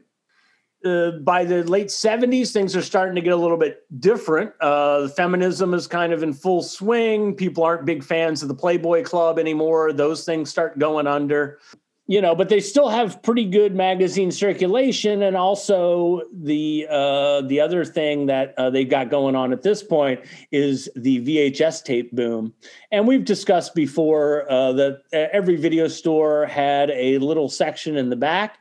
Uh, 0.83 1.11
by 1.11 1.45
the 1.45 1.63
late 1.63 1.87
70s, 1.87 2.51
things 2.51 2.75
are 2.75 2.81
starting 2.81 3.15
to 3.15 3.21
get 3.21 3.33
a 3.33 3.37
little 3.37 3.57
bit 3.57 3.85
different. 3.99 4.51
Uh, 4.59 5.07
feminism 5.09 5.73
is 5.73 5.87
kind 5.87 6.13
of 6.13 6.23
in 6.23 6.33
full 6.33 6.61
swing. 6.61 7.33
People 7.35 7.63
aren't 7.63 7.85
big 7.85 8.03
fans 8.03 8.41
of 8.41 8.47
the 8.47 8.55
Playboy 8.55 9.03
Club 9.03 9.39
anymore. 9.39 9.93
Those 9.93 10.25
things 10.25 10.49
start 10.49 10.77
going 10.79 11.07
under. 11.07 11.59
You 12.05 12.21
know, 12.21 12.35
but 12.35 12.49
they 12.49 12.59
still 12.59 12.89
have 12.89 13.23
pretty 13.23 13.45
good 13.45 13.75
magazine 13.75 14.29
circulation, 14.29 15.23
and 15.23 15.37
also 15.37 16.23
the 16.33 16.85
uh, 16.89 17.43
the 17.43 17.61
other 17.61 17.85
thing 17.85 18.25
that 18.25 18.53
uh, 18.57 18.69
they've 18.69 18.89
got 18.89 19.09
going 19.09 19.37
on 19.37 19.53
at 19.53 19.61
this 19.61 19.81
point 19.81 20.19
is 20.51 20.89
the 20.97 21.25
VHS 21.25 21.81
tape 21.85 22.11
boom. 22.11 22.53
And 22.91 23.07
we've 23.07 23.23
discussed 23.23 23.73
before 23.73 24.51
uh, 24.51 24.73
that 24.73 25.03
every 25.13 25.55
video 25.55 25.87
store 25.87 26.45
had 26.45 26.89
a 26.89 27.19
little 27.19 27.47
section 27.47 27.95
in 27.95 28.09
the 28.09 28.17
back 28.17 28.57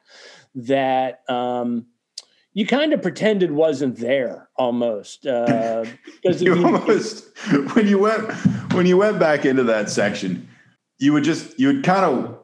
that 0.54 1.28
um, 1.28 1.86
you 2.54 2.66
kind 2.66 2.92
of 2.92 3.00
pretended 3.02 3.50
wasn't 3.50 3.96
there 3.96 4.48
almost 4.56 5.26
uh, 5.26 5.84
because 6.22 6.42
You 6.42 6.54
you- 6.56 6.66
almost 6.76 7.36
when 7.74 7.86
you 7.88 7.98
went 7.98 8.30
when 8.74 8.86
you 8.86 8.96
went 8.96 9.18
back 9.18 9.44
into 9.44 9.64
that 9.64 9.90
section, 9.90 10.48
you 10.98 11.12
would 11.12 11.24
just 11.24 11.58
you 11.58 11.68
would 11.68 11.84
kind 11.84 12.04
of 12.04 12.38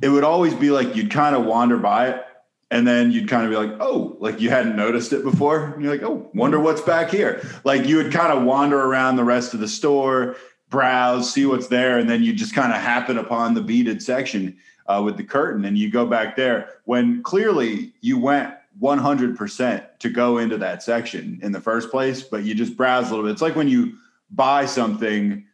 it 0.00 0.08
would 0.08 0.24
always 0.24 0.54
be 0.54 0.70
like 0.70 0.96
you'd 0.96 1.10
kind 1.10 1.36
of 1.36 1.44
wander 1.44 1.76
by 1.76 2.08
it 2.08 2.24
and 2.72 2.86
then 2.86 3.12
you'd 3.12 3.28
kind 3.28 3.44
of 3.44 3.50
be 3.50 3.56
like, 3.56 3.78
oh, 3.80 4.16
like 4.18 4.40
you 4.40 4.48
hadn't 4.48 4.74
noticed 4.76 5.12
it 5.12 5.22
before. 5.22 5.66
And 5.74 5.82
you're 5.84 5.92
like, 5.92 6.02
oh, 6.02 6.30
wonder 6.32 6.58
what's 6.58 6.80
back 6.80 7.10
here. 7.10 7.46
Like 7.64 7.86
you 7.86 7.98
would 7.98 8.10
kind 8.10 8.32
of 8.32 8.44
wander 8.44 8.80
around 8.80 9.16
the 9.16 9.24
rest 9.24 9.52
of 9.52 9.60
the 9.60 9.68
store, 9.68 10.36
browse, 10.70 11.30
see 11.30 11.44
what's 11.44 11.68
there, 11.68 11.98
and 11.98 12.08
then 12.08 12.22
you 12.22 12.32
just 12.32 12.54
kind 12.54 12.72
of 12.72 12.80
happen 12.80 13.18
upon 13.18 13.52
the 13.52 13.60
beaded 13.60 14.02
section 14.02 14.56
uh, 14.86 15.02
with 15.04 15.18
the 15.18 15.22
curtain, 15.22 15.66
and 15.66 15.76
you 15.76 15.90
go 15.90 16.06
back 16.06 16.34
there 16.34 16.70
when 16.86 17.22
clearly 17.22 17.92
you 18.00 18.18
went 18.18 18.54
100% 18.80 19.98
to 19.98 20.08
go 20.08 20.38
into 20.38 20.56
that 20.58 20.82
section 20.82 21.38
in 21.42 21.52
the 21.52 21.60
first 21.60 21.90
place, 21.90 22.22
but 22.22 22.44
you 22.44 22.54
just 22.54 22.76
browse 22.76 23.08
a 23.08 23.10
little 23.10 23.24
bit. 23.24 23.32
It's 23.32 23.42
like 23.42 23.56
when 23.56 23.68
you 23.68 23.94
buy 24.30 24.66
something 24.66 25.44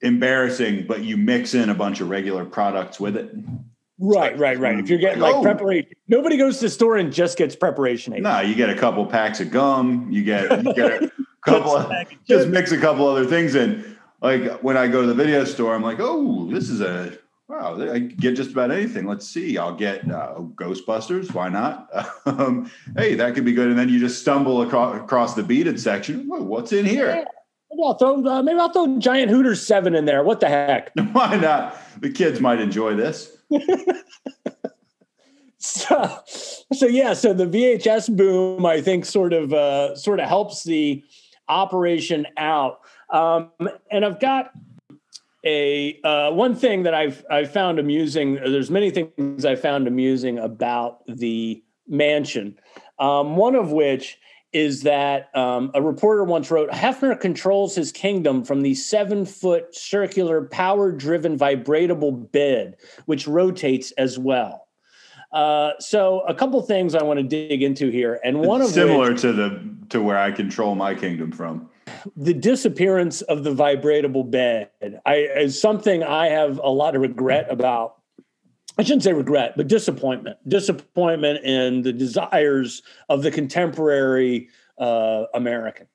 embarrassing, 0.00 0.86
but 0.86 1.02
you 1.02 1.16
mix 1.16 1.54
in 1.54 1.70
a 1.70 1.74
bunch 1.74 2.00
of 2.00 2.08
regular 2.08 2.44
products 2.44 3.00
with 3.00 3.16
it. 3.16 3.34
Right, 4.00 4.38
right, 4.38 4.58
right. 4.58 4.78
If 4.78 4.88
you're 4.88 4.98
getting 4.98 5.20
like 5.20 5.34
Oh. 5.34 5.42
preparation, 5.42 5.90
nobody 6.06 6.36
goes 6.36 6.58
to 6.58 6.66
the 6.66 6.70
store 6.70 6.96
and 6.98 7.12
just 7.12 7.36
gets 7.36 7.56
preparation. 7.56 8.14
No, 8.22 8.40
you 8.40 8.54
get 8.54 8.70
a 8.70 8.76
couple 8.76 9.04
packs 9.06 9.40
of 9.40 9.50
gum. 9.50 10.06
You 10.10 10.22
get 10.22 10.64
you 10.64 10.72
get 10.74 11.02
a 11.02 11.12
couple 11.44 11.72
of 11.76 11.92
just 12.28 12.48
mix 12.48 12.70
a 12.70 12.78
couple 12.78 13.08
other 13.08 13.26
things 13.26 13.56
in. 13.56 13.96
Like 14.22 14.60
when 14.62 14.76
I 14.76 14.86
go 14.86 15.00
to 15.00 15.06
the 15.08 15.14
video 15.14 15.44
store, 15.44 15.74
I'm 15.74 15.82
like, 15.82 15.98
oh, 16.00 16.48
this 16.48 16.70
is 16.70 16.80
a 16.80 17.18
wow. 17.48 17.92
I 17.92 17.98
get 17.98 18.36
just 18.36 18.52
about 18.52 18.70
anything. 18.70 19.06
Let's 19.06 19.26
see. 19.26 19.58
I'll 19.58 19.74
get 19.74 20.08
uh, 20.10 20.34
Ghostbusters. 20.54 21.32
Why 21.32 21.48
not? 21.48 21.90
Um, 22.28 22.70
hey, 22.94 23.14
that 23.14 23.34
could 23.34 23.46
be 23.46 23.54
good. 23.54 23.68
And 23.68 23.78
then 23.78 23.88
you 23.88 23.98
just 23.98 24.20
stumble 24.20 24.60
across, 24.60 24.94
across 24.96 25.34
the 25.34 25.42
beaded 25.42 25.80
section. 25.80 26.28
Whoa, 26.28 26.42
what's 26.42 26.72
in 26.72 26.84
here? 26.84 27.24
Maybe 27.70 27.82
I'll 27.82 27.94
throw 27.94 28.24
uh, 28.24 28.42
maybe 28.42 28.60
I'll 28.60 28.70
throw 28.70 28.98
Giant 28.98 29.30
Hooters 29.30 29.66
seven 29.66 29.94
in 29.94 30.04
there. 30.04 30.22
What 30.22 30.40
the 30.40 30.48
heck? 30.48 30.92
Why 31.12 31.36
not? 31.36 31.74
The 32.02 32.10
kids 32.10 32.38
might 32.40 32.60
enjoy 32.60 32.96
this. 32.96 33.38
So, 35.58 36.18
so 36.72 36.86
yeah, 36.86 37.14
so 37.14 37.34
the 37.34 37.44
VHS 37.44 38.16
boom, 38.16 38.64
I 38.64 38.80
think, 38.80 39.04
sort 39.04 39.32
of 39.32 39.52
uh, 39.52 39.96
sort 39.96 40.20
of 40.20 40.28
helps 40.28 40.62
the 40.62 41.02
operation 41.48 42.26
out. 42.36 42.80
Um, 43.10 43.50
and 43.90 44.04
I've 44.04 44.20
got 44.20 44.52
a 45.44 46.00
uh, 46.02 46.30
one 46.32 46.54
thing 46.54 46.82
that 46.82 46.94
I've 46.94 47.24
I 47.30 47.44
found 47.44 47.78
amusing. 47.78 48.34
There's 48.34 48.70
many 48.70 48.90
things 48.90 49.44
I 49.44 49.56
found 49.56 49.86
amusing 49.86 50.38
about 50.38 51.00
the 51.06 51.62
mansion. 51.86 52.58
Um, 52.98 53.36
one 53.36 53.54
of 53.54 53.70
which 53.70 54.18
is 54.52 54.82
that 54.82 55.34
um, 55.36 55.70
a 55.74 55.82
reporter 55.82 56.24
once 56.24 56.50
wrote 56.50 56.70
Hefner 56.70 57.18
controls 57.20 57.74
his 57.74 57.92
kingdom 57.92 58.44
from 58.44 58.62
the 58.62 58.74
seven 58.74 59.26
foot 59.26 59.74
circular 59.74 60.46
power 60.46 60.90
driven 60.90 61.38
vibratable 61.38 62.30
bed, 62.32 62.76
which 63.04 63.28
rotates 63.28 63.92
as 63.92 64.18
well. 64.18 64.66
Uh, 65.32 65.72
so 65.78 66.20
a 66.20 66.34
couple 66.34 66.60
things 66.62 66.94
I 66.94 67.02
want 67.02 67.18
to 67.18 67.22
dig 67.22 67.62
into 67.62 67.90
here, 67.90 68.18
and 68.24 68.40
one 68.40 68.62
of 68.62 68.70
Similar 68.70 69.12
which, 69.12 69.20
to 69.20 69.32
the 69.32 69.76
to 69.90 70.02
where 70.02 70.18
I 70.18 70.32
control 70.32 70.74
my 70.74 70.94
kingdom 70.94 71.30
from. 71.30 71.68
The 72.16 72.34
disappearance 72.34 73.22
of 73.22 73.44
the 73.44 73.54
vibratable 73.54 74.28
bed 74.30 74.70
I, 75.04 75.16
is 75.36 75.60
something 75.60 76.02
I 76.02 76.26
have 76.26 76.58
a 76.58 76.68
lot 76.68 76.94
of 76.94 77.02
regret 77.02 77.46
about. 77.50 77.96
I 78.78 78.82
shouldn't 78.82 79.02
say 79.02 79.12
regret, 79.12 79.54
but 79.56 79.66
disappointment. 79.66 80.38
Disappointment 80.46 81.44
in 81.44 81.82
the 81.82 81.92
desires 81.92 82.82
of 83.08 83.22
the 83.22 83.30
contemporary 83.30 84.48
uh, 84.78 85.24
American. 85.34 85.88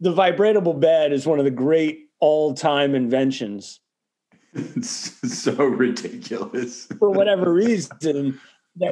The 0.00 0.12
vibratable 0.12 0.78
bed 0.78 1.12
is 1.12 1.26
one 1.26 1.38
of 1.38 1.46
the 1.46 1.50
great 1.50 2.10
all-time 2.20 2.94
inventions. 2.94 3.80
It's 4.52 5.12
so 5.44 5.54
ridiculous. 5.64 6.86
For 6.98 7.10
whatever 7.10 7.52
reason, 7.52 8.38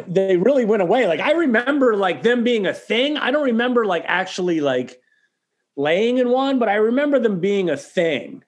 they 0.09 0.37
really 0.37 0.65
went 0.65 0.83
away. 0.83 1.07
Like 1.07 1.21
I 1.21 1.33
remember 1.33 1.97
like 1.97 2.23
them 2.23 2.45
being 2.45 2.67
a 2.67 2.75
thing. 2.75 3.17
I 3.17 3.31
don't 3.31 3.45
remember 3.45 3.85
like 3.85 4.05
actually 4.07 4.61
like 4.61 5.01
laying 5.77 6.19
in 6.19 6.29
one, 6.31 6.59
but 6.59 6.69
I 6.69 6.75
remember 6.77 7.19
them 7.19 7.41
being 7.41 7.71
a 7.71 7.77
thing. 7.77 8.45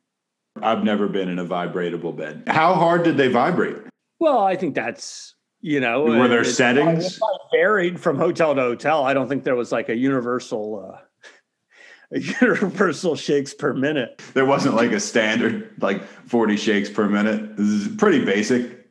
I've 0.62 0.84
never 0.84 1.08
been 1.08 1.28
in 1.28 1.38
a 1.38 1.44
vibratable 1.44 2.16
bed. 2.16 2.44
How 2.46 2.74
hard 2.74 3.02
did 3.02 3.16
they 3.16 3.28
vibrate? 3.28 3.76
Well, 4.18 4.38
I 4.38 4.56
think 4.56 4.74
that's 4.74 5.34
you 5.60 5.80
know 5.80 6.04
Were 6.04 6.28
there 6.28 6.44
settings? 6.44 6.86
probably- 6.86 7.06
it 7.06 7.18
probably 7.18 7.58
varied 7.58 8.00
from 8.00 8.18
hotel 8.18 8.54
to 8.54 8.60
hotel. 8.60 9.04
I 9.04 9.14
don't 9.14 9.28
think 9.28 9.44
there 9.44 9.56
was 9.56 9.72
like 9.72 9.88
a 9.88 9.96
universal 9.96 10.94
uh, 10.94 10.98
a 12.16 12.20
universal 12.20 13.16
shakes 13.16 13.52
per 13.52 13.74
minute. 13.74 14.22
There 14.32 14.46
wasn't 14.46 14.76
like 14.76 14.92
a 14.92 15.00
standard, 15.00 15.70
like 15.80 16.02
40 16.04 16.56
shakes 16.56 16.88
per 16.88 17.08
minute. 17.08 17.56
This 17.56 17.68
is 17.68 17.96
pretty 17.96 18.24
basic. 18.24 18.86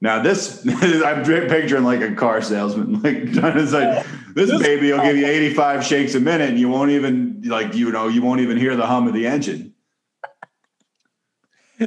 Now 0.00 0.22
this, 0.22 0.66
I'm 0.82 1.24
picturing 1.24 1.84
like 1.84 2.00
a 2.00 2.14
car 2.14 2.40
salesman, 2.42 3.02
like 3.02 3.32
trying 3.34 3.54
to 3.54 3.66
say, 3.66 4.04
this 4.36 4.50
This- 4.50 4.62
baby 4.62 4.92
will 4.92 5.02
give 5.02 5.16
you 5.16 5.26
85 5.26 5.84
shakes 5.84 6.14
a 6.14 6.20
minute, 6.20 6.48
and 6.50 6.58
you 6.60 6.68
won't 6.68 6.92
even 6.92 7.42
like 7.46 7.74
you 7.74 7.90
know 7.90 8.06
you 8.06 8.22
won't 8.22 8.40
even 8.40 8.56
hear 8.56 8.76
the 8.76 8.86
hum 8.86 9.08
of 9.08 9.14
the 9.14 9.26
engine. 9.26 9.72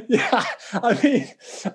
Yeah, 0.08 0.44
I 0.72 1.00
mean, 1.02 1.26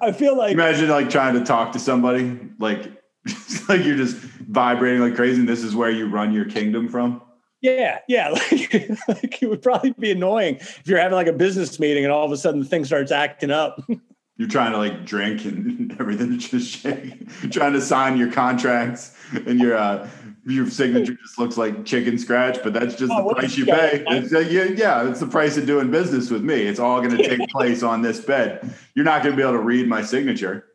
I 0.01 0.13
feel 0.13 0.37
like 0.37 0.53
Imagine 0.53 0.87
like 0.89 1.09
trying 1.09 1.33
to 1.33 1.43
talk 1.43 1.73
to 1.73 1.79
somebody, 1.79 2.39
like 2.59 2.83
like 3.69 3.83
you're 3.83 3.97
just 3.97 4.15
vibrating 4.15 5.01
like 5.01 5.15
crazy, 5.15 5.39
and 5.41 5.49
this 5.49 5.61
is 5.63 5.75
where 5.75 5.89
you 5.89 6.07
run 6.09 6.31
your 6.31 6.45
kingdom 6.45 6.87
from. 6.87 7.21
yeah, 7.61 7.99
yeah, 8.07 8.29
like, 8.51 8.71
like 9.09 9.41
it 9.43 9.49
would 9.49 9.61
probably 9.61 9.91
be 9.99 10.11
annoying 10.11 10.55
if 10.55 10.87
you're 10.87 10.97
having 10.99 11.15
like 11.15 11.27
a 11.27 11.33
business 11.33 11.77
meeting 11.77 12.05
and 12.05 12.13
all 12.13 12.23
of 12.25 12.31
a 12.31 12.37
sudden 12.37 12.61
the 12.61 12.65
thing 12.65 12.85
starts 12.85 13.11
acting 13.11 13.51
up. 13.51 13.81
You're 14.37 14.49
trying 14.49 14.73
to 14.73 14.77
like 14.77 15.05
drink 15.05 15.45
and 15.45 15.95
everything 15.99 16.37
just 16.39 16.69
shake. 16.69 17.29
trying 17.51 17.73
to 17.73 17.81
sign 17.81 18.17
your 18.17 18.31
contracts 18.31 19.15
and 19.33 19.59
your 19.59 19.77
uh 19.77 20.07
your 20.47 20.69
signature 20.69 21.15
just 21.15 21.39
looks 21.39 21.57
like 21.57 21.85
chicken 21.85 22.19
scratch, 22.19 22.59
but 22.61 22.71
that's 22.73 22.93
just 22.95 23.11
Oh, 23.11 23.29
the 23.29 23.33
price 23.35 23.57
you 23.57 23.65
pay. 23.65 24.03
It's, 24.07 24.31
uh, 24.31 24.39
yeah, 24.39 24.65
yeah, 24.65 25.09
it's 25.09 25.19
the 25.19 25.25
price 25.25 25.57
of 25.57 25.65
doing 25.65 25.89
business 25.89 26.29
with 26.29 26.43
me. 26.43 26.53
It's 26.63 26.79
all 26.79 27.01
going 27.01 27.17
to 27.17 27.27
take 27.27 27.49
place 27.49 27.81
on 27.81 28.03
this 28.03 28.19
bed. 28.19 28.71
You're 28.93 29.05
not 29.05 29.23
going 29.23 29.33
to 29.33 29.37
be 29.37 29.41
able 29.41 29.53
to 29.53 29.63
read 29.63 29.87
my 29.87 30.03
signature. 30.03 30.65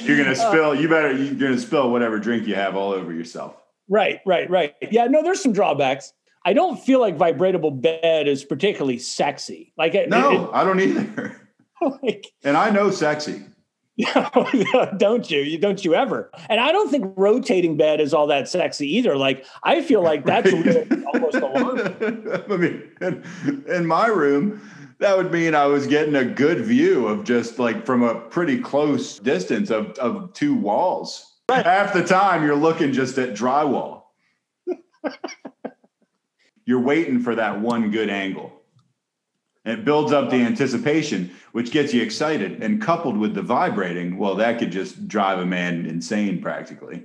You're 0.00 0.16
going 0.16 0.24
to 0.34 0.40
Uh, 0.42 0.50
spill. 0.50 0.74
You 0.74 0.88
better. 0.88 1.12
You're 1.12 1.34
going 1.34 1.52
to 1.52 1.60
spill 1.60 1.90
whatever 1.90 2.18
drink 2.18 2.46
you 2.46 2.54
have 2.54 2.76
all 2.76 2.92
over 2.92 3.12
yourself. 3.12 3.56
right, 3.90 4.20
right, 4.24 4.48
right. 4.48 4.74
Yeah, 4.90 5.06
no, 5.08 5.22
there's 5.22 5.42
some 5.42 5.52
drawbacks. 5.52 6.14
I 6.44 6.52
don't 6.52 6.78
feel 6.78 7.00
like 7.00 7.16
vibratable 7.16 7.80
bed 7.80 8.28
is 8.28 8.44
particularly 8.44 8.98
sexy. 8.98 9.72
Like, 9.78 9.94
it, 9.94 10.08
No, 10.08 10.50
I 10.52 10.64
don't 10.64 10.80
either. 10.80 11.40
like 12.02 12.32
And 12.42 12.56
I 12.56 12.70
know 12.70 12.90
sexy. 12.90 13.42
don't 14.96 15.30
you? 15.30 15.40
You 15.40 15.58
don't 15.58 15.84
you 15.84 15.94
ever? 15.94 16.30
And 16.48 16.60
I 16.60 16.72
don't 16.72 16.90
think 16.90 17.12
rotating 17.16 17.76
bed 17.76 18.00
is 18.00 18.12
all 18.12 18.26
that 18.26 18.48
sexy 18.48 18.92
either. 18.96 19.16
Like 19.16 19.46
I 19.62 19.82
feel 19.82 20.02
like 20.02 20.24
that's 20.24 20.50
really 20.52 20.88
almost 21.14 21.36
alarming. 21.36 22.26
I 22.50 22.56
mean, 22.56 22.90
in, 23.00 23.64
in 23.68 23.86
my 23.86 24.08
room, 24.08 24.60
that 24.98 25.16
would 25.16 25.30
mean 25.30 25.54
I 25.54 25.66
was 25.66 25.86
getting 25.86 26.16
a 26.16 26.24
good 26.24 26.64
view 26.64 27.06
of 27.06 27.24
just 27.24 27.60
like 27.60 27.86
from 27.86 28.02
a 28.02 28.16
pretty 28.16 28.58
close 28.58 29.20
distance 29.20 29.70
of, 29.70 29.92
of 29.98 30.32
two 30.32 30.54
walls. 30.54 31.30
Half 31.48 31.92
the 31.92 32.04
time, 32.04 32.42
you're 32.42 32.56
looking 32.56 32.92
just 32.92 33.18
at 33.18 33.30
drywall. 33.30 34.02
You're 36.64 36.80
waiting 36.80 37.20
for 37.20 37.34
that 37.34 37.60
one 37.60 37.90
good 37.90 38.10
angle. 38.10 38.52
And 39.64 39.78
it 39.78 39.84
builds 39.84 40.12
up 40.12 40.30
the 40.30 40.36
anticipation, 40.36 41.30
which 41.52 41.70
gets 41.70 41.94
you 41.94 42.02
excited. 42.02 42.62
And 42.62 42.82
coupled 42.82 43.16
with 43.16 43.34
the 43.34 43.42
vibrating, 43.42 44.18
well, 44.18 44.34
that 44.36 44.58
could 44.58 44.70
just 44.70 45.08
drive 45.08 45.38
a 45.38 45.46
man 45.46 45.86
insane 45.86 46.42
practically. 46.42 47.04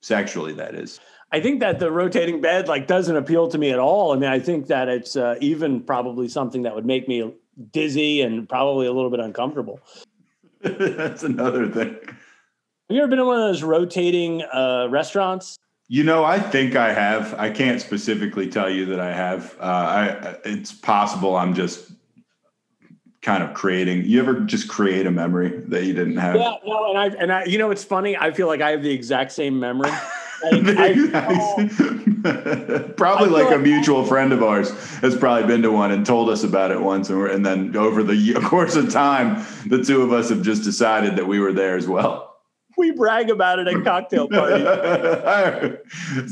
Sexually, 0.00 0.52
that 0.54 0.74
is. 0.74 1.00
I 1.30 1.40
think 1.40 1.60
that 1.60 1.78
the 1.78 1.90
rotating 1.90 2.40
bed 2.40 2.68
like 2.68 2.86
doesn't 2.86 3.14
appeal 3.14 3.48
to 3.48 3.58
me 3.58 3.70
at 3.70 3.78
all. 3.78 4.12
I 4.12 4.16
mean, 4.16 4.30
I 4.30 4.38
think 4.38 4.68
that 4.68 4.88
it's 4.88 5.16
uh, 5.16 5.36
even 5.40 5.82
probably 5.82 6.28
something 6.28 6.62
that 6.62 6.74
would 6.74 6.86
make 6.86 7.08
me 7.08 7.34
dizzy 7.72 8.22
and 8.22 8.48
probably 8.48 8.86
a 8.86 8.92
little 8.92 9.10
bit 9.10 9.20
uncomfortable. 9.20 9.80
That's 10.62 11.24
another 11.24 11.68
thing. 11.68 11.96
Have 12.88 12.96
you 12.96 13.02
ever 13.02 13.08
been 13.08 13.18
in 13.18 13.26
one 13.26 13.38
of 13.38 13.48
those 13.48 13.62
rotating 13.62 14.42
uh, 14.42 14.86
restaurants? 14.88 15.58
You 15.90 16.04
know, 16.04 16.22
I 16.22 16.38
think 16.38 16.76
I 16.76 16.92
have. 16.92 17.34
I 17.34 17.48
can't 17.48 17.80
specifically 17.80 18.48
tell 18.50 18.68
you 18.68 18.84
that 18.86 19.00
I 19.00 19.12
have. 19.12 19.56
Uh, 19.58 19.62
I, 19.64 20.36
it's 20.44 20.70
possible 20.70 21.34
I'm 21.34 21.54
just 21.54 21.90
kind 23.22 23.42
of 23.42 23.54
creating. 23.54 24.04
You 24.04 24.20
ever 24.20 24.40
just 24.40 24.68
create 24.68 25.06
a 25.06 25.10
memory 25.10 25.62
that 25.68 25.84
you 25.84 25.94
didn't 25.94 26.18
have? 26.18 26.36
Yeah, 26.36 26.56
no, 26.66 26.90
and 26.90 26.98
I 26.98 27.06
and 27.06 27.32
I, 27.32 27.44
you 27.44 27.56
know, 27.56 27.70
it's 27.70 27.84
funny. 27.84 28.18
I 28.18 28.32
feel 28.32 28.48
like 28.48 28.60
I 28.60 28.70
have 28.70 28.82
the 28.82 28.92
exact 28.92 29.32
same 29.32 29.58
memory. 29.58 29.90
Like, 30.40 30.62
I, 30.72 30.92
probably 32.96 33.28
like 33.28 33.48
feel 33.48 33.58
a 33.58 33.58
mutual 33.58 34.04
friend 34.04 34.32
of 34.32 34.40
ours 34.40 34.70
has 34.98 35.16
probably 35.16 35.48
been 35.48 35.62
to 35.62 35.72
one 35.72 35.90
and 35.90 36.06
told 36.06 36.30
us 36.30 36.44
about 36.44 36.70
it 36.70 36.80
once, 36.80 37.10
and, 37.10 37.18
we're, 37.18 37.26
and 37.26 37.44
then 37.44 37.74
over 37.76 38.04
the 38.04 38.34
course 38.44 38.76
of 38.76 38.88
time, 38.92 39.44
the 39.66 39.82
two 39.82 40.00
of 40.02 40.12
us 40.12 40.28
have 40.28 40.42
just 40.42 40.62
decided 40.62 41.16
that 41.16 41.26
we 41.26 41.40
were 41.40 41.52
there 41.52 41.76
as 41.76 41.88
well. 41.88 42.27
We 42.78 42.92
brag 42.92 43.28
about 43.30 43.58
it 43.58 43.68
at 43.68 43.84
cocktail 43.84 44.28
parties. 44.30 44.64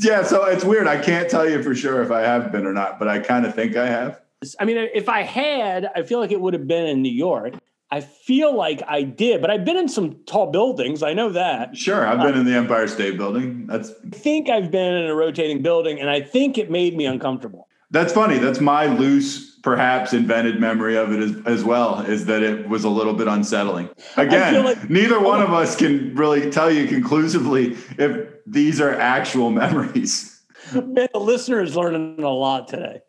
yeah, 0.03 0.23
so 0.23 0.45
it's 0.45 0.63
weird. 0.63 0.87
I 0.87 1.01
can't 1.01 1.29
tell 1.29 1.47
you 1.49 1.61
for 1.61 1.75
sure 1.75 2.01
if 2.01 2.11
I 2.11 2.21
have 2.21 2.51
been 2.51 2.65
or 2.65 2.73
not, 2.73 2.97
but 2.99 3.07
I 3.07 3.19
kind 3.19 3.45
of 3.45 3.53
think 3.53 3.75
I 3.75 3.87
have. 3.87 4.19
I 4.59 4.65
mean, 4.65 4.77
if 4.93 5.09
I 5.09 5.21
had, 5.23 5.89
I 5.95 6.03
feel 6.03 6.19
like 6.19 6.31
it 6.31 6.39
would 6.39 6.53
have 6.53 6.67
been 6.67 6.85
in 6.87 7.01
New 7.01 7.11
York. 7.11 7.55
I 7.89 8.01
feel 8.01 8.55
like 8.55 8.81
I 8.87 9.03
did, 9.03 9.39
but 9.41 9.49
I've 9.49 9.63
been 9.63 9.77
in 9.77 9.87
some 9.87 10.17
tall 10.25 10.51
buildings. 10.51 11.01
I 11.03 11.13
know 11.13 11.29
that. 11.29 11.75
Sure, 11.77 12.05
I've 12.05 12.19
been 12.19 12.37
in 12.37 12.45
the 12.45 12.53
Empire 12.53 12.87
State 12.87 13.17
Building. 13.17 13.65
That's 13.65 13.91
I 13.91 14.09
think 14.15 14.49
I've 14.49 14.69
been 14.71 14.93
in 14.93 15.05
a 15.09 15.15
rotating 15.15 15.61
building, 15.61 15.99
and 15.99 16.09
I 16.09 16.19
think 16.21 16.57
it 16.57 16.69
made 16.69 16.97
me 16.97 17.05
uncomfortable. 17.05 17.67
that's 17.89 18.11
funny. 18.11 18.39
That's 18.39 18.59
my 18.59 18.87
loose, 18.87 19.56
perhaps 19.67 20.13
invented 20.13 20.61
memory 20.61 20.95
of 20.95 21.11
it 21.11 21.19
as, 21.19 21.35
as 21.45 21.61
well. 21.61 21.99
Is 21.99 22.25
that 22.27 22.41
it 22.41 22.69
was 22.69 22.85
a 22.85 22.89
little 22.89 23.13
bit 23.13 23.27
unsettling. 23.27 23.89
Again, 24.15 24.63
like- 24.63 24.89
neither 24.89 25.19
one 25.19 25.41
oh. 25.41 25.47
of 25.47 25.53
us 25.53 25.75
can 25.75 26.15
really 26.15 26.49
tell 26.49 26.71
you 26.71 26.87
conclusively 26.87 27.75
if 27.97 28.29
these 28.45 28.79
are 28.79 28.93
actual 28.93 29.51
memories. 29.63 30.41
Man, 30.73 31.09
the 31.11 31.19
listener 31.19 31.61
is 31.61 31.75
learning 31.75 32.23
a 32.23 32.29
lot 32.29 32.69
today. 32.69 33.01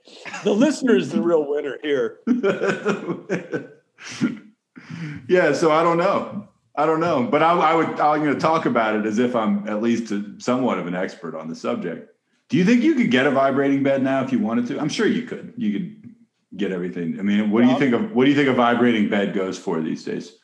The 0.42 0.52
listener 0.52 0.96
is 0.96 1.10
the 1.10 1.22
real 1.22 1.48
winner 1.48 1.78
here. 1.80 2.18
yeah, 5.28 5.52
so 5.52 5.70
I 5.70 5.84
don't 5.84 5.98
know. 5.98 6.48
I 6.74 6.86
don't 6.86 7.00
know, 7.00 7.22
but 7.22 7.40
I, 7.40 7.52
I 7.52 7.74
would. 7.74 8.00
I'm 8.00 8.24
going 8.24 8.34
to 8.34 8.40
talk 8.40 8.66
about 8.66 8.96
it 8.96 9.06
as 9.06 9.20
if 9.20 9.36
I'm 9.36 9.68
at 9.68 9.80
least 9.80 10.12
somewhat 10.38 10.80
of 10.80 10.88
an 10.88 10.96
expert 10.96 11.36
on 11.36 11.48
the 11.48 11.54
subject. 11.54 12.12
Do 12.48 12.56
you 12.56 12.64
think 12.64 12.82
you 12.82 12.94
could 12.94 13.12
get 13.12 13.26
a 13.26 13.30
vibrating 13.30 13.82
bed 13.82 14.02
now 14.02 14.24
if 14.24 14.32
you 14.32 14.40
wanted 14.40 14.66
to? 14.68 14.80
I'm 14.80 14.88
sure 14.88 15.06
you 15.06 15.22
could. 15.22 15.52
You 15.56 15.72
could 15.72 16.07
get 16.56 16.72
everything. 16.72 17.18
I 17.18 17.22
mean, 17.22 17.50
what 17.50 17.62
do 17.62 17.70
you 17.70 17.78
think 17.78 17.94
of 17.94 18.12
what 18.12 18.24
do 18.24 18.30
you 18.30 18.36
think 18.36 18.48
a 18.48 18.52
vibrating 18.52 19.08
bed 19.08 19.34
goes 19.34 19.58
for 19.58 19.80
these 19.80 20.04
days? 20.04 20.36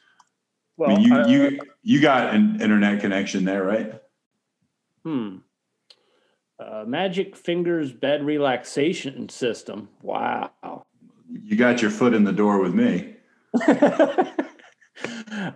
Well, 0.77 0.91
I 0.91 0.95
mean, 0.97 1.09
you 1.09 1.15
uh, 1.15 1.27
you 1.27 1.61
you 1.83 2.01
got 2.01 2.35
an 2.35 2.61
internet 2.61 3.01
connection 3.01 3.45
there, 3.45 3.65
right? 3.65 3.95
hmm. 5.05 5.37
Uh, 6.59 6.85
Magic 6.87 7.37
Fingers 7.37 7.93
bed 7.93 8.25
relaxation 8.25 9.29
system. 9.29 9.89
Wow. 10.03 10.87
You 11.29 11.57
got 11.57 11.83
your 11.83 11.91
foot 11.91 12.15
in 12.15 12.23
the 12.25 12.33
door 12.33 12.61
with 12.61 12.75
me. 12.75 13.17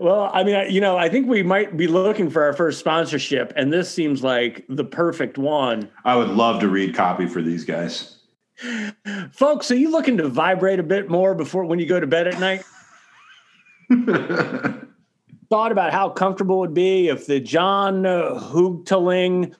well, 0.01 0.31
I 0.33 0.43
mean, 0.43 0.71
you 0.71 0.81
know, 0.81 0.97
I 0.97 1.09
think 1.09 1.29
we 1.29 1.43
might 1.43 1.77
be 1.77 1.87
looking 1.87 2.29
for 2.31 2.43
our 2.43 2.53
first 2.53 2.81
sponsorship, 2.81 3.53
and 3.55 3.73
this 3.73 3.89
seems 3.91 4.25
like 4.25 4.65
the 4.69 4.85
perfect 4.85 5.39
one. 5.39 5.89
I 6.05 6.17
would 6.17 6.31
love 6.31 6.61
to 6.61 6.69
read 6.69 6.95
copy 6.95 7.27
for 7.27 7.43
these 7.43 7.65
guys. 7.65 8.18
Folks, 9.33 9.71
are 9.71 9.77
you 9.77 9.91
looking 9.91 10.17
to 10.19 10.29
vibrate 10.29 10.81
a 10.81 10.83
bit 10.83 11.09
more 11.09 11.35
before 11.35 11.65
when 11.65 11.79
you 11.79 11.87
go 11.87 12.01
to 12.01 12.07
bed 12.07 12.27
at 12.27 12.41
night? 12.41 12.65
Thought 15.51 15.73
about 15.73 15.93
how 15.93 16.11
comfortable 16.11 16.57
it 16.57 16.61
would 16.61 16.75
be 16.75 17.09
if 17.09 17.27
the 17.27 17.41
John 17.41 18.05
uh, 18.05 18.35
Houghtaling 18.35 19.55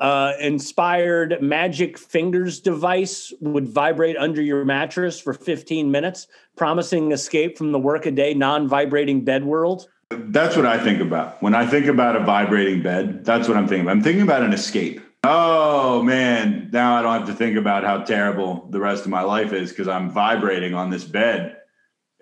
uh, 0.00 0.32
inspired 0.40 1.38
Magic 1.42 1.98
Fingers 1.98 2.60
device 2.60 3.32
would 3.40 3.68
vibrate 3.68 4.16
under 4.16 4.40
your 4.40 4.64
mattress 4.64 5.20
for 5.20 5.32
15 5.32 5.90
minutes, 5.90 6.26
promising 6.56 7.12
escape 7.12 7.58
from 7.58 7.72
the 7.72 7.78
workaday 7.78 8.34
non 8.34 8.68
vibrating 8.68 9.24
bed 9.24 9.44
world. 9.44 9.88
That's 10.10 10.56
what 10.56 10.66
I 10.66 10.78
think 10.78 11.00
about. 11.00 11.42
When 11.42 11.54
I 11.54 11.66
think 11.66 11.86
about 11.86 12.16
a 12.16 12.20
vibrating 12.20 12.82
bed, 12.82 13.24
that's 13.24 13.48
what 13.48 13.56
I'm 13.56 13.66
thinking 13.66 13.82
about. 13.82 13.92
I'm 13.92 14.02
thinking 14.02 14.22
about 14.22 14.42
an 14.42 14.52
escape. 14.52 15.00
Oh 15.28 16.04
man, 16.04 16.70
now 16.72 16.94
I 16.94 17.02
don't 17.02 17.12
have 17.12 17.26
to 17.26 17.34
think 17.34 17.56
about 17.56 17.82
how 17.82 18.04
terrible 18.04 18.68
the 18.70 18.78
rest 18.78 19.04
of 19.04 19.10
my 19.10 19.22
life 19.22 19.52
is 19.52 19.70
because 19.70 19.88
I'm 19.88 20.08
vibrating 20.08 20.72
on 20.72 20.88
this 20.88 21.02
bed 21.02 21.56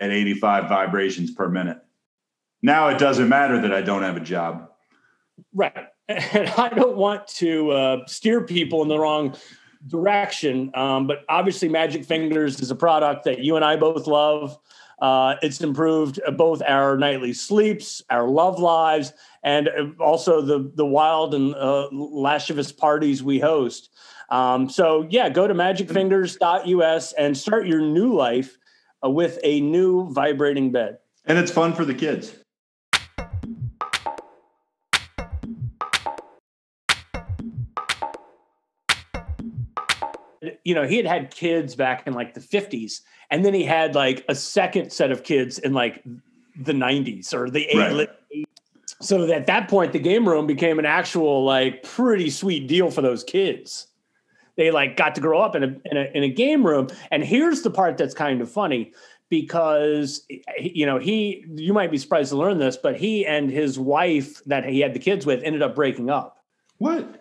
at 0.01 0.11
85 0.11 0.71
vibrations 0.71 1.31
per 1.31 1.47
minute. 1.51 1.77
Now 2.63 2.89
it 2.89 2.99
doesn't 2.99 3.29
matter 3.29 3.61
that 3.61 3.75
I 3.75 3.83
don't 3.83 4.03
have 4.05 4.17
a 4.17 4.21
job. 4.21 4.71
Right. 5.53 5.89
And 6.09 6.49
I 6.51 6.69
don't 6.69 6.97
want 6.97 7.27
to 7.29 7.71
uh, 7.71 8.07
steer 8.07 8.43
people 8.43 8.83
in 8.83 8.89
the 8.89 8.99
wrong 8.99 9.35
direction, 9.87 10.71
um, 10.75 11.07
but 11.07 11.25
obviously, 11.31 11.69
Magic 11.69 12.05
Fingers 12.05 12.61
is 12.61 12.71
a 12.71 12.75
product 12.75 13.25
that 13.25 13.39
you 13.39 13.57
and 13.57 13.65
I 13.65 13.77
both 13.77 14.07
love. 14.07 14.59
Uh, 14.99 15.37
it's 15.43 15.63
improved 15.63 16.21
both 16.37 16.63
our 16.67 16.99
nightly 16.99 17.33
sleeps, 17.33 18.03
our 18.11 18.29
love 18.29 18.59
lives, 18.59 19.15
and 19.45 19.69
uh, 19.69 20.03
also 20.03 20.41
the 20.41 20.73
the 20.75 20.87
wild 20.87 21.35
and 21.35 21.55
uh, 21.55 21.89
lascivious 21.93 22.73
parties 22.73 23.23
we 23.23 23.39
host. 23.39 23.91
Um, 24.31 24.69
so, 24.69 25.07
yeah, 25.11 25.29
go 25.29 25.47
to 25.47 25.55
magicfingers.us 25.55 27.13
and 27.13 27.37
start 27.37 27.67
your 27.67 27.81
new 27.81 28.15
life 28.15 28.57
uh, 29.05 29.11
with 29.11 29.39
a 29.45 29.61
new 29.61 30.11
vibrating 30.11 30.73
bed. 30.73 30.99
And 31.27 31.39
it's 31.39 31.53
fun 31.53 31.75
for 31.75 31.85
the 31.85 31.95
kids. 31.95 32.35
you 40.65 40.75
know, 40.75 40.87
he 40.87 40.97
had 40.97 41.07
had 41.07 41.31
kids 41.31 41.75
back 41.75 42.07
in 42.07 42.13
like 42.15 42.35
the 42.35 42.41
50s, 42.41 43.01
and 43.31 43.45
then 43.45 43.55
he 43.55 43.65
had 43.65 43.95
like 43.95 44.25
a 44.29 44.35
second 44.35 44.93
set 44.93 45.11
of 45.11 45.23
kids 45.23 45.59
in 45.59 45.73
like 45.73 46.03
the 46.57 46.73
90s 46.73 47.33
or 47.35 47.51
the 47.51 47.65
eight. 47.67 47.77
Right. 47.77 48.09
So 49.05 49.31
at 49.31 49.47
that 49.47 49.69
point, 49.69 49.93
the 49.93 49.99
game 49.99 50.29
room 50.29 50.47
became 50.47 50.79
an 50.79 50.87
actual 50.87 51.45
like 51.45 51.83
pretty 51.83 52.31
sweet 52.31 52.67
deal 52.67 52.91
for 52.91 53.03
those 53.03 53.23
kids. 53.23 53.89
They 54.57 54.71
like 54.71 54.97
got 54.97 55.15
to 55.17 55.21
grow 55.21 55.41
up 55.41 55.55
in 55.55 55.65
a, 55.65 55.67
in 55.67 55.97
a 55.97 56.11
in 56.15 56.23
a 56.23 56.29
game 56.29 56.65
room, 56.65 56.89
and 57.11 57.23
here's 57.23 57.63
the 57.63 57.71
part 57.71 57.99
that's 57.99 58.15
kind 58.15 58.41
of 58.41 58.51
funny 58.51 58.93
because 59.29 60.27
you 60.59 60.87
know 60.87 60.99
he 60.99 61.45
you 61.55 61.73
might 61.73 61.91
be 61.91 61.99
surprised 61.99 62.31
to 62.31 62.37
learn 62.37 62.59
this, 62.59 62.77
but 62.77 62.97
he 62.97 63.27
and 63.27 63.51
his 63.51 63.79
wife 63.79 64.43
that 64.45 64.65
he 64.65 64.81
had 64.81 64.95
the 64.95 64.99
kids 64.99 65.27
with 65.27 65.43
ended 65.43 65.63
up 65.63 65.75
breaking 65.75 66.09
up. 66.09 66.45
What? 66.79 67.21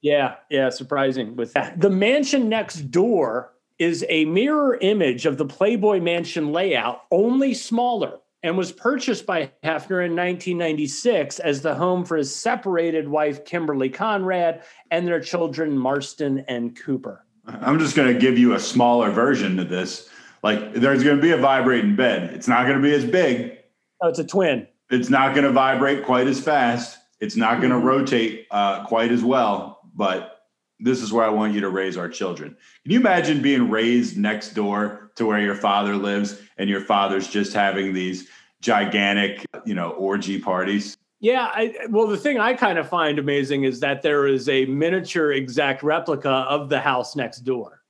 Yeah, 0.00 0.36
yeah, 0.48 0.70
surprising 0.70 1.34
with 1.36 1.52
that. 1.54 1.80
The 1.80 1.90
mansion 1.90 2.48
next 2.48 2.90
door 2.90 3.52
is 3.78 4.04
a 4.08 4.24
mirror 4.26 4.78
image 4.80 5.26
of 5.26 5.38
the 5.38 5.44
Playboy 5.44 6.00
Mansion 6.00 6.52
layout, 6.52 7.02
only 7.10 7.54
smaller, 7.54 8.18
and 8.42 8.56
was 8.56 8.72
purchased 8.72 9.26
by 9.26 9.50
Hefner 9.64 10.04
in 10.04 10.14
1996 10.14 11.38
as 11.40 11.60
the 11.60 11.74
home 11.74 12.04
for 12.04 12.16
his 12.16 12.34
separated 12.34 13.08
wife, 13.08 13.44
Kimberly 13.44 13.88
Conrad, 13.88 14.62
and 14.90 15.06
their 15.06 15.20
children, 15.20 15.76
Marston 15.76 16.44
and 16.48 16.76
Cooper. 16.76 17.24
I'm 17.46 17.78
just 17.78 17.96
going 17.96 18.12
to 18.12 18.18
give 18.18 18.38
you 18.38 18.54
a 18.54 18.60
smaller 18.60 19.10
version 19.10 19.58
of 19.58 19.68
this. 19.68 20.08
Like, 20.42 20.74
there's 20.74 21.02
going 21.02 21.16
to 21.16 21.22
be 21.22 21.32
a 21.32 21.36
vibrating 21.36 21.96
bed. 21.96 22.34
It's 22.34 22.46
not 22.46 22.64
going 22.64 22.76
to 22.76 22.82
be 22.82 22.94
as 22.94 23.04
big. 23.04 23.58
Oh, 24.02 24.08
it's 24.08 24.18
a 24.18 24.24
twin. 24.24 24.68
It's 24.90 25.10
not 25.10 25.34
going 25.34 25.44
to 25.44 25.52
vibrate 25.52 26.04
quite 26.04 26.28
as 26.28 26.40
fast. 26.40 26.98
It's 27.20 27.36
not 27.36 27.60
going 27.60 27.72
to 27.72 27.78
rotate 27.78 28.46
uh, 28.50 28.84
quite 28.86 29.10
as 29.10 29.24
well. 29.24 29.80
But 29.94 30.44
this 30.78 31.02
is 31.02 31.12
where 31.12 31.24
I 31.24 31.30
want 31.30 31.54
you 31.54 31.60
to 31.62 31.70
raise 31.70 31.96
our 31.96 32.08
children. 32.08 32.56
Can 32.84 32.92
you 32.92 33.00
imagine 33.00 33.42
being 33.42 33.68
raised 33.68 34.16
next 34.16 34.50
door 34.50 35.07
to 35.18 35.26
where 35.26 35.40
your 35.40 35.54
father 35.54 35.96
lives 35.96 36.40
and 36.56 36.70
your 36.70 36.80
father's 36.80 37.28
just 37.28 37.52
having 37.52 37.92
these 37.92 38.28
gigantic, 38.60 39.44
you 39.64 39.74
know, 39.74 39.90
orgy 39.90 40.38
parties? 40.38 40.96
Yeah, 41.20 41.50
I, 41.52 41.74
well, 41.90 42.06
the 42.06 42.16
thing 42.16 42.38
I 42.38 42.54
kind 42.54 42.78
of 42.78 42.88
find 42.88 43.18
amazing 43.18 43.64
is 43.64 43.80
that 43.80 44.02
there 44.02 44.26
is 44.26 44.48
a 44.48 44.64
miniature 44.66 45.32
exact 45.32 45.82
replica 45.82 46.30
of 46.30 46.68
the 46.68 46.80
house 46.80 47.16
next 47.16 47.40
door. 47.40 47.82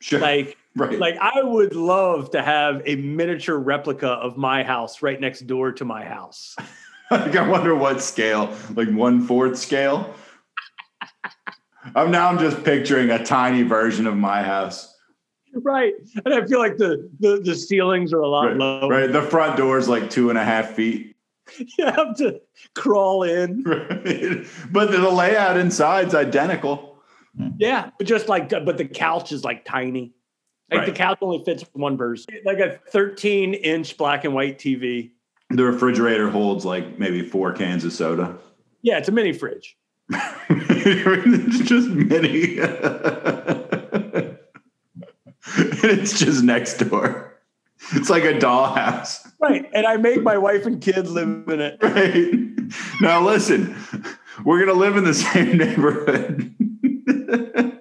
Sure. 0.00 0.20
Like, 0.20 0.56
right. 0.76 0.98
Like 0.98 1.16
I 1.20 1.42
would 1.42 1.76
love 1.76 2.30
to 2.30 2.42
have 2.42 2.82
a 2.86 2.96
miniature 2.96 3.58
replica 3.58 4.08
of 4.08 4.38
my 4.38 4.64
house 4.64 5.02
right 5.02 5.20
next 5.20 5.46
door 5.46 5.72
to 5.72 5.84
my 5.84 6.04
house. 6.04 6.56
like, 7.10 7.36
I 7.36 7.46
wonder 7.46 7.74
what 7.74 8.02
scale, 8.02 8.54
like 8.74 8.90
one 8.90 9.26
fourth 9.26 9.58
scale. 9.58 10.14
I'm 11.94 12.10
now 12.10 12.28
I'm 12.28 12.38
just 12.38 12.64
picturing 12.64 13.10
a 13.10 13.24
tiny 13.24 13.62
version 13.62 14.06
of 14.06 14.16
my 14.16 14.42
house. 14.42 14.95
Right. 15.62 15.94
And 16.24 16.34
I 16.34 16.46
feel 16.46 16.58
like 16.58 16.76
the 16.76 17.08
the, 17.20 17.40
the 17.42 17.54
ceilings 17.54 18.12
are 18.12 18.20
a 18.20 18.28
lot 18.28 18.46
Right, 18.48 18.56
lower. 18.56 18.88
right. 18.88 19.12
The 19.12 19.22
front 19.22 19.56
door 19.56 19.78
is 19.78 19.88
like 19.88 20.10
two 20.10 20.30
and 20.30 20.38
a 20.38 20.44
half 20.44 20.70
feet. 20.72 21.14
You 21.78 21.84
have 21.86 22.16
to 22.16 22.40
crawl 22.74 23.22
in. 23.22 23.62
Right. 23.66 24.44
But 24.72 24.90
the 24.90 25.08
layout 25.10 25.56
inside's 25.56 26.14
identical. 26.14 26.98
Yeah. 27.58 27.90
But 27.98 28.06
just 28.06 28.28
like 28.28 28.52
uh, 28.52 28.60
but 28.60 28.78
the 28.78 28.84
couch 28.86 29.30
is 29.32 29.44
like 29.44 29.64
tiny. 29.64 30.12
Like 30.72 30.86
the 30.86 30.92
couch 30.92 31.18
only 31.20 31.44
fits 31.44 31.64
one 31.74 31.96
person. 31.96 32.34
Like 32.44 32.58
a 32.58 32.80
13 32.90 33.54
inch 33.54 33.96
black 33.96 34.24
and 34.24 34.34
white 34.34 34.58
TV. 34.58 35.12
The 35.50 35.62
refrigerator 35.64 36.28
holds 36.28 36.64
like 36.64 36.98
maybe 36.98 37.22
four 37.22 37.52
cans 37.52 37.84
of 37.84 37.92
soda. 37.92 38.36
Yeah, 38.82 38.98
it's 38.98 39.08
a 39.08 39.12
mini 39.12 39.32
fridge. 39.32 39.76
it's 40.50 41.60
just 41.60 41.88
mini. 41.88 42.58
it's 45.90 46.18
just 46.18 46.42
next 46.42 46.78
door. 46.78 47.38
It's 47.92 48.10
like 48.10 48.24
a 48.24 48.32
dollhouse. 48.32 49.30
Right. 49.38 49.70
And 49.72 49.86
I 49.86 49.96
make 49.98 50.22
my 50.22 50.36
wife 50.36 50.66
and 50.66 50.80
kid 50.80 51.06
live 51.06 51.48
in 51.48 51.60
it. 51.60 51.78
Right. 51.80 52.32
Now 53.00 53.24
listen, 53.24 53.76
we're 54.44 54.58
gonna 54.58 54.78
live 54.78 54.96
in 54.96 55.04
the 55.04 55.14
same 55.32 55.58
neighborhood. 55.58 56.52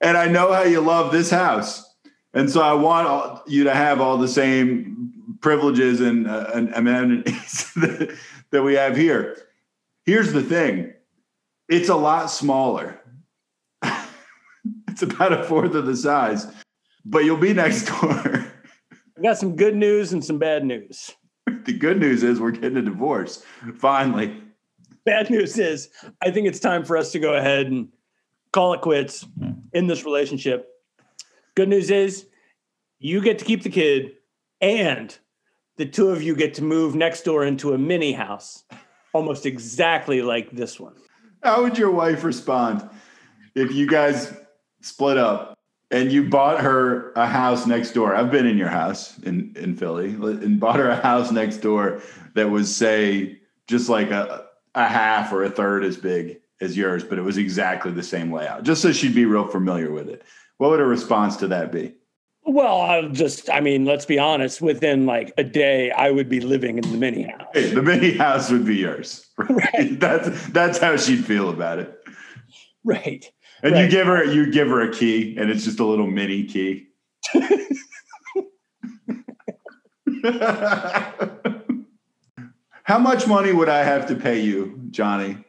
and 0.00 0.16
I 0.16 0.28
know 0.28 0.52
how 0.52 0.62
you 0.62 0.80
love 0.80 1.12
this 1.12 1.30
house. 1.30 1.84
And 2.32 2.50
so 2.50 2.62
I 2.62 2.72
want 2.72 3.06
all, 3.06 3.42
you 3.46 3.64
to 3.64 3.74
have 3.74 4.00
all 4.00 4.16
the 4.16 4.28
same 4.28 5.12
privileges 5.40 6.00
and, 6.00 6.26
uh, 6.26 6.50
and 6.54 6.72
amenities 6.74 7.72
that, 7.76 8.16
that 8.50 8.62
we 8.62 8.74
have 8.74 8.96
here. 8.96 9.36
Here's 10.06 10.32
the 10.32 10.42
thing 10.42 10.94
it's 11.68 11.90
a 11.90 11.96
lot 11.96 12.30
smaller. 12.30 12.98
it's 14.88 15.02
about 15.02 15.34
a 15.34 15.44
fourth 15.44 15.74
of 15.74 15.84
the 15.84 15.96
size, 15.96 16.46
but 17.08 17.24
you'll 17.24 17.36
be 17.38 17.54
next 17.54 17.86
door. 17.86 18.46
I 19.18 19.22
got 19.22 19.38
some 19.38 19.56
good 19.56 19.74
news 19.74 20.12
and 20.12 20.24
some 20.24 20.38
bad 20.38 20.64
news. 20.64 21.14
the 21.64 21.72
good 21.72 21.98
news 21.98 22.22
is 22.22 22.40
we're 22.40 22.50
getting 22.50 22.76
a 22.76 22.82
divorce 22.82 23.44
finally. 23.78 24.42
Bad 25.04 25.30
news 25.30 25.58
is, 25.58 25.88
I 26.22 26.30
think 26.30 26.46
it's 26.46 26.60
time 26.60 26.84
for 26.84 26.96
us 26.96 27.12
to 27.12 27.18
go 27.18 27.34
ahead 27.34 27.66
and 27.66 27.88
call 28.52 28.74
it 28.74 28.82
quits 28.82 29.26
in 29.72 29.86
this 29.86 30.04
relationship. 30.04 30.68
Good 31.54 31.68
news 31.68 31.90
is, 31.90 32.26
you 32.98 33.22
get 33.22 33.38
to 33.38 33.44
keep 33.44 33.62
the 33.62 33.70
kid, 33.70 34.12
and 34.60 35.16
the 35.76 35.86
two 35.86 36.10
of 36.10 36.22
you 36.22 36.36
get 36.36 36.54
to 36.54 36.62
move 36.62 36.94
next 36.94 37.22
door 37.22 37.44
into 37.44 37.72
a 37.72 37.78
mini 37.78 38.12
house, 38.12 38.64
almost 39.14 39.46
exactly 39.46 40.20
like 40.20 40.50
this 40.50 40.78
one. 40.78 40.94
How 41.42 41.62
would 41.62 41.78
your 41.78 41.90
wife 41.90 42.22
respond 42.22 42.88
if 43.54 43.72
you 43.72 43.86
guys 43.86 44.34
split 44.82 45.16
up 45.16 45.57
and 45.90 46.12
you 46.12 46.28
bought 46.28 46.60
her 46.60 47.12
a 47.12 47.26
house 47.26 47.66
next 47.66 47.92
door? 47.92 48.14
I've 48.14 48.30
been 48.30 48.46
in 48.46 48.58
your 48.58 48.68
house 48.68 49.18
in, 49.20 49.54
in 49.56 49.76
Philly 49.76 50.10
and 50.10 50.60
bought 50.60 50.76
her 50.76 50.88
a 50.88 50.96
house 50.96 51.30
next 51.30 51.58
door 51.58 52.02
that 52.34 52.50
was, 52.50 52.74
say, 52.74 53.40
just 53.66 53.88
like 53.88 54.10
a, 54.10 54.46
a 54.74 54.86
half 54.86 55.32
or 55.32 55.44
a 55.44 55.50
third 55.50 55.84
as 55.84 55.96
big 55.96 56.40
as 56.60 56.76
yours, 56.76 57.04
but 57.04 57.18
it 57.18 57.22
was 57.22 57.38
exactly 57.38 57.92
the 57.92 58.02
same 58.02 58.32
layout, 58.32 58.64
just 58.64 58.82
so 58.82 58.92
she'd 58.92 59.14
be 59.14 59.24
real 59.24 59.46
familiar 59.46 59.90
with 59.90 60.08
it. 60.08 60.22
What 60.58 60.70
would 60.70 60.80
her 60.80 60.88
response 60.88 61.36
to 61.36 61.48
that 61.48 61.70
be? 61.70 61.94
Well, 62.44 62.80
I'll 62.80 63.08
just, 63.10 63.50
I 63.50 63.60
mean, 63.60 63.84
let's 63.84 64.06
be 64.06 64.18
honest, 64.18 64.62
within 64.62 65.04
like 65.04 65.32
a 65.36 65.44
day, 65.44 65.90
I 65.90 66.10
would 66.10 66.28
be 66.28 66.40
living 66.40 66.78
in 66.78 66.90
the 66.90 66.96
mini 66.96 67.24
house. 67.24 67.46
Hey, 67.52 67.74
the 67.74 67.82
mini 67.82 68.12
house 68.12 68.50
would 68.50 68.64
be 68.64 68.76
yours. 68.76 69.26
Right? 69.38 70.00
that's 70.00 70.48
that's 70.48 70.78
how 70.78 70.96
she'd 70.96 71.24
feel 71.24 71.48
about 71.48 71.78
it. 71.78 71.96
Right. 72.84 73.30
And 73.62 73.72
right. 73.72 73.84
you 73.84 73.90
give 73.90 74.06
her 74.06 74.24
you 74.24 74.50
give 74.50 74.68
her 74.68 74.82
a 74.82 74.92
key 74.92 75.36
and 75.36 75.50
it's 75.50 75.64
just 75.64 75.80
a 75.80 75.84
little 75.84 76.06
mini 76.06 76.44
key. 76.44 76.86
How 82.82 82.98
much 82.98 83.26
money 83.26 83.52
would 83.52 83.68
I 83.68 83.84
have 83.84 84.06
to 84.08 84.14
pay 84.14 84.40
you, 84.40 84.80
Johnny, 84.90 85.44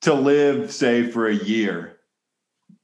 to 0.00 0.14
live, 0.14 0.72
say, 0.72 1.08
for 1.08 1.28
a 1.28 1.34
year, 1.34 2.00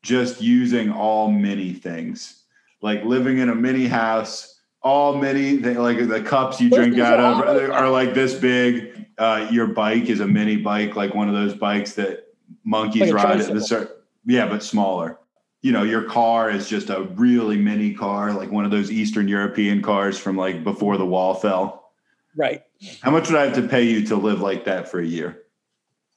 just 0.03 0.41
using 0.41 0.93
all 0.93 1.31
mini 1.31 1.73
things? 1.73 2.45
Like 2.81 3.05
living 3.05 3.39
in 3.39 3.49
a 3.49 3.57
mini 3.57 3.89
house, 3.89 4.61
all 4.83 5.19
mini, 5.19 5.59
like 5.59 6.09
the 6.09 6.23
cups 6.23 6.61
you 6.61 6.71
drink 6.71 6.97
out 6.99 7.19
of 7.19 7.71
are 7.71 7.91
like 7.91 8.15
this 8.15 8.35
big. 8.35 9.07
Uh, 9.19 9.49
your 9.51 9.67
bike 9.67 10.09
is 10.09 10.21
a 10.21 10.29
mini 10.29 10.57
bike, 10.57 10.95
like 10.95 11.13
one 11.13 11.29
of 11.29 11.35
those 11.35 11.55
bikes 11.55 11.95
that 11.95 12.29
monkeys 12.63 13.13
like 13.13 13.13
ride 13.13 13.41
at 13.41 13.53
the 13.53 13.61
start. 13.61 13.98
Yeah, 14.29 14.47
but 14.47 14.63
smaller. 14.63 15.19
You 15.63 15.73
know, 15.73 15.83
your 15.83 16.03
car 16.03 16.51
is 16.51 16.69
just 16.69 16.91
a 16.91 17.05
really 17.15 17.57
mini 17.57 17.95
car, 17.95 18.33
like 18.35 18.53
one 18.53 18.67
of 18.67 18.71
those 18.71 18.93
Eastern 18.93 19.27
European 19.27 19.81
cars 19.81 20.19
from 20.19 20.37
like 20.37 20.63
before 20.63 20.99
the 20.99 21.07
wall 21.07 21.35
fell. 21.35 21.91
Right. 22.37 22.63
How 23.01 23.11
much 23.11 23.31
would 23.31 23.39
I 23.39 23.47
have 23.47 23.55
to 23.55 23.67
pay 23.67 23.83
you 23.83 24.07
to 24.07 24.17
live 24.17 24.41
like 24.41 24.67
that 24.67 24.89
for 24.89 25.01
a 25.01 25.07
year? 25.07 25.45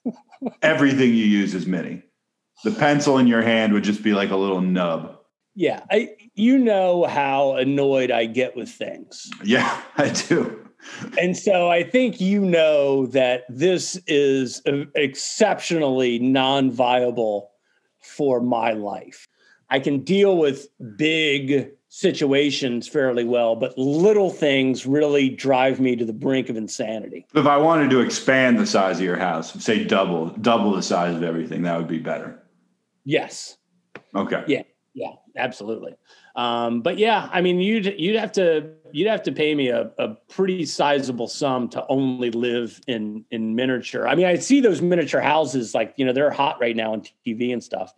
Everything 0.62 1.10
you 1.10 1.26
use 1.26 1.56
is 1.56 1.66
mini. 1.66 2.04
The 2.66 2.72
pencil 2.72 3.18
in 3.18 3.28
your 3.28 3.42
hand 3.42 3.72
would 3.74 3.86
just 3.86 4.04
be 4.04 4.14
like 4.14 4.30
a 4.30 4.36
little 4.36 4.62
nub. 4.62 5.18
Yeah, 5.56 5.82
I 5.90 6.16
you 6.36 6.58
know 6.58 7.06
how 7.06 7.56
annoyed 7.56 8.12
I 8.12 8.26
get 8.26 8.56
with 8.58 8.70
things. 8.70 9.30
Yeah, 9.44 9.82
I 9.98 10.10
do. 10.10 10.70
and 11.20 11.36
so 11.36 11.70
I 11.70 11.84
think 11.84 12.20
you 12.20 12.42
know 12.42 13.06
that 13.08 13.46
this 13.50 14.00
is 14.06 14.62
uh, 14.66 14.86
exceptionally 14.96 16.20
non-viable 16.20 17.51
for 18.02 18.42
my 18.42 18.72
life. 18.74 19.28
I 19.70 19.80
can 19.80 20.04
deal 20.04 20.38
with 20.38 20.68
big 20.98 21.72
situations 21.88 22.88
fairly 22.88 23.24
well, 23.24 23.56
but 23.56 23.78
little 23.78 24.30
things 24.30 24.86
really 24.86 25.30
drive 25.30 25.80
me 25.80 25.96
to 25.96 26.06
the 26.06 26.14
brink 26.14 26.50
of 26.50 26.56
insanity. 26.56 27.26
If 27.36 27.46
I 27.46 27.58
wanted 27.58 27.90
to 27.92 28.00
expand 28.00 28.60
the 28.60 28.66
size 28.66 28.98
of 28.98 29.04
your 29.04 29.18
house, 29.18 29.54
say 29.64 29.84
double, 29.84 30.28
double 30.28 30.74
the 30.74 30.84
size 30.84 31.16
of 31.16 31.24
everything, 31.24 31.64
that 31.64 31.78
would 31.78 31.88
be 31.88 32.00
better. 32.00 32.42
Yes. 33.04 33.58
Okay. 34.16 34.44
Yeah. 34.48 34.64
Yeah. 34.94 35.12
Absolutely. 35.36 35.94
Um, 36.36 36.82
but 36.82 36.98
yeah, 36.98 37.30
I 37.32 37.42
mean, 37.42 37.60
you'd 37.60 38.00
you'd 38.00 38.16
have 38.16 38.32
to 38.34 38.72
you'd 38.92 39.08
have 39.08 39.24
to 39.24 39.32
pay 39.32 39.56
me 39.56 39.70
a, 39.70 39.92
a 39.98 40.16
pretty 40.30 40.66
sizable 40.66 41.28
sum 41.28 41.70
to 41.70 41.86
only 41.88 42.32
live 42.32 42.82
in 42.88 43.26
in 43.32 43.56
miniature. 43.56 44.08
I 44.08 44.16
mean, 44.16 44.26
I 44.26 44.36
see 44.36 44.62
those 44.62 44.82
miniature 44.82 45.22
houses 45.22 45.74
like 45.74 45.94
you 45.98 46.06
know 46.06 46.14
they're 46.14 46.32
hot 46.32 46.60
right 46.60 46.76
now 46.76 46.94
on 46.94 47.04
TV 47.26 47.52
and 47.54 47.64
stuff 47.64 47.94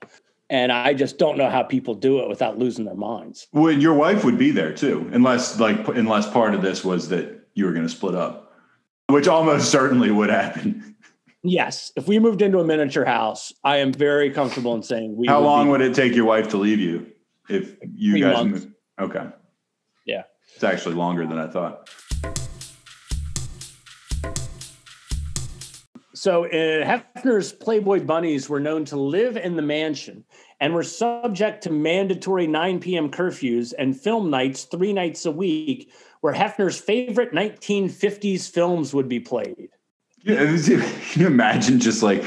and 0.50 0.72
I 0.72 0.94
just 0.94 1.18
don't 1.18 1.38
know 1.38 1.50
how 1.50 1.64
people 1.64 1.96
do 1.96 2.20
it 2.20 2.30
without 2.30 2.60
losing 2.60 2.86
their 2.86 2.96
minds. 2.96 3.48
Well, 3.54 3.72
your 3.72 3.96
wife 3.96 4.24
would 4.24 4.38
be 4.38 4.52
there 4.52 4.74
too, 4.74 5.10
unless 5.12 5.60
like 5.60 5.88
unless 5.90 6.30
part 6.30 6.54
of 6.54 6.62
this 6.62 6.84
was 6.84 7.10
that 7.10 7.48
you 7.56 7.66
were 7.66 7.72
going 7.72 7.88
to 7.88 7.90
split 7.90 8.16
up, 8.16 8.54
which 9.10 9.28
almost 9.28 9.72
certainly 9.72 10.12
would 10.12 10.30
happen. 10.30 10.96
Yes, 11.42 11.92
if 11.96 12.08
we 12.08 12.20
moved 12.20 12.42
into 12.42 12.60
a 12.60 12.64
miniature 12.64 13.04
house, 13.04 13.52
I 13.64 13.78
am 13.78 13.92
very 13.92 14.30
comfortable 14.32 14.76
in 14.76 14.84
saying 14.84 15.16
we. 15.18 15.28
How 15.28 15.40
would 15.40 15.46
long 15.46 15.66
be, 15.66 15.72
would 15.72 15.82
it 15.82 15.96
take 15.96 16.14
your 16.14 16.26
wife 16.26 16.50
to 16.50 16.58
leave 16.58 16.80
you 16.80 17.12
if 17.50 17.76
you 17.96 18.12
Three 18.14 18.22
guys? 18.22 18.34
months. 18.46 18.68
Okay, 19.00 19.26
Yeah. 20.06 20.24
it's 20.56 20.64
actually 20.64 20.96
longer 20.96 21.26
than 21.26 21.38
I 21.38 21.48
thought. 21.48 21.90
So, 26.16 26.46
uh, 26.46 26.50
Hefner's 26.86 27.52
Playboy 27.52 28.02
bunnies 28.06 28.48
were 28.48 28.60
known 28.60 28.86
to 28.86 28.96
live 28.96 29.36
in 29.36 29.56
the 29.56 29.62
mansion 29.64 30.24
and 30.62 30.74
were 30.74 30.84
subject 30.84 31.64
to 31.64 31.72
mandatory 31.72 32.48
9 32.48 32.80
p.m. 32.80 33.10
curfews 33.10 33.74
and 33.78 34.00
film 34.00 34.30
nights 34.30 34.64
three 34.66 34.94
nights 34.94 35.26
a 35.26 35.32
week, 35.32 35.92
where 36.22 36.34
Hefner's 36.34 36.80
favorite 36.80 37.34
1950s 37.34 38.50
films 38.50 38.94
would 38.94 39.10
be 39.10 39.20
played. 39.20 39.70
Yeah, 40.22 40.38
can 40.66 41.22
you 41.22 41.28
imagine 41.28 41.80
just 41.80 42.04
like 42.04 42.24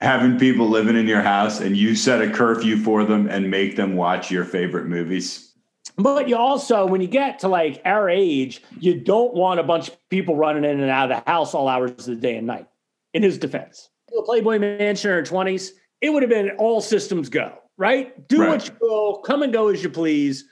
having 0.00 0.38
people 0.38 0.68
living 0.68 0.96
in 0.96 1.06
your 1.06 1.22
house 1.22 1.60
and 1.60 1.76
you 1.76 1.94
set 1.94 2.20
a 2.22 2.30
curfew 2.30 2.76
for 2.76 3.04
them 3.04 3.28
and 3.28 3.50
make 3.50 3.76
them 3.76 3.96
watch 3.96 4.30
your 4.30 4.44
favorite 4.44 4.86
movies? 4.86 5.52
But 5.96 6.28
you 6.28 6.36
also, 6.36 6.84
when 6.84 7.00
you 7.00 7.06
get 7.06 7.38
to 7.40 7.48
like 7.48 7.80
our 7.84 8.10
age, 8.10 8.62
you 8.78 9.00
don't 9.00 9.32
want 9.34 9.60
a 9.60 9.62
bunch 9.62 9.88
of 9.88 10.08
people 10.10 10.36
running 10.36 10.64
in 10.64 10.80
and 10.80 10.90
out 10.90 11.10
of 11.10 11.24
the 11.24 11.30
house 11.30 11.54
all 11.54 11.68
hours 11.68 11.90
of 11.92 12.04
the 12.06 12.16
day 12.16 12.36
and 12.36 12.46
night. 12.46 12.66
In 13.14 13.22
his 13.22 13.38
defense, 13.38 13.88
the 14.08 14.22
Playboy 14.26 14.58
Mansion 14.58 15.10
in 15.10 15.16
her 15.16 15.22
20s, 15.22 15.70
it 16.02 16.10
would 16.10 16.22
have 16.22 16.28
been 16.28 16.50
all 16.58 16.82
systems 16.82 17.30
go, 17.30 17.56
right? 17.78 18.28
Do 18.28 18.40
Right. 18.42 18.50
what 18.50 18.68
you 18.68 18.74
will, 18.80 19.18
come 19.18 19.42
and 19.42 19.52
go 19.52 19.68
as 19.68 19.82
you 19.82 19.88
please. 19.88 20.44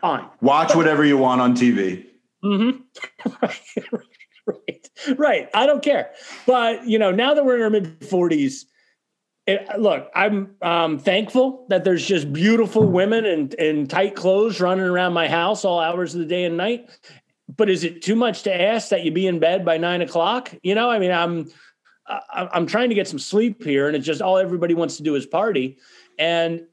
Fine. 0.00 0.26
Watch 0.40 0.74
whatever 0.74 1.04
you 1.04 1.16
want 1.18 1.40
on 1.40 1.54
TV. 1.54 2.06
Mm-hmm. 2.42 2.80
right, 3.42 3.60
right, 3.92 4.02
right. 4.46 4.77
I 5.54 5.66
don't 5.66 5.82
care. 5.82 6.10
But 6.46 6.86
you 6.86 6.98
know, 6.98 7.10
now 7.10 7.34
that 7.34 7.44
we're 7.44 7.56
in 7.56 7.62
our 7.62 7.70
mid 7.70 8.04
forties, 8.04 8.66
look, 9.78 10.10
I'm 10.14 10.56
um, 10.62 10.98
thankful 10.98 11.66
that 11.68 11.84
there's 11.84 12.06
just 12.06 12.32
beautiful 12.32 12.84
women 12.84 13.24
in, 13.24 13.52
in 13.58 13.86
tight 13.86 14.14
clothes 14.14 14.60
running 14.60 14.84
around 14.84 15.12
my 15.12 15.28
house 15.28 15.64
all 15.64 15.80
hours 15.80 16.14
of 16.14 16.20
the 16.20 16.26
day 16.26 16.44
and 16.44 16.56
night. 16.56 16.90
But 17.56 17.70
is 17.70 17.82
it 17.82 18.02
too 18.02 18.14
much 18.14 18.42
to 18.42 18.62
ask 18.62 18.90
that 18.90 19.04
you 19.04 19.10
be 19.10 19.26
in 19.26 19.38
bed 19.38 19.64
by 19.64 19.78
nine 19.78 20.02
o'clock? 20.02 20.54
You 20.62 20.74
know, 20.74 20.90
I 20.90 20.98
mean, 20.98 21.12
I'm 21.12 21.50
I'm 22.32 22.66
trying 22.66 22.88
to 22.88 22.94
get 22.94 23.08
some 23.08 23.18
sleep 23.18 23.64
here, 23.64 23.86
and 23.86 23.96
it's 23.96 24.06
just 24.06 24.22
all 24.22 24.38
everybody 24.38 24.74
wants 24.74 24.96
to 24.98 25.02
do 25.02 25.14
is 25.14 25.26
party. 25.26 25.78
And 26.18 26.66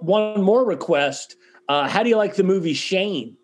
one 0.00 0.42
more 0.42 0.64
request: 0.64 1.36
uh, 1.68 1.88
How 1.88 2.02
do 2.02 2.08
you 2.08 2.16
like 2.16 2.34
the 2.34 2.42
movie 2.42 2.74
Shane? 2.74 3.36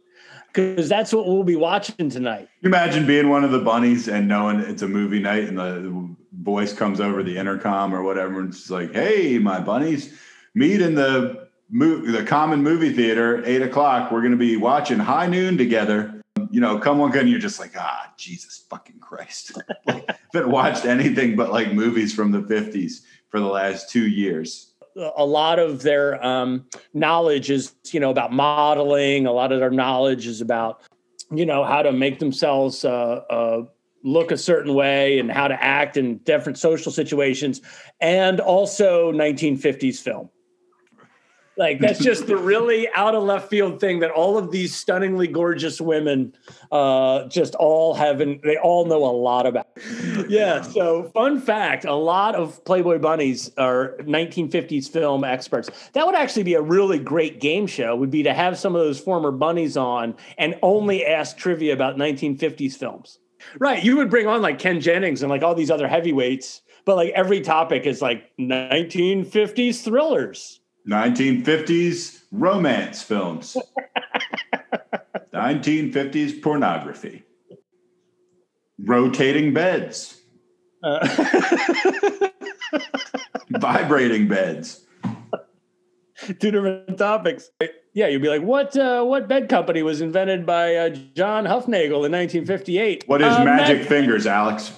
Because 0.58 0.88
that's 0.88 1.12
what 1.12 1.26
we'll 1.26 1.44
be 1.44 1.56
watching 1.56 2.10
tonight. 2.10 2.48
Imagine 2.62 3.06
being 3.06 3.28
one 3.28 3.44
of 3.44 3.52
the 3.52 3.60
bunnies 3.60 4.08
and 4.08 4.26
knowing 4.26 4.58
it's 4.60 4.82
a 4.82 4.88
movie 4.88 5.20
night 5.20 5.44
and 5.44 5.56
the 5.56 6.16
voice 6.42 6.72
comes 6.72 7.00
over 7.00 7.22
the 7.22 7.36
intercom 7.36 7.94
or 7.94 8.02
whatever 8.02 8.40
and 8.40 8.48
it's 8.48 8.68
like, 8.68 8.92
"Hey, 8.92 9.38
my 9.38 9.60
bunnies, 9.60 10.18
meet 10.54 10.80
in 10.80 10.94
the 10.94 11.48
the 11.70 12.24
common 12.26 12.62
movie 12.62 12.92
theater, 12.92 13.42
eight 13.44 13.62
o'clock. 13.62 14.10
We're 14.10 14.20
going 14.20 14.32
to 14.32 14.38
be 14.38 14.56
watching 14.56 14.98
High 14.98 15.28
Noon 15.28 15.56
together." 15.56 16.20
You 16.50 16.60
know, 16.60 16.78
come 16.78 17.00
on, 17.00 17.16
and 17.16 17.28
you're 17.28 17.38
just 17.38 17.60
like, 17.60 17.72
ah, 17.76 18.12
Jesus 18.16 18.64
fucking 18.70 19.00
Christ! 19.00 19.60
like, 19.86 20.08
haven't 20.32 20.50
watched 20.50 20.86
anything 20.86 21.36
but 21.36 21.52
like 21.52 21.72
movies 21.72 22.14
from 22.14 22.32
the 22.32 22.40
'50s 22.40 23.02
for 23.28 23.38
the 23.38 23.46
last 23.46 23.90
two 23.90 24.08
years. 24.08 24.72
A 24.96 25.24
lot 25.24 25.58
of 25.58 25.82
their 25.82 26.24
um, 26.24 26.66
knowledge 26.94 27.50
is 27.50 27.74
you 27.92 28.00
know 28.00 28.10
about 28.10 28.32
modeling. 28.32 29.26
A 29.26 29.32
lot 29.32 29.52
of 29.52 29.60
their 29.60 29.70
knowledge 29.70 30.26
is 30.26 30.40
about 30.40 30.82
you 31.30 31.46
know 31.46 31.64
how 31.64 31.82
to 31.82 31.92
make 31.92 32.18
themselves 32.18 32.84
uh, 32.84 33.22
uh, 33.30 33.64
look 34.02 34.30
a 34.30 34.36
certain 34.36 34.74
way 34.74 35.18
and 35.18 35.30
how 35.30 35.48
to 35.48 35.62
act 35.62 35.96
in 35.96 36.18
different 36.18 36.58
social 36.58 36.92
situations 36.92 37.60
and 38.00 38.40
also 38.40 39.12
1950s 39.12 40.00
film. 40.00 40.30
Like 41.58 41.80
that's 41.80 41.98
just 41.98 42.28
the 42.28 42.36
really 42.36 42.88
out 42.94 43.16
of 43.16 43.24
left 43.24 43.50
field 43.50 43.80
thing 43.80 43.98
that 43.98 44.12
all 44.12 44.38
of 44.38 44.52
these 44.52 44.76
stunningly 44.76 45.26
gorgeous 45.26 45.80
women 45.80 46.32
uh, 46.70 47.26
just 47.26 47.56
all 47.56 47.94
have 47.94 48.20
and 48.20 48.40
they 48.42 48.56
all 48.56 48.86
know 48.86 49.04
a 49.04 49.10
lot 49.10 49.44
about 49.44 49.67
yeah 50.28 50.60
so 50.62 51.04
fun 51.14 51.40
fact 51.40 51.84
a 51.84 51.94
lot 51.94 52.34
of 52.34 52.64
playboy 52.64 52.98
bunnies 52.98 53.50
are 53.58 53.96
1950s 54.00 54.90
film 54.90 55.24
experts 55.24 55.70
that 55.92 56.06
would 56.06 56.14
actually 56.14 56.42
be 56.42 56.54
a 56.54 56.62
really 56.62 56.98
great 56.98 57.40
game 57.40 57.66
show 57.66 57.94
would 57.94 58.10
be 58.10 58.22
to 58.22 58.34
have 58.34 58.58
some 58.58 58.74
of 58.74 58.80
those 58.80 59.00
former 59.00 59.30
bunnies 59.30 59.76
on 59.76 60.14
and 60.36 60.54
only 60.62 61.04
ask 61.04 61.36
trivia 61.36 61.72
about 61.72 61.96
1950s 61.96 62.76
films 62.76 63.18
Right. 63.58 63.82
You 63.82 63.96
would 63.96 64.10
bring 64.10 64.26
on 64.26 64.42
like 64.42 64.58
Ken 64.58 64.80
Jennings 64.80 65.22
and 65.22 65.30
like 65.30 65.42
all 65.42 65.54
these 65.54 65.70
other 65.70 65.88
heavyweights, 65.88 66.62
but 66.84 66.96
like 66.96 67.10
every 67.10 67.40
topic 67.40 67.86
is 67.86 68.02
like 68.02 68.30
1950s 68.38 69.82
thrillers. 69.82 70.60
1950s 70.88 72.22
romance 72.32 73.02
films. 73.02 73.56
1950s 75.32 76.42
pornography. 76.42 77.22
Rotating 78.80 79.52
beds. 79.52 80.20
Uh, 80.82 81.06
Vibrating 83.50 84.28
beds. 84.28 84.84
two 86.38 86.50
different 86.50 86.96
topics. 86.98 87.50
Yeah, 87.94 88.06
you'd 88.08 88.22
be 88.22 88.28
like, 88.28 88.42
what 88.42 88.76
uh, 88.76 89.02
what 89.04 89.26
bed 89.28 89.48
company 89.48 89.82
was 89.82 90.00
invented 90.00 90.46
by 90.46 90.76
uh, 90.76 90.88
John 90.90 91.44
Hufnagel 91.44 92.04
in 92.06 92.12
1958? 92.12 93.04
What 93.06 93.22
is 93.22 93.32
Uh, 93.34 93.44
magic 93.44 93.78
Mag- 93.78 93.86
fingers, 93.88 94.26
Alex? 94.26 94.72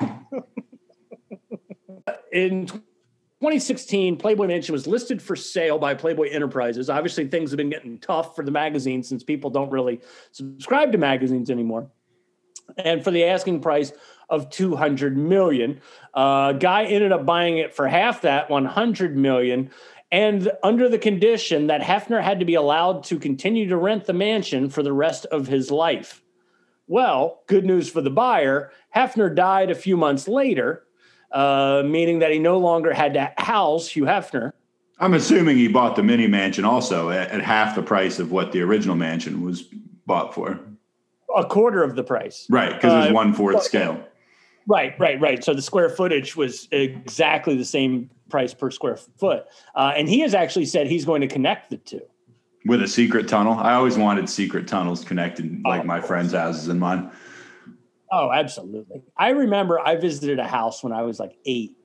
in 2.32 2.66
2016, 2.66 4.16
Playboy 4.16 4.46
Mansion 4.46 4.72
was 4.72 4.86
listed 4.86 5.20
for 5.22 5.34
sale 5.36 5.78
by 5.78 5.94
Playboy 5.94 6.28
Enterprises. 6.30 6.88
Obviously, 6.90 7.26
things 7.26 7.50
have 7.50 7.56
been 7.58 7.70
getting 7.70 7.98
tough 7.98 8.36
for 8.36 8.44
the 8.44 8.50
magazine 8.50 9.02
since 9.02 9.22
people 9.24 9.50
don't 9.50 9.70
really 9.70 10.00
subscribe 10.32 10.92
to 10.92 10.98
magazines 10.98 11.50
anymore. 11.50 11.90
And 12.76 13.02
for 13.02 13.10
the 13.10 13.24
asking 13.24 13.60
price 13.60 13.92
of 14.28 14.50
200 14.50 15.16
million, 15.16 15.80
uh, 16.14 16.52
guy 16.52 16.84
ended 16.84 17.12
up 17.12 17.24
buying 17.24 17.58
it 17.58 17.74
for 17.74 17.86
half 17.86 18.22
that, 18.22 18.50
100 18.50 19.16
million. 19.16 19.70
And 20.10 20.50
under 20.62 20.88
the 20.88 20.98
condition 20.98 21.66
that 21.68 21.80
Hefner 21.80 22.22
had 22.22 22.38
to 22.40 22.44
be 22.44 22.54
allowed 22.54 23.04
to 23.04 23.18
continue 23.18 23.68
to 23.68 23.76
rent 23.76 24.04
the 24.04 24.12
mansion 24.12 24.70
for 24.70 24.82
the 24.82 24.92
rest 24.92 25.26
of 25.26 25.46
his 25.46 25.70
life. 25.70 26.22
Well, 26.86 27.42
good 27.48 27.64
news 27.64 27.90
for 27.90 28.00
the 28.00 28.10
buyer. 28.10 28.70
Hefner 28.94 29.34
died 29.34 29.70
a 29.70 29.74
few 29.74 29.96
months 29.96 30.28
later, 30.28 30.84
uh, 31.32 31.82
meaning 31.84 32.20
that 32.20 32.30
he 32.30 32.38
no 32.38 32.58
longer 32.58 32.92
had 32.92 33.14
to 33.14 33.32
house 33.38 33.88
Hugh 33.88 34.04
Hefner. 34.04 34.52
I'm 34.98 35.14
assuming 35.14 35.56
he 35.56 35.68
bought 35.68 35.96
the 35.96 36.02
mini 36.02 36.26
mansion 36.26 36.64
also 36.64 37.10
at, 37.10 37.30
at 37.30 37.42
half 37.42 37.74
the 37.74 37.82
price 37.82 38.18
of 38.18 38.30
what 38.30 38.52
the 38.52 38.62
original 38.62 38.96
mansion 38.96 39.42
was 39.42 39.62
bought 40.06 40.32
for. 40.32 40.60
A 41.34 41.44
quarter 41.44 41.82
of 41.82 41.96
the 41.96 42.04
price. 42.04 42.46
Right, 42.50 42.74
because 42.74 43.10
Uh, 43.10 43.12
one 43.12 43.32
fourth 43.32 43.62
scale. 43.62 44.02
Right, 44.68 44.98
right, 44.98 45.20
right. 45.20 45.42
So 45.44 45.54
the 45.54 45.62
square 45.62 45.88
footage 45.88 46.36
was 46.36 46.68
exactly 46.72 47.56
the 47.56 47.64
same 47.64 48.10
price 48.28 48.52
per 48.52 48.70
square 48.70 48.96
foot. 48.96 49.44
Uh, 49.74 49.92
and 49.96 50.08
he 50.08 50.20
has 50.20 50.34
actually 50.34 50.66
said 50.66 50.88
he's 50.88 51.04
going 51.04 51.20
to 51.20 51.28
connect 51.28 51.70
the 51.70 51.76
two. 51.76 52.00
With 52.64 52.82
a 52.82 52.88
secret 52.88 53.28
tunnel. 53.28 53.54
I 53.54 53.74
always 53.74 53.96
wanted 53.96 54.28
secret 54.28 54.66
tunnels 54.66 55.04
connected 55.04 55.62
like 55.64 55.80
of 55.80 55.86
my 55.86 56.00
friends' 56.00 56.32
houses 56.32 56.66
and 56.66 56.80
mine. 56.80 57.12
Oh, 58.10 58.32
absolutely. 58.32 59.02
I 59.16 59.30
remember 59.30 59.78
I 59.78 59.96
visited 59.96 60.40
a 60.40 60.48
house 60.48 60.82
when 60.82 60.92
I 60.92 61.02
was 61.02 61.20
like 61.20 61.36
eight. 61.44 61.76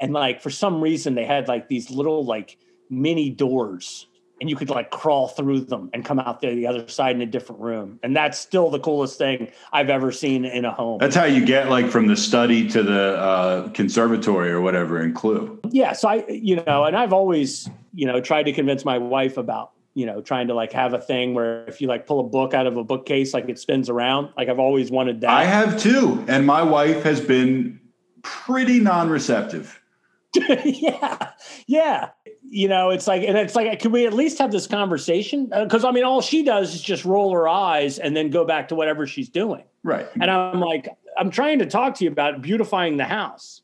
And 0.00 0.14
like 0.14 0.40
for 0.40 0.50
some 0.50 0.80
reason 0.80 1.14
they 1.14 1.26
had 1.26 1.48
like 1.48 1.68
these 1.68 1.90
little 1.90 2.24
like 2.24 2.58
mini 2.88 3.28
doors 3.28 4.06
and 4.42 4.50
you 4.50 4.56
could 4.56 4.68
like 4.68 4.90
crawl 4.90 5.28
through 5.28 5.60
them 5.60 5.88
and 5.94 6.04
come 6.04 6.18
out 6.18 6.40
there 6.40 6.52
the 6.52 6.66
other 6.66 6.86
side 6.88 7.14
in 7.14 7.22
a 7.22 7.26
different 7.26 7.62
room. 7.62 8.00
And 8.02 8.14
that's 8.14 8.38
still 8.38 8.70
the 8.70 8.80
coolest 8.80 9.16
thing 9.16 9.52
I've 9.72 9.88
ever 9.88 10.10
seen 10.10 10.44
in 10.44 10.64
a 10.64 10.72
home. 10.72 10.98
That's 10.98 11.14
how 11.14 11.26
you 11.26 11.46
get 11.46 11.70
like 11.70 11.88
from 11.88 12.08
the 12.08 12.16
study 12.16 12.68
to 12.70 12.82
the 12.82 13.16
uh, 13.16 13.68
conservatory 13.68 14.50
or 14.50 14.60
whatever 14.60 15.00
in 15.00 15.14
Clue. 15.14 15.60
yeah 15.70 15.92
so 15.92 16.08
i 16.08 16.24
you 16.28 16.56
know 16.66 16.84
and 16.84 16.96
i've 16.96 17.12
always 17.12 17.70
you 17.94 18.06
know 18.06 18.20
tried 18.20 18.42
to 18.44 18.52
convince 18.52 18.84
my 18.84 18.98
wife 18.98 19.36
about 19.36 19.72
you 19.94 20.04
know 20.04 20.20
trying 20.20 20.48
to 20.48 20.54
like 20.54 20.72
have 20.72 20.92
a 20.92 21.00
thing 21.00 21.34
where 21.34 21.64
if 21.66 21.80
you 21.80 21.86
like 21.86 22.06
pull 22.06 22.18
a 22.20 22.24
book 22.24 22.52
out 22.52 22.66
of 22.66 22.76
a 22.76 22.82
bookcase 22.82 23.32
like 23.32 23.48
it 23.48 23.58
spins 23.58 23.88
around 23.88 24.30
like 24.36 24.48
i've 24.48 24.58
always 24.58 24.90
wanted 24.90 25.20
that 25.20 25.30
I 25.30 25.44
have 25.44 25.78
too, 25.80 26.24
and 26.28 26.46
my 26.46 26.62
wife 26.62 27.02
has 27.04 27.20
been 27.20 27.80
pretty 28.22 28.80
non-receptive. 28.80 29.80
yeah 30.64 31.30
yeah 31.66 32.08
you 32.54 32.68
know 32.68 32.90
it's 32.90 33.06
like 33.06 33.22
and 33.22 33.38
it's 33.38 33.56
like 33.56 33.80
can 33.80 33.90
we 33.90 34.06
at 34.06 34.12
least 34.12 34.36
have 34.38 34.52
this 34.52 34.66
conversation 34.66 35.48
uh, 35.52 35.64
because 35.64 35.84
i 35.84 35.90
mean 35.90 36.04
all 36.04 36.20
she 36.20 36.42
does 36.42 36.74
is 36.74 36.82
just 36.82 37.04
roll 37.04 37.32
her 37.32 37.48
eyes 37.48 37.98
and 37.98 38.14
then 38.14 38.28
go 38.28 38.44
back 38.44 38.68
to 38.68 38.74
whatever 38.74 39.06
she's 39.06 39.30
doing 39.30 39.64
Right, 39.82 40.06
and 40.20 40.30
i'm 40.30 40.60
like 40.60 40.88
i'm 41.16 41.30
trying 41.30 41.58
to 41.60 41.66
talk 41.66 41.94
to 41.96 42.04
you 42.04 42.10
about 42.10 42.42
beautifying 42.42 42.98
the 42.98 43.04
house 43.04 43.62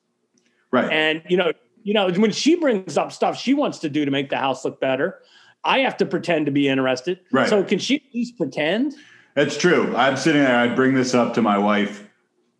right. 0.70 0.90
And 0.90 1.22
you 1.28 1.36
know, 1.36 1.52
you 1.82 1.94
know, 1.94 2.10
when 2.10 2.32
she 2.32 2.54
brings 2.54 2.96
up 2.96 3.12
stuff 3.12 3.38
she 3.38 3.54
wants 3.54 3.78
to 3.80 3.88
do 3.88 4.04
to 4.04 4.10
make 4.10 4.30
the 4.30 4.36
house 4.36 4.64
look 4.64 4.80
better, 4.80 5.20
I 5.64 5.80
have 5.80 5.96
to 5.98 6.06
pretend 6.06 6.46
to 6.46 6.52
be 6.52 6.68
interested. 6.68 7.20
Right. 7.32 7.48
So 7.48 7.62
can 7.64 7.78
she 7.78 7.96
at 7.96 8.14
least 8.14 8.36
pretend? 8.36 8.94
That's 9.34 9.56
true. 9.56 9.94
I'm 9.96 10.16
sitting 10.16 10.42
there. 10.42 10.56
I 10.56 10.68
bring 10.68 10.94
this 10.94 11.14
up 11.14 11.34
to 11.34 11.42
my 11.42 11.58
wife, 11.58 12.08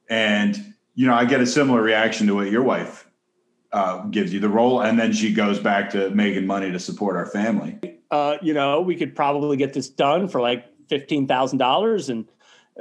and 0.09 0.74
you 0.95 1.07
know, 1.07 1.14
I 1.14 1.24
get 1.24 1.41
a 1.41 1.47
similar 1.47 1.83
reaction 1.83 2.26
to 2.29 2.35
what 2.35 2.51
your 2.51 2.62
wife 2.62 3.07
uh, 3.72 4.04
gives 4.06 4.32
you 4.32 4.40
the 4.40 4.48
role, 4.48 4.80
and 4.80 4.98
then 4.98 5.12
she 5.12 5.32
goes 5.32 5.58
back 5.58 5.90
to 5.90 6.10
making 6.10 6.46
money 6.46 6.70
to 6.72 6.78
support 6.78 7.16
our 7.16 7.26
family. 7.26 7.78
Uh, 8.10 8.36
you 8.40 8.54
know, 8.54 8.80
we 8.80 8.96
could 8.96 9.14
probably 9.14 9.56
get 9.56 9.72
this 9.72 9.88
done 9.88 10.28
for 10.28 10.40
like 10.40 10.66
fifteen 10.88 11.26
thousand 11.26 11.58
dollars, 11.58 12.08
and 12.08 12.26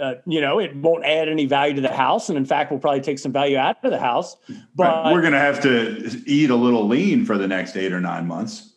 uh, 0.02 0.16
you 0.26 0.40
know, 0.40 0.60
it 0.60 0.76
won't 0.76 1.04
add 1.06 1.28
any 1.28 1.46
value 1.46 1.76
to 1.76 1.82
the 1.82 1.94
house, 1.94 2.30
and 2.30 2.38
in 2.38 2.46
fact, 2.46 2.72
we'll 2.72 2.80
probably 2.80 3.02
take 3.02 3.20
some 3.20 3.32
value 3.32 3.58
out 3.58 3.84
of 3.84 3.92
the 3.92 4.00
house. 4.00 4.38
But 4.76 5.06
Right. 5.06 5.14
We're 5.14 5.22
going 5.22 5.34
to 5.34 5.40
have 5.40 5.62
to 5.64 6.22
eat 6.26 6.50
a 6.50 6.56
little 6.56 6.88
lean 6.88 7.26
for 7.26 7.38
the 7.38 7.48
next 7.48 7.76
eight 7.76 7.92
or 7.92 8.00
nine 8.00 8.28
months. 8.28 8.74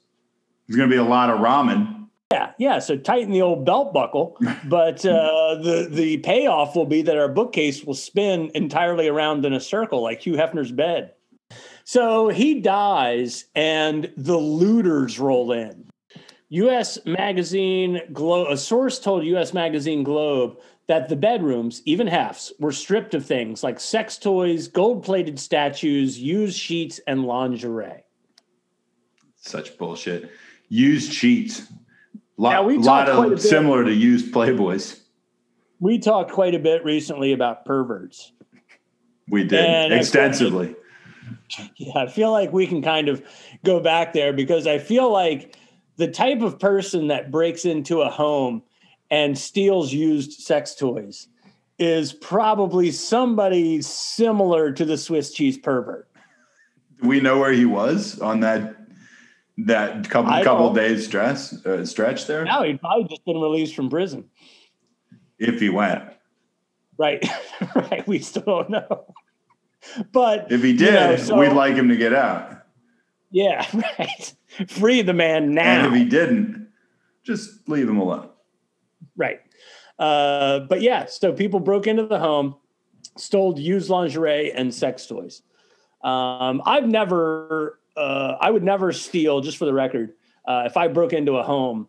There's 0.66 0.76
going 0.76 0.88
to 0.88 0.94
be 0.94 1.00
a 1.00 1.04
lot 1.04 1.30
of 1.30 1.40
ramen. 1.40 2.08
Yeah, 2.32 2.52
yeah. 2.58 2.78
So 2.78 2.96
tighten 2.96 3.32
the 3.32 3.42
old 3.42 3.66
belt 3.66 3.92
buckle, 3.92 4.38
but 4.64 5.04
uh, 5.04 5.56
the 5.56 5.88
the 5.90 6.18
payoff 6.18 6.76
will 6.76 6.86
be 6.86 7.02
that 7.02 7.18
our 7.18 7.28
bookcase 7.28 7.84
will 7.84 7.94
spin 7.94 8.50
entirely 8.54 9.08
around 9.08 9.44
in 9.44 9.52
a 9.52 9.60
circle 9.60 10.02
like 10.02 10.24
Hugh 10.24 10.34
Hefner's 10.34 10.72
bed. 10.72 11.12
So 11.90 12.28
he 12.28 12.60
dies, 12.60 13.46
and 13.56 14.12
the 14.16 14.36
looters 14.36 15.18
roll 15.18 15.50
in. 15.50 15.90
U.S. 16.50 17.00
Magazine 17.04 18.00
Globe. 18.12 18.46
A 18.48 18.56
source 18.56 19.00
told 19.00 19.24
U.S. 19.24 19.52
Magazine 19.52 20.04
Globe 20.04 20.56
that 20.86 21.08
the 21.08 21.16
bedrooms, 21.16 21.82
even 21.86 22.06
halves, 22.06 22.52
were 22.60 22.70
stripped 22.70 23.14
of 23.14 23.26
things 23.26 23.64
like 23.64 23.80
sex 23.80 24.18
toys, 24.18 24.68
gold-plated 24.68 25.40
statues, 25.40 26.16
used 26.16 26.56
sheets, 26.56 27.00
and 27.08 27.24
lingerie. 27.24 28.04
Such 29.34 29.76
bullshit. 29.76 30.30
Used 30.68 31.12
sheets. 31.12 31.72
Lot, 32.36 32.52
Now, 32.52 32.62
we 32.62 32.78
lot 32.78 33.06
talked 33.06 33.16
quite 33.16 33.30
a 33.30 33.32
of 33.32 33.38
bit- 33.40 33.48
similar 33.48 33.82
to 33.82 33.92
used 33.92 34.32
Playboys. 34.32 35.00
We 35.80 35.98
talked 35.98 36.30
quite 36.30 36.54
a 36.54 36.60
bit 36.60 36.84
recently 36.84 37.32
about 37.32 37.64
perverts. 37.64 38.30
We 39.28 39.42
did 39.42 39.58
And 39.64 39.92
extensively. 39.92 40.76
Yeah, 41.76 41.92
I 41.96 42.06
feel 42.06 42.30
like 42.30 42.52
we 42.52 42.66
can 42.66 42.82
kind 42.82 43.08
of 43.08 43.22
go 43.64 43.80
back 43.80 44.12
there 44.12 44.32
because 44.32 44.66
I 44.66 44.78
feel 44.78 45.10
like 45.10 45.56
the 45.96 46.08
type 46.08 46.40
of 46.42 46.58
person 46.58 47.08
that 47.08 47.30
breaks 47.30 47.64
into 47.64 48.02
a 48.02 48.10
home 48.10 48.62
and 49.10 49.36
steals 49.36 49.92
used 49.92 50.40
sex 50.40 50.74
toys 50.74 51.28
is 51.78 52.12
probably 52.12 52.90
somebody 52.90 53.80
similar 53.82 54.72
to 54.72 54.84
the 54.84 54.98
Swiss 54.98 55.32
cheese 55.32 55.58
pervert. 55.58 56.08
we 57.02 57.20
know 57.20 57.38
where 57.38 57.52
he 57.52 57.64
was 57.64 58.20
on 58.20 58.40
that 58.40 58.76
that 59.58 60.08
couple 60.08 60.32
couple 60.42 60.72
days 60.72 61.06
stress 61.06 61.64
uh, 61.66 61.84
stretch 61.84 62.26
there. 62.26 62.44
No, 62.44 62.62
he'd 62.62 62.80
probably 62.80 63.08
just 63.08 63.24
been 63.24 63.40
released 63.40 63.74
from 63.74 63.90
prison. 63.90 64.28
If 65.38 65.60
he 65.60 65.70
went, 65.70 66.02
Right. 67.00 67.26
right. 67.74 68.06
We 68.06 68.18
still 68.18 68.42
don't 68.42 68.68
know. 68.68 69.06
But 70.12 70.50
if 70.52 70.62
he 70.62 70.70
you 70.72 70.76
did, 70.78 70.94
know, 70.94 71.16
so- 71.16 71.38
we'd 71.38 71.52
like 71.52 71.74
him 71.74 71.88
to 71.88 71.96
get 71.96 72.12
out. 72.14 72.62
yeah, 73.30 73.66
right. 73.98 74.34
Free 74.68 75.02
the 75.02 75.12
man 75.14 75.54
now. 75.54 75.84
And 75.84 75.86
if 75.86 75.92
he 75.94 76.04
didn't, 76.08 76.68
just 77.22 77.68
leave 77.68 77.88
him 77.88 77.98
alone. 77.98 78.28
Right. 79.16 79.40
Uh, 79.98 80.60
but 80.60 80.80
yeah, 80.82 81.06
so 81.06 81.32
people 81.32 81.60
broke 81.60 81.86
into 81.86 82.06
the 82.06 82.18
home, 82.18 82.56
stole 83.16 83.58
used 83.58 83.90
lingerie 83.90 84.52
and 84.52 84.72
sex 84.74 85.06
toys. 85.06 85.42
Um, 86.02 86.62
I've 86.64 86.86
never, 86.88 87.78
uh, 87.96 88.36
I 88.40 88.50
would 88.50 88.62
never 88.64 88.92
steal, 88.92 89.40
just 89.40 89.58
for 89.58 89.66
the 89.66 89.74
record, 89.74 90.14
uh, 90.46 90.62
if 90.66 90.76
I 90.76 90.88
broke 90.88 91.12
into 91.12 91.36
a 91.36 91.42
home, 91.42 91.86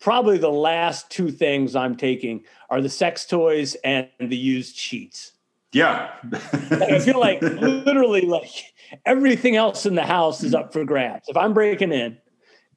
probably 0.00 0.38
the 0.38 0.50
last 0.50 1.08
two 1.10 1.30
things 1.30 1.76
I'm 1.76 1.96
taking 1.96 2.44
are 2.68 2.80
the 2.80 2.88
sex 2.88 3.24
toys 3.26 3.76
and 3.84 4.08
the 4.18 4.36
used 4.36 4.76
sheets. 4.76 5.32
Yeah. 5.72 6.10
I 6.70 6.98
feel 6.98 7.20
like 7.20 7.40
literally 7.42 8.22
like 8.22 8.50
everything 9.06 9.56
else 9.56 9.86
in 9.86 9.94
the 9.94 10.04
house 10.04 10.42
is 10.42 10.54
up 10.54 10.72
for 10.72 10.84
grabs. 10.84 11.28
If 11.28 11.36
I'm 11.36 11.54
breaking 11.54 11.92
in, 11.92 12.18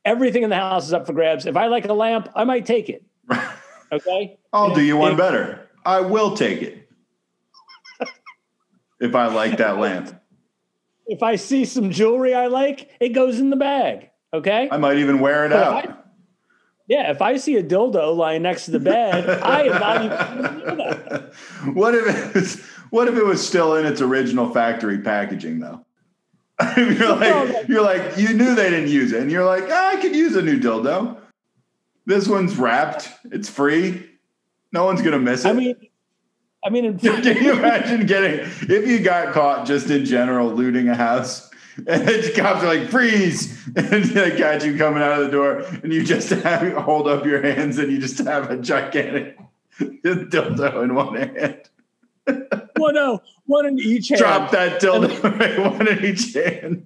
everything 0.05 0.43
in 0.43 0.49
the 0.49 0.55
house 0.55 0.85
is 0.87 0.93
up 0.93 1.07
for 1.07 1.13
grabs. 1.13 1.45
If 1.45 1.57
I 1.57 1.67
like 1.67 1.85
a 1.85 1.93
lamp, 1.93 2.29
I 2.35 2.43
might 2.43 2.65
take 2.65 2.89
it. 2.89 3.03
Okay. 3.91 4.39
I'll 4.51 4.73
do 4.73 4.81
you 4.81 4.97
one 4.97 5.11
If- 5.11 5.17
better. 5.19 5.69
I 5.85 5.99
will 6.01 6.35
take 6.35 6.63
it. 6.63 6.89
if 8.99 9.13
I 9.13 9.27
like 9.27 9.57
that 9.57 9.77
lamp. 9.77 10.19
If 11.05 11.21
I 11.21 11.35
see 11.35 11.63
some 11.63 11.91
jewelry 11.91 12.33
I 12.33 12.47
like, 12.47 12.89
it 12.99 13.09
goes 13.09 13.39
in 13.39 13.51
the 13.51 13.55
bag. 13.55 14.09
Okay. 14.33 14.67
I 14.71 14.77
might 14.77 14.97
even 14.97 15.19
wear 15.19 15.45
it 15.45 15.49
But 15.49 15.83
if 15.85 15.89
out. 15.91 16.05
Yeah, 16.87 17.11
if 17.11 17.21
I 17.21 17.37
see 17.37 17.55
a 17.57 17.63
dildo 17.63 18.15
lying 18.15 18.41
next 18.41 18.65
to 18.65 18.71
the 18.71 18.79
bed, 18.79 19.29
I 19.29 19.63
am 19.63 19.79
not 19.79 20.05
even. 21.65 21.75
What 21.75 21.93
if 21.93 22.82
what 22.93 23.07
if 23.07 23.15
it 23.15 23.25
was 23.25 23.45
still 23.45 23.75
in 23.75 23.87
its 23.87 24.01
original 24.01 24.53
factory 24.53 24.99
packaging 24.99 25.59
though? 25.59 25.83
you're 26.77 27.15
like 27.15 27.67
you're 27.67 27.81
like 27.81 28.17
you 28.17 28.35
knew 28.35 28.53
they 28.53 28.69
didn't 28.69 28.89
use 28.89 29.11
it, 29.11 29.19
and 29.19 29.31
you're 29.31 29.43
like 29.43 29.63
oh, 29.63 29.91
I 29.97 29.99
could 29.99 30.15
use 30.15 30.35
a 30.35 30.43
new 30.43 30.59
dildo. 30.59 31.17
This 32.05 32.27
one's 32.27 32.55
wrapped. 32.55 33.09
It's 33.31 33.49
free. 33.49 34.07
No 34.71 34.85
one's 34.85 35.01
gonna 35.01 35.17
miss 35.17 35.43
it. 35.43 35.49
I 35.49 35.53
mean, 35.53 35.75
I 36.63 36.69
mean, 36.69 36.99
can 36.99 37.43
you 37.43 37.53
imagine 37.53 38.05
getting 38.05 38.41
if 38.41 38.87
you 38.87 38.99
got 38.99 39.33
caught 39.33 39.65
just 39.65 39.89
in 39.89 40.05
general 40.05 40.53
looting 40.53 40.87
a 40.87 40.95
house? 40.95 41.49
And 41.87 42.07
the 42.07 42.31
cops 42.35 42.63
are 42.63 42.67
like, 42.67 42.89
freeze! 42.89 43.59
And 43.75 44.03
they 44.03 44.37
catch 44.37 44.63
you 44.63 44.77
coming 44.77 45.01
out 45.01 45.19
of 45.19 45.25
the 45.25 45.31
door, 45.31 45.61
and 45.81 45.91
you 45.91 46.03
just 46.03 46.29
have 46.29 46.71
hold 46.73 47.07
up 47.07 47.25
your 47.25 47.41
hands, 47.41 47.79
and 47.79 47.91
you 47.91 47.97
just 47.97 48.19
have 48.19 48.51
a 48.51 48.57
gigantic 48.57 49.39
dildo 49.79 50.83
in 50.83 50.93
one 50.93 51.15
hand. 51.15 51.67
One, 52.77 52.95
no, 52.95 53.21
one 53.45 53.65
in 53.65 53.79
each 53.79 54.09
hand. 54.09 54.19
Drop 54.19 54.51
that 54.51 54.81
dildo, 54.81 55.69
one 55.77 55.87
in 55.87 56.05
each 56.05 56.33
hand. 56.33 56.85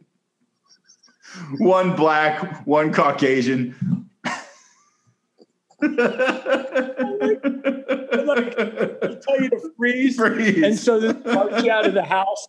One 1.59 1.95
black, 1.95 2.65
one 2.65 2.91
Caucasian. 2.93 3.75
like, 5.81 5.89
tell 8.55 9.41
you 9.41 9.49
to 9.49 9.71
freeze, 9.77 10.15
Freeze. 10.17 10.63
and 10.63 10.77
so 10.77 10.99
they 10.99 11.13
march 11.33 11.63
you 11.63 11.71
out 11.71 11.85
of 11.85 11.93
the 11.93 12.03
house, 12.03 12.47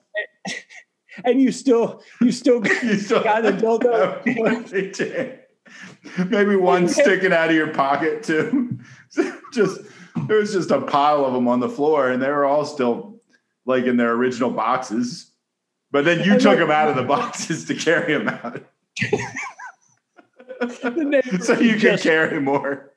and 1.24 1.40
you 1.40 1.52
still, 1.52 2.02
you 2.20 2.32
still, 2.32 2.64
You 2.82 2.96
still 2.96 3.22
got 3.22 3.44
a 3.44 3.52
dildo. 3.52 4.38
one 4.38 4.64
in 4.64 4.76
each 4.88 4.98
hand. 4.98 5.38
Maybe 6.30 6.56
one 6.56 6.88
sticking 6.98 7.32
out 7.32 7.50
of 7.50 7.54
your 7.56 7.72
pocket 7.74 8.22
too. 8.22 8.78
just 9.52 9.80
there 10.26 10.38
was 10.38 10.52
just 10.52 10.70
a 10.70 10.80
pile 10.80 11.24
of 11.24 11.32
them 11.32 11.48
on 11.48 11.60
the 11.60 11.68
floor, 11.68 12.10
and 12.10 12.22
they 12.22 12.28
were 12.28 12.44
all 12.44 12.64
still 12.64 13.20
like 13.66 13.84
in 13.84 13.96
their 13.96 14.12
original 14.12 14.50
boxes. 14.50 15.32
But 15.90 16.04
then 16.04 16.24
you 16.24 16.38
took 16.38 16.58
them 16.58 16.70
out 16.70 16.88
of 16.88 16.96
the 16.96 17.02
boxes 17.02 17.64
to 17.66 17.74
carry 17.74 18.12
them 18.12 18.28
out, 18.28 18.62
so 21.42 21.58
you 21.58 21.78
just, 21.78 22.02
carry 22.02 22.40
more. 22.40 22.92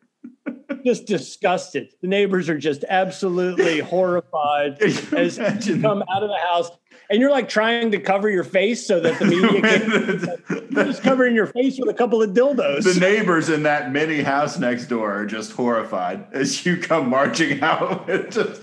just 0.83 1.05
disgusted. 1.05 1.93
The 2.01 2.07
neighbors 2.07 2.49
are 2.49 2.57
just 2.57 2.83
absolutely 2.89 3.79
horrified 3.79 4.79
Can 4.79 5.17
as 5.17 5.37
you 5.65 5.79
come 5.79 6.03
out 6.13 6.23
of 6.23 6.29
the 6.29 6.39
house, 6.49 6.69
and 7.11 7.19
you're 7.19 7.29
like 7.29 7.49
trying 7.49 7.91
to 7.91 7.99
cover 7.99 8.29
your 8.29 8.45
face 8.45 8.87
so 8.87 8.99
that 9.01 9.19
the 9.19 9.25
media 9.25 9.61
can 9.61 9.89
the, 9.89 10.67
just 10.85 11.03
covering 11.03 11.35
your 11.35 11.47
face 11.47 11.77
with 11.77 11.89
a 11.89 11.93
couple 11.93 12.21
of 12.21 12.31
dildos. 12.31 12.83
the 12.83 12.99
neighbors 12.99 13.49
in 13.49 13.63
that 13.63 13.91
mini 13.91 14.21
house 14.21 14.57
next 14.57 14.85
door 14.85 15.11
are 15.11 15.25
just 15.25 15.51
horrified 15.51 16.25
as 16.31 16.65
you 16.65 16.77
come 16.77 17.09
marching 17.09 17.61
out 17.61 18.07
with 18.07 18.31
just 18.31 18.61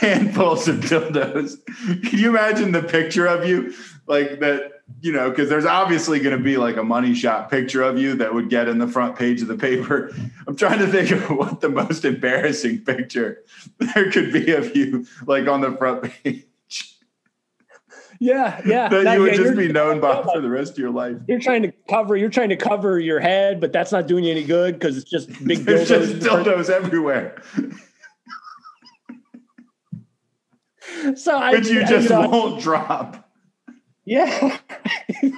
handfuls 0.00 0.66
of 0.66 0.76
dildos. 0.76 1.58
Can 2.02 2.18
you 2.18 2.30
imagine 2.30 2.72
the 2.72 2.82
picture 2.82 3.26
of 3.26 3.46
you 3.46 3.74
like 4.06 4.40
that? 4.40 4.72
You 5.02 5.12
know, 5.12 5.30
because 5.30 5.48
there's 5.48 5.66
obviously 5.66 6.18
going 6.18 6.36
to 6.36 6.42
be 6.42 6.56
like 6.56 6.76
a 6.76 6.82
money 6.82 7.14
shot 7.14 7.48
picture 7.48 7.82
of 7.82 7.96
you 7.96 8.16
that 8.16 8.34
would 8.34 8.50
get 8.50 8.66
in 8.66 8.78
the 8.78 8.88
front 8.88 9.16
page 9.16 9.40
of 9.40 9.46
the 9.46 9.56
paper. 9.56 10.12
I'm 10.48 10.56
trying 10.56 10.80
to 10.80 10.88
think 10.88 11.12
of 11.12 11.30
what 11.30 11.60
the 11.60 11.68
most 11.68 12.04
embarrassing 12.04 12.80
picture 12.80 13.44
there 13.78 14.10
could 14.10 14.32
be 14.32 14.52
of 14.52 14.74
you, 14.74 15.06
like 15.26 15.46
on 15.46 15.60
the 15.60 15.76
front 15.76 16.10
page, 16.24 16.44
yeah, 18.20 18.60
yeah. 18.66 18.88
that 18.88 19.14
you 19.14 19.20
would 19.22 19.32
yeah, 19.32 19.36
just 19.38 19.56
be 19.56 19.72
known 19.72 19.98
by 20.00 20.22
for 20.22 20.40
the 20.40 20.48
rest 20.50 20.72
of 20.72 20.78
your 20.78 20.90
life. 20.90 21.16
You're 21.26 21.40
trying 21.40 21.62
to 21.62 21.72
cover. 21.88 22.16
You're 22.16 22.28
trying 22.30 22.50
to 22.50 22.56
cover 22.56 23.00
your 23.00 23.18
head, 23.18 23.60
but 23.60 23.72
that's 23.72 23.90
not 23.92 24.06
doing 24.06 24.24
you 24.24 24.30
any 24.30 24.44
good 24.44 24.74
because 24.74 24.96
it's 24.96 25.10
just 25.10 25.28
big 25.44 25.58
There's 25.64 25.88
dildos. 25.90 26.20
just 26.20 26.26
dildos 26.26 26.70
everywhere, 26.70 27.42
So 31.16 31.36
I, 31.36 31.52
which 31.52 31.68
you 31.68 31.82
I- 31.82 31.86
just 31.86 32.10
know, 32.10 32.28
won't 32.28 32.62
drop. 32.62 33.28
Yeah. 34.04 34.58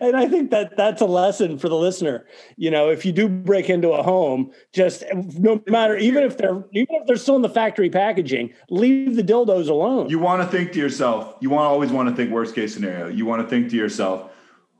and 0.00 0.16
I 0.16 0.28
think 0.28 0.50
that 0.50 0.76
that's 0.76 1.00
a 1.00 1.06
lesson 1.06 1.58
for 1.58 1.68
the 1.68 1.76
listener. 1.76 2.26
You 2.56 2.70
know, 2.70 2.90
if 2.90 3.04
you 3.04 3.12
do 3.12 3.28
break 3.28 3.70
into 3.70 3.90
a 3.90 4.02
home, 4.02 4.52
just 4.72 5.04
no 5.14 5.62
matter 5.66 5.96
even 5.96 6.22
if 6.22 6.36
they're 6.36 6.62
even 6.72 6.94
if 6.96 7.06
they're 7.06 7.16
still 7.16 7.36
in 7.36 7.42
the 7.42 7.48
factory 7.48 7.90
packaging, 7.90 8.52
leave 8.68 9.16
the 9.16 9.22
dildos 9.22 9.68
alone. 9.68 10.08
You 10.08 10.18
want 10.18 10.42
to 10.42 10.48
think 10.48 10.72
to 10.72 10.78
yourself, 10.78 11.36
you 11.40 11.50
want 11.50 11.66
always 11.66 11.92
want 11.92 12.08
to 12.08 12.14
think 12.14 12.30
worst 12.30 12.54
case 12.54 12.74
scenario. 12.74 13.08
You 13.08 13.26
want 13.26 13.42
to 13.42 13.48
think 13.48 13.70
to 13.70 13.76
yourself, 13.76 14.30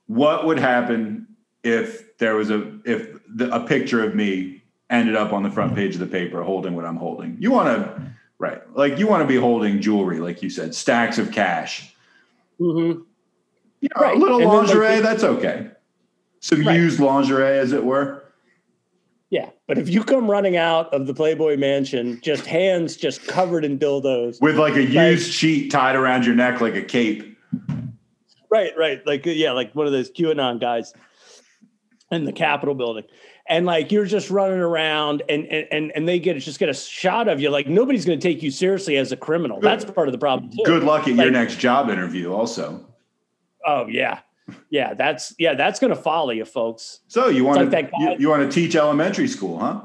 what 0.06 0.46
would 0.46 0.58
happen 0.58 1.26
if 1.62 2.16
there 2.18 2.34
was 2.34 2.50
a 2.50 2.78
if 2.84 3.18
the, 3.28 3.54
a 3.54 3.66
picture 3.66 4.02
of 4.04 4.14
me 4.14 4.62
ended 4.88 5.14
up 5.14 5.32
on 5.32 5.42
the 5.42 5.50
front 5.50 5.74
page 5.74 5.94
of 5.94 6.00
the 6.00 6.06
paper 6.06 6.42
holding 6.42 6.74
what 6.74 6.84
I'm 6.84 6.96
holding. 6.96 7.36
You 7.38 7.52
want 7.52 7.68
to 7.68 8.12
right, 8.38 8.60
like 8.74 8.98
you 8.98 9.06
want 9.06 9.22
to 9.22 9.26
be 9.28 9.36
holding 9.36 9.80
jewelry, 9.80 10.18
like 10.18 10.42
you 10.42 10.50
said, 10.50 10.74
stacks 10.74 11.18
of 11.18 11.30
cash. 11.30 11.94
Mhm. 12.60 13.04
You 13.80 13.88
know, 13.96 14.02
Right. 14.02 14.16
a 14.16 14.18
little 14.18 14.40
And 14.40 14.50
then, 14.50 14.56
like, 14.56 14.66
lingerie—that's 14.68 15.24
okay. 15.24 15.66
Some 16.40 16.64
Right. 16.66 16.76
used 16.76 17.00
lingerie, 17.00 17.58
as 17.58 17.72
it 17.72 17.84
were. 17.84 18.24
Yeah, 19.30 19.50
but 19.68 19.78
if 19.78 19.88
you 19.88 20.02
come 20.02 20.28
running 20.28 20.56
out 20.56 20.92
of 20.92 21.06
the 21.06 21.14
Playboy 21.14 21.56
Mansion, 21.56 22.18
just 22.22 22.46
hands 22.46 22.96
just 22.96 23.26
covered 23.28 23.64
in 23.64 23.78
dildos, 23.78 24.40
With 24.40 24.58
like 24.58 24.74
a 24.74 24.82
used 24.82 24.96
Right. 24.96 25.18
sheet 25.20 25.70
tied 25.70 25.94
around 25.96 26.26
your 26.26 26.34
neck 26.34 26.60
like 26.60 26.74
a 26.74 26.82
cape. 26.82 27.36
right, 28.50 28.72
right, 28.76 29.06
like 29.06 29.26
uh, 29.26 29.30
yeah, 29.30 29.52
like 29.52 29.72
one 29.74 29.86
of 29.86 29.92
those 29.92 30.10
QAnon 30.10 30.60
guys 30.60 30.92
in 32.10 32.24
the 32.24 32.32
Capitol 32.32 32.74
building, 32.74 33.04
and 33.48 33.64
like 33.66 33.92
you're 33.92 34.04
just 34.04 34.30
running 34.30 34.58
around, 34.58 35.22
and 35.28 35.46
and 35.46 35.68
and, 35.70 35.92
and 35.94 36.08
they 36.08 36.18
get 36.18 36.36
just 36.38 36.58
get 36.58 36.68
a 36.68 36.74
shot 36.74 37.28
of 37.28 37.40
you, 37.40 37.50
like 37.50 37.68
nobody's 37.68 38.04
going 38.04 38.18
to 38.18 38.28
take 38.28 38.42
you 38.42 38.50
seriously 38.50 38.96
as 38.96 39.12
a 39.12 39.16
criminal. 39.16 39.60
That's 39.60 39.84
part 39.84 40.08
of 40.08 40.12
the 40.12 40.18
problem 40.18 40.50
too. 40.50 40.64
Good 40.64 40.82
luck 40.82 41.06
at 41.06 41.14
your 41.14 41.30
next 41.30 41.60
job 41.60 41.88
interview, 41.88 42.32
also. 42.32 42.84
Oh 43.66 43.86
yeah, 43.86 44.20
yeah. 44.70 44.94
That's 44.94 45.34
yeah. 45.38 45.54
That's 45.54 45.78
going 45.78 45.94
to 45.94 46.00
follow 46.00 46.30
you, 46.30 46.44
folks. 46.44 47.00
So 47.08 47.28
you 47.28 47.44
want 47.44 47.70
like 47.70 47.90
to 47.90 47.98
you, 47.98 48.16
you 48.18 48.28
want 48.28 48.42
to 48.42 48.54
teach 48.54 48.74
elementary 48.74 49.28
school, 49.28 49.58
huh? 49.58 49.82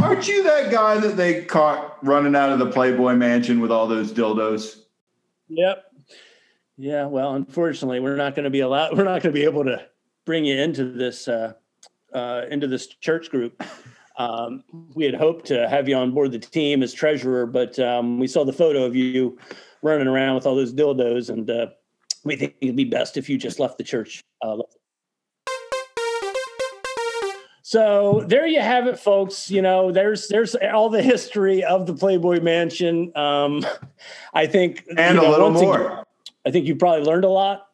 Aren't 0.00 0.26
you 0.26 0.42
that 0.44 0.70
guy 0.70 0.98
that 0.98 1.16
they 1.16 1.44
caught 1.44 2.02
running 2.02 2.34
out 2.34 2.50
of 2.50 2.58
the 2.58 2.70
Playboy 2.70 3.14
Mansion 3.14 3.60
with 3.60 3.70
all 3.70 3.86
those 3.86 4.10
dildos? 4.12 4.78
Yep. 5.48 5.84
Yeah. 6.78 7.06
Well, 7.06 7.34
unfortunately, 7.34 8.00
we're 8.00 8.16
not 8.16 8.34
going 8.34 8.44
to 8.44 8.50
be 8.50 8.60
allowed. 8.60 8.96
We're 8.96 9.04
not 9.04 9.22
going 9.22 9.34
to 9.34 9.38
be 9.38 9.44
able 9.44 9.64
to 9.64 9.86
bring 10.24 10.44
you 10.44 10.56
into 10.56 10.84
this 10.84 11.28
uh, 11.28 11.52
uh, 12.14 12.42
into 12.50 12.66
this 12.66 12.86
church 12.86 13.30
group. 13.30 13.62
Um, 14.18 14.64
we 14.94 15.04
had 15.04 15.14
hoped 15.14 15.46
to 15.46 15.68
have 15.68 15.88
you 15.88 15.96
on 15.96 16.12
board 16.12 16.32
the 16.32 16.38
team 16.38 16.82
as 16.82 16.92
treasurer, 16.92 17.46
but 17.46 17.78
um, 17.78 18.18
we 18.18 18.26
saw 18.26 18.44
the 18.44 18.52
photo 18.52 18.84
of 18.84 18.94
you 18.94 19.38
running 19.82 20.06
around 20.06 20.34
with 20.34 20.46
all 20.46 20.54
those 20.54 20.72
dildos, 20.72 21.30
and 21.30 21.50
uh, 21.50 21.68
we 22.24 22.36
think 22.36 22.54
it'd 22.60 22.76
be 22.76 22.84
best 22.84 23.16
if 23.16 23.28
you 23.28 23.38
just 23.38 23.58
left 23.58 23.78
the 23.78 23.84
church. 23.84 24.22
Uh, 24.40 24.58
so 27.62 28.24
there 28.26 28.46
you 28.46 28.60
have 28.60 28.86
it, 28.86 28.98
folks. 28.98 29.50
You 29.50 29.62
know, 29.62 29.92
there's 29.92 30.28
there's 30.28 30.54
all 30.54 30.90
the 30.90 31.02
history 31.02 31.64
of 31.64 31.86
the 31.86 31.94
Playboy 31.94 32.40
Mansion. 32.40 33.16
Um, 33.16 33.64
I 34.34 34.46
think, 34.46 34.84
And 34.96 35.16
you 35.16 35.26
a 35.26 35.30
little 35.30 35.50
once 35.50 35.60
again- 35.60 35.68
more. 35.80 36.06
I 36.44 36.50
think 36.50 36.66
you 36.66 36.74
probably 36.74 37.02
learned 37.04 37.24
a 37.24 37.28
lot. 37.28 37.68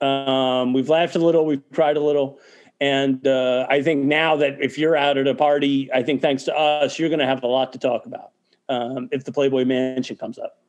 Um, 0.00 0.72
we've 0.72 0.88
laughed 0.88 1.16
a 1.16 1.18
little, 1.18 1.44
we've 1.44 1.62
cried 1.72 1.96
a 1.96 2.00
little. 2.00 2.38
And 2.80 3.26
uh, 3.26 3.66
I 3.68 3.82
think 3.82 4.04
now 4.04 4.36
that 4.36 4.60
if 4.60 4.78
you're 4.78 4.96
out 4.96 5.18
at 5.18 5.26
a 5.26 5.34
party, 5.34 5.90
I 5.92 6.02
think 6.02 6.22
thanks 6.22 6.44
to 6.44 6.56
us, 6.56 6.98
you're 6.98 7.08
going 7.08 7.18
to 7.20 7.26
have 7.26 7.42
a 7.42 7.46
lot 7.48 7.72
to 7.72 7.78
talk 7.78 8.06
about 8.06 8.30
um, 8.68 9.08
if 9.12 9.24
the 9.24 9.32
Playboy 9.32 9.64
Mansion 9.64 10.16
comes 10.16 10.38
up. 10.38 10.61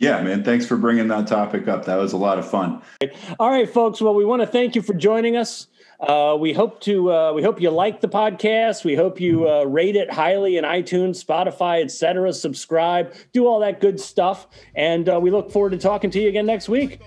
Yeah, 0.00 0.22
man. 0.22 0.42
Thanks 0.42 0.64
for 0.64 0.78
bringing 0.78 1.08
that 1.08 1.26
topic 1.26 1.68
up. 1.68 1.84
That 1.84 1.96
was 1.96 2.14
a 2.14 2.16
lot 2.16 2.38
of 2.38 2.50
fun. 2.50 2.80
All 3.38 3.50
right, 3.50 3.68
folks. 3.68 4.00
Well, 4.00 4.14
we 4.14 4.24
want 4.24 4.40
to 4.40 4.46
thank 4.46 4.74
you 4.74 4.80
for 4.80 4.94
joining 4.94 5.36
us. 5.36 5.66
Uh, 6.00 6.34
we 6.40 6.54
hope 6.54 6.80
to 6.80 7.12
uh, 7.12 7.32
we 7.34 7.42
hope 7.42 7.60
you 7.60 7.70
like 7.70 8.00
the 8.00 8.08
podcast. 8.08 8.82
We 8.82 8.94
hope 8.94 9.20
you 9.20 9.46
uh, 9.46 9.64
rate 9.64 9.96
it 9.96 10.10
highly 10.10 10.56
in 10.56 10.64
iTunes, 10.64 11.22
Spotify, 11.22 11.84
etc. 11.84 12.32
Subscribe, 12.32 13.12
do 13.34 13.46
all 13.46 13.60
that 13.60 13.82
good 13.82 14.00
stuff, 14.00 14.46
and 14.74 15.06
uh, 15.06 15.20
we 15.20 15.30
look 15.30 15.50
forward 15.50 15.72
to 15.72 15.78
talking 15.78 16.10
to 16.12 16.18
you 16.18 16.30
again 16.30 16.46
next 16.46 16.70
week. 16.70 17.00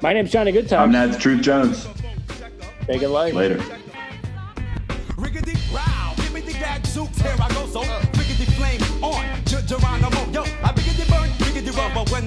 My 0.00 0.12
name's 0.12 0.30
Johnny 0.30 0.52
Goodtime. 0.52 0.78
I'm 0.78 0.90
Goodtime. 0.90 0.92
Nats 0.92 1.16
Truth 1.16 1.42
Jones. 1.42 1.88
Take 2.86 3.02
it 3.02 3.08
light. 3.08 3.34
Later. 3.34 3.58
Riggedy 5.16 5.56
row, 5.74 6.14
give 6.16 6.32
me 6.32 6.40
the 6.42 6.52
gadzooks, 6.52 7.20
here 7.20 7.34
I 7.40 7.48
go, 7.48 7.66
so 7.66 7.82
Riggedy 7.82 8.46
flame 8.54 9.02
on, 9.02 9.44
Geronimo, 9.44 10.30
yo, 10.30 10.44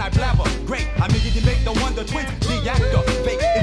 I 0.02 0.10
blabber. 0.10 0.50
Great, 0.66 0.88
I 1.00 1.06
am 1.06 1.12
mean 1.12 1.22
you 1.24 1.32
debate 1.32 1.64
the 1.64 1.72
wonder 1.82 2.04
twins, 2.04 2.30
the 2.40 2.70
actor, 2.70 3.02
fake 3.24 3.55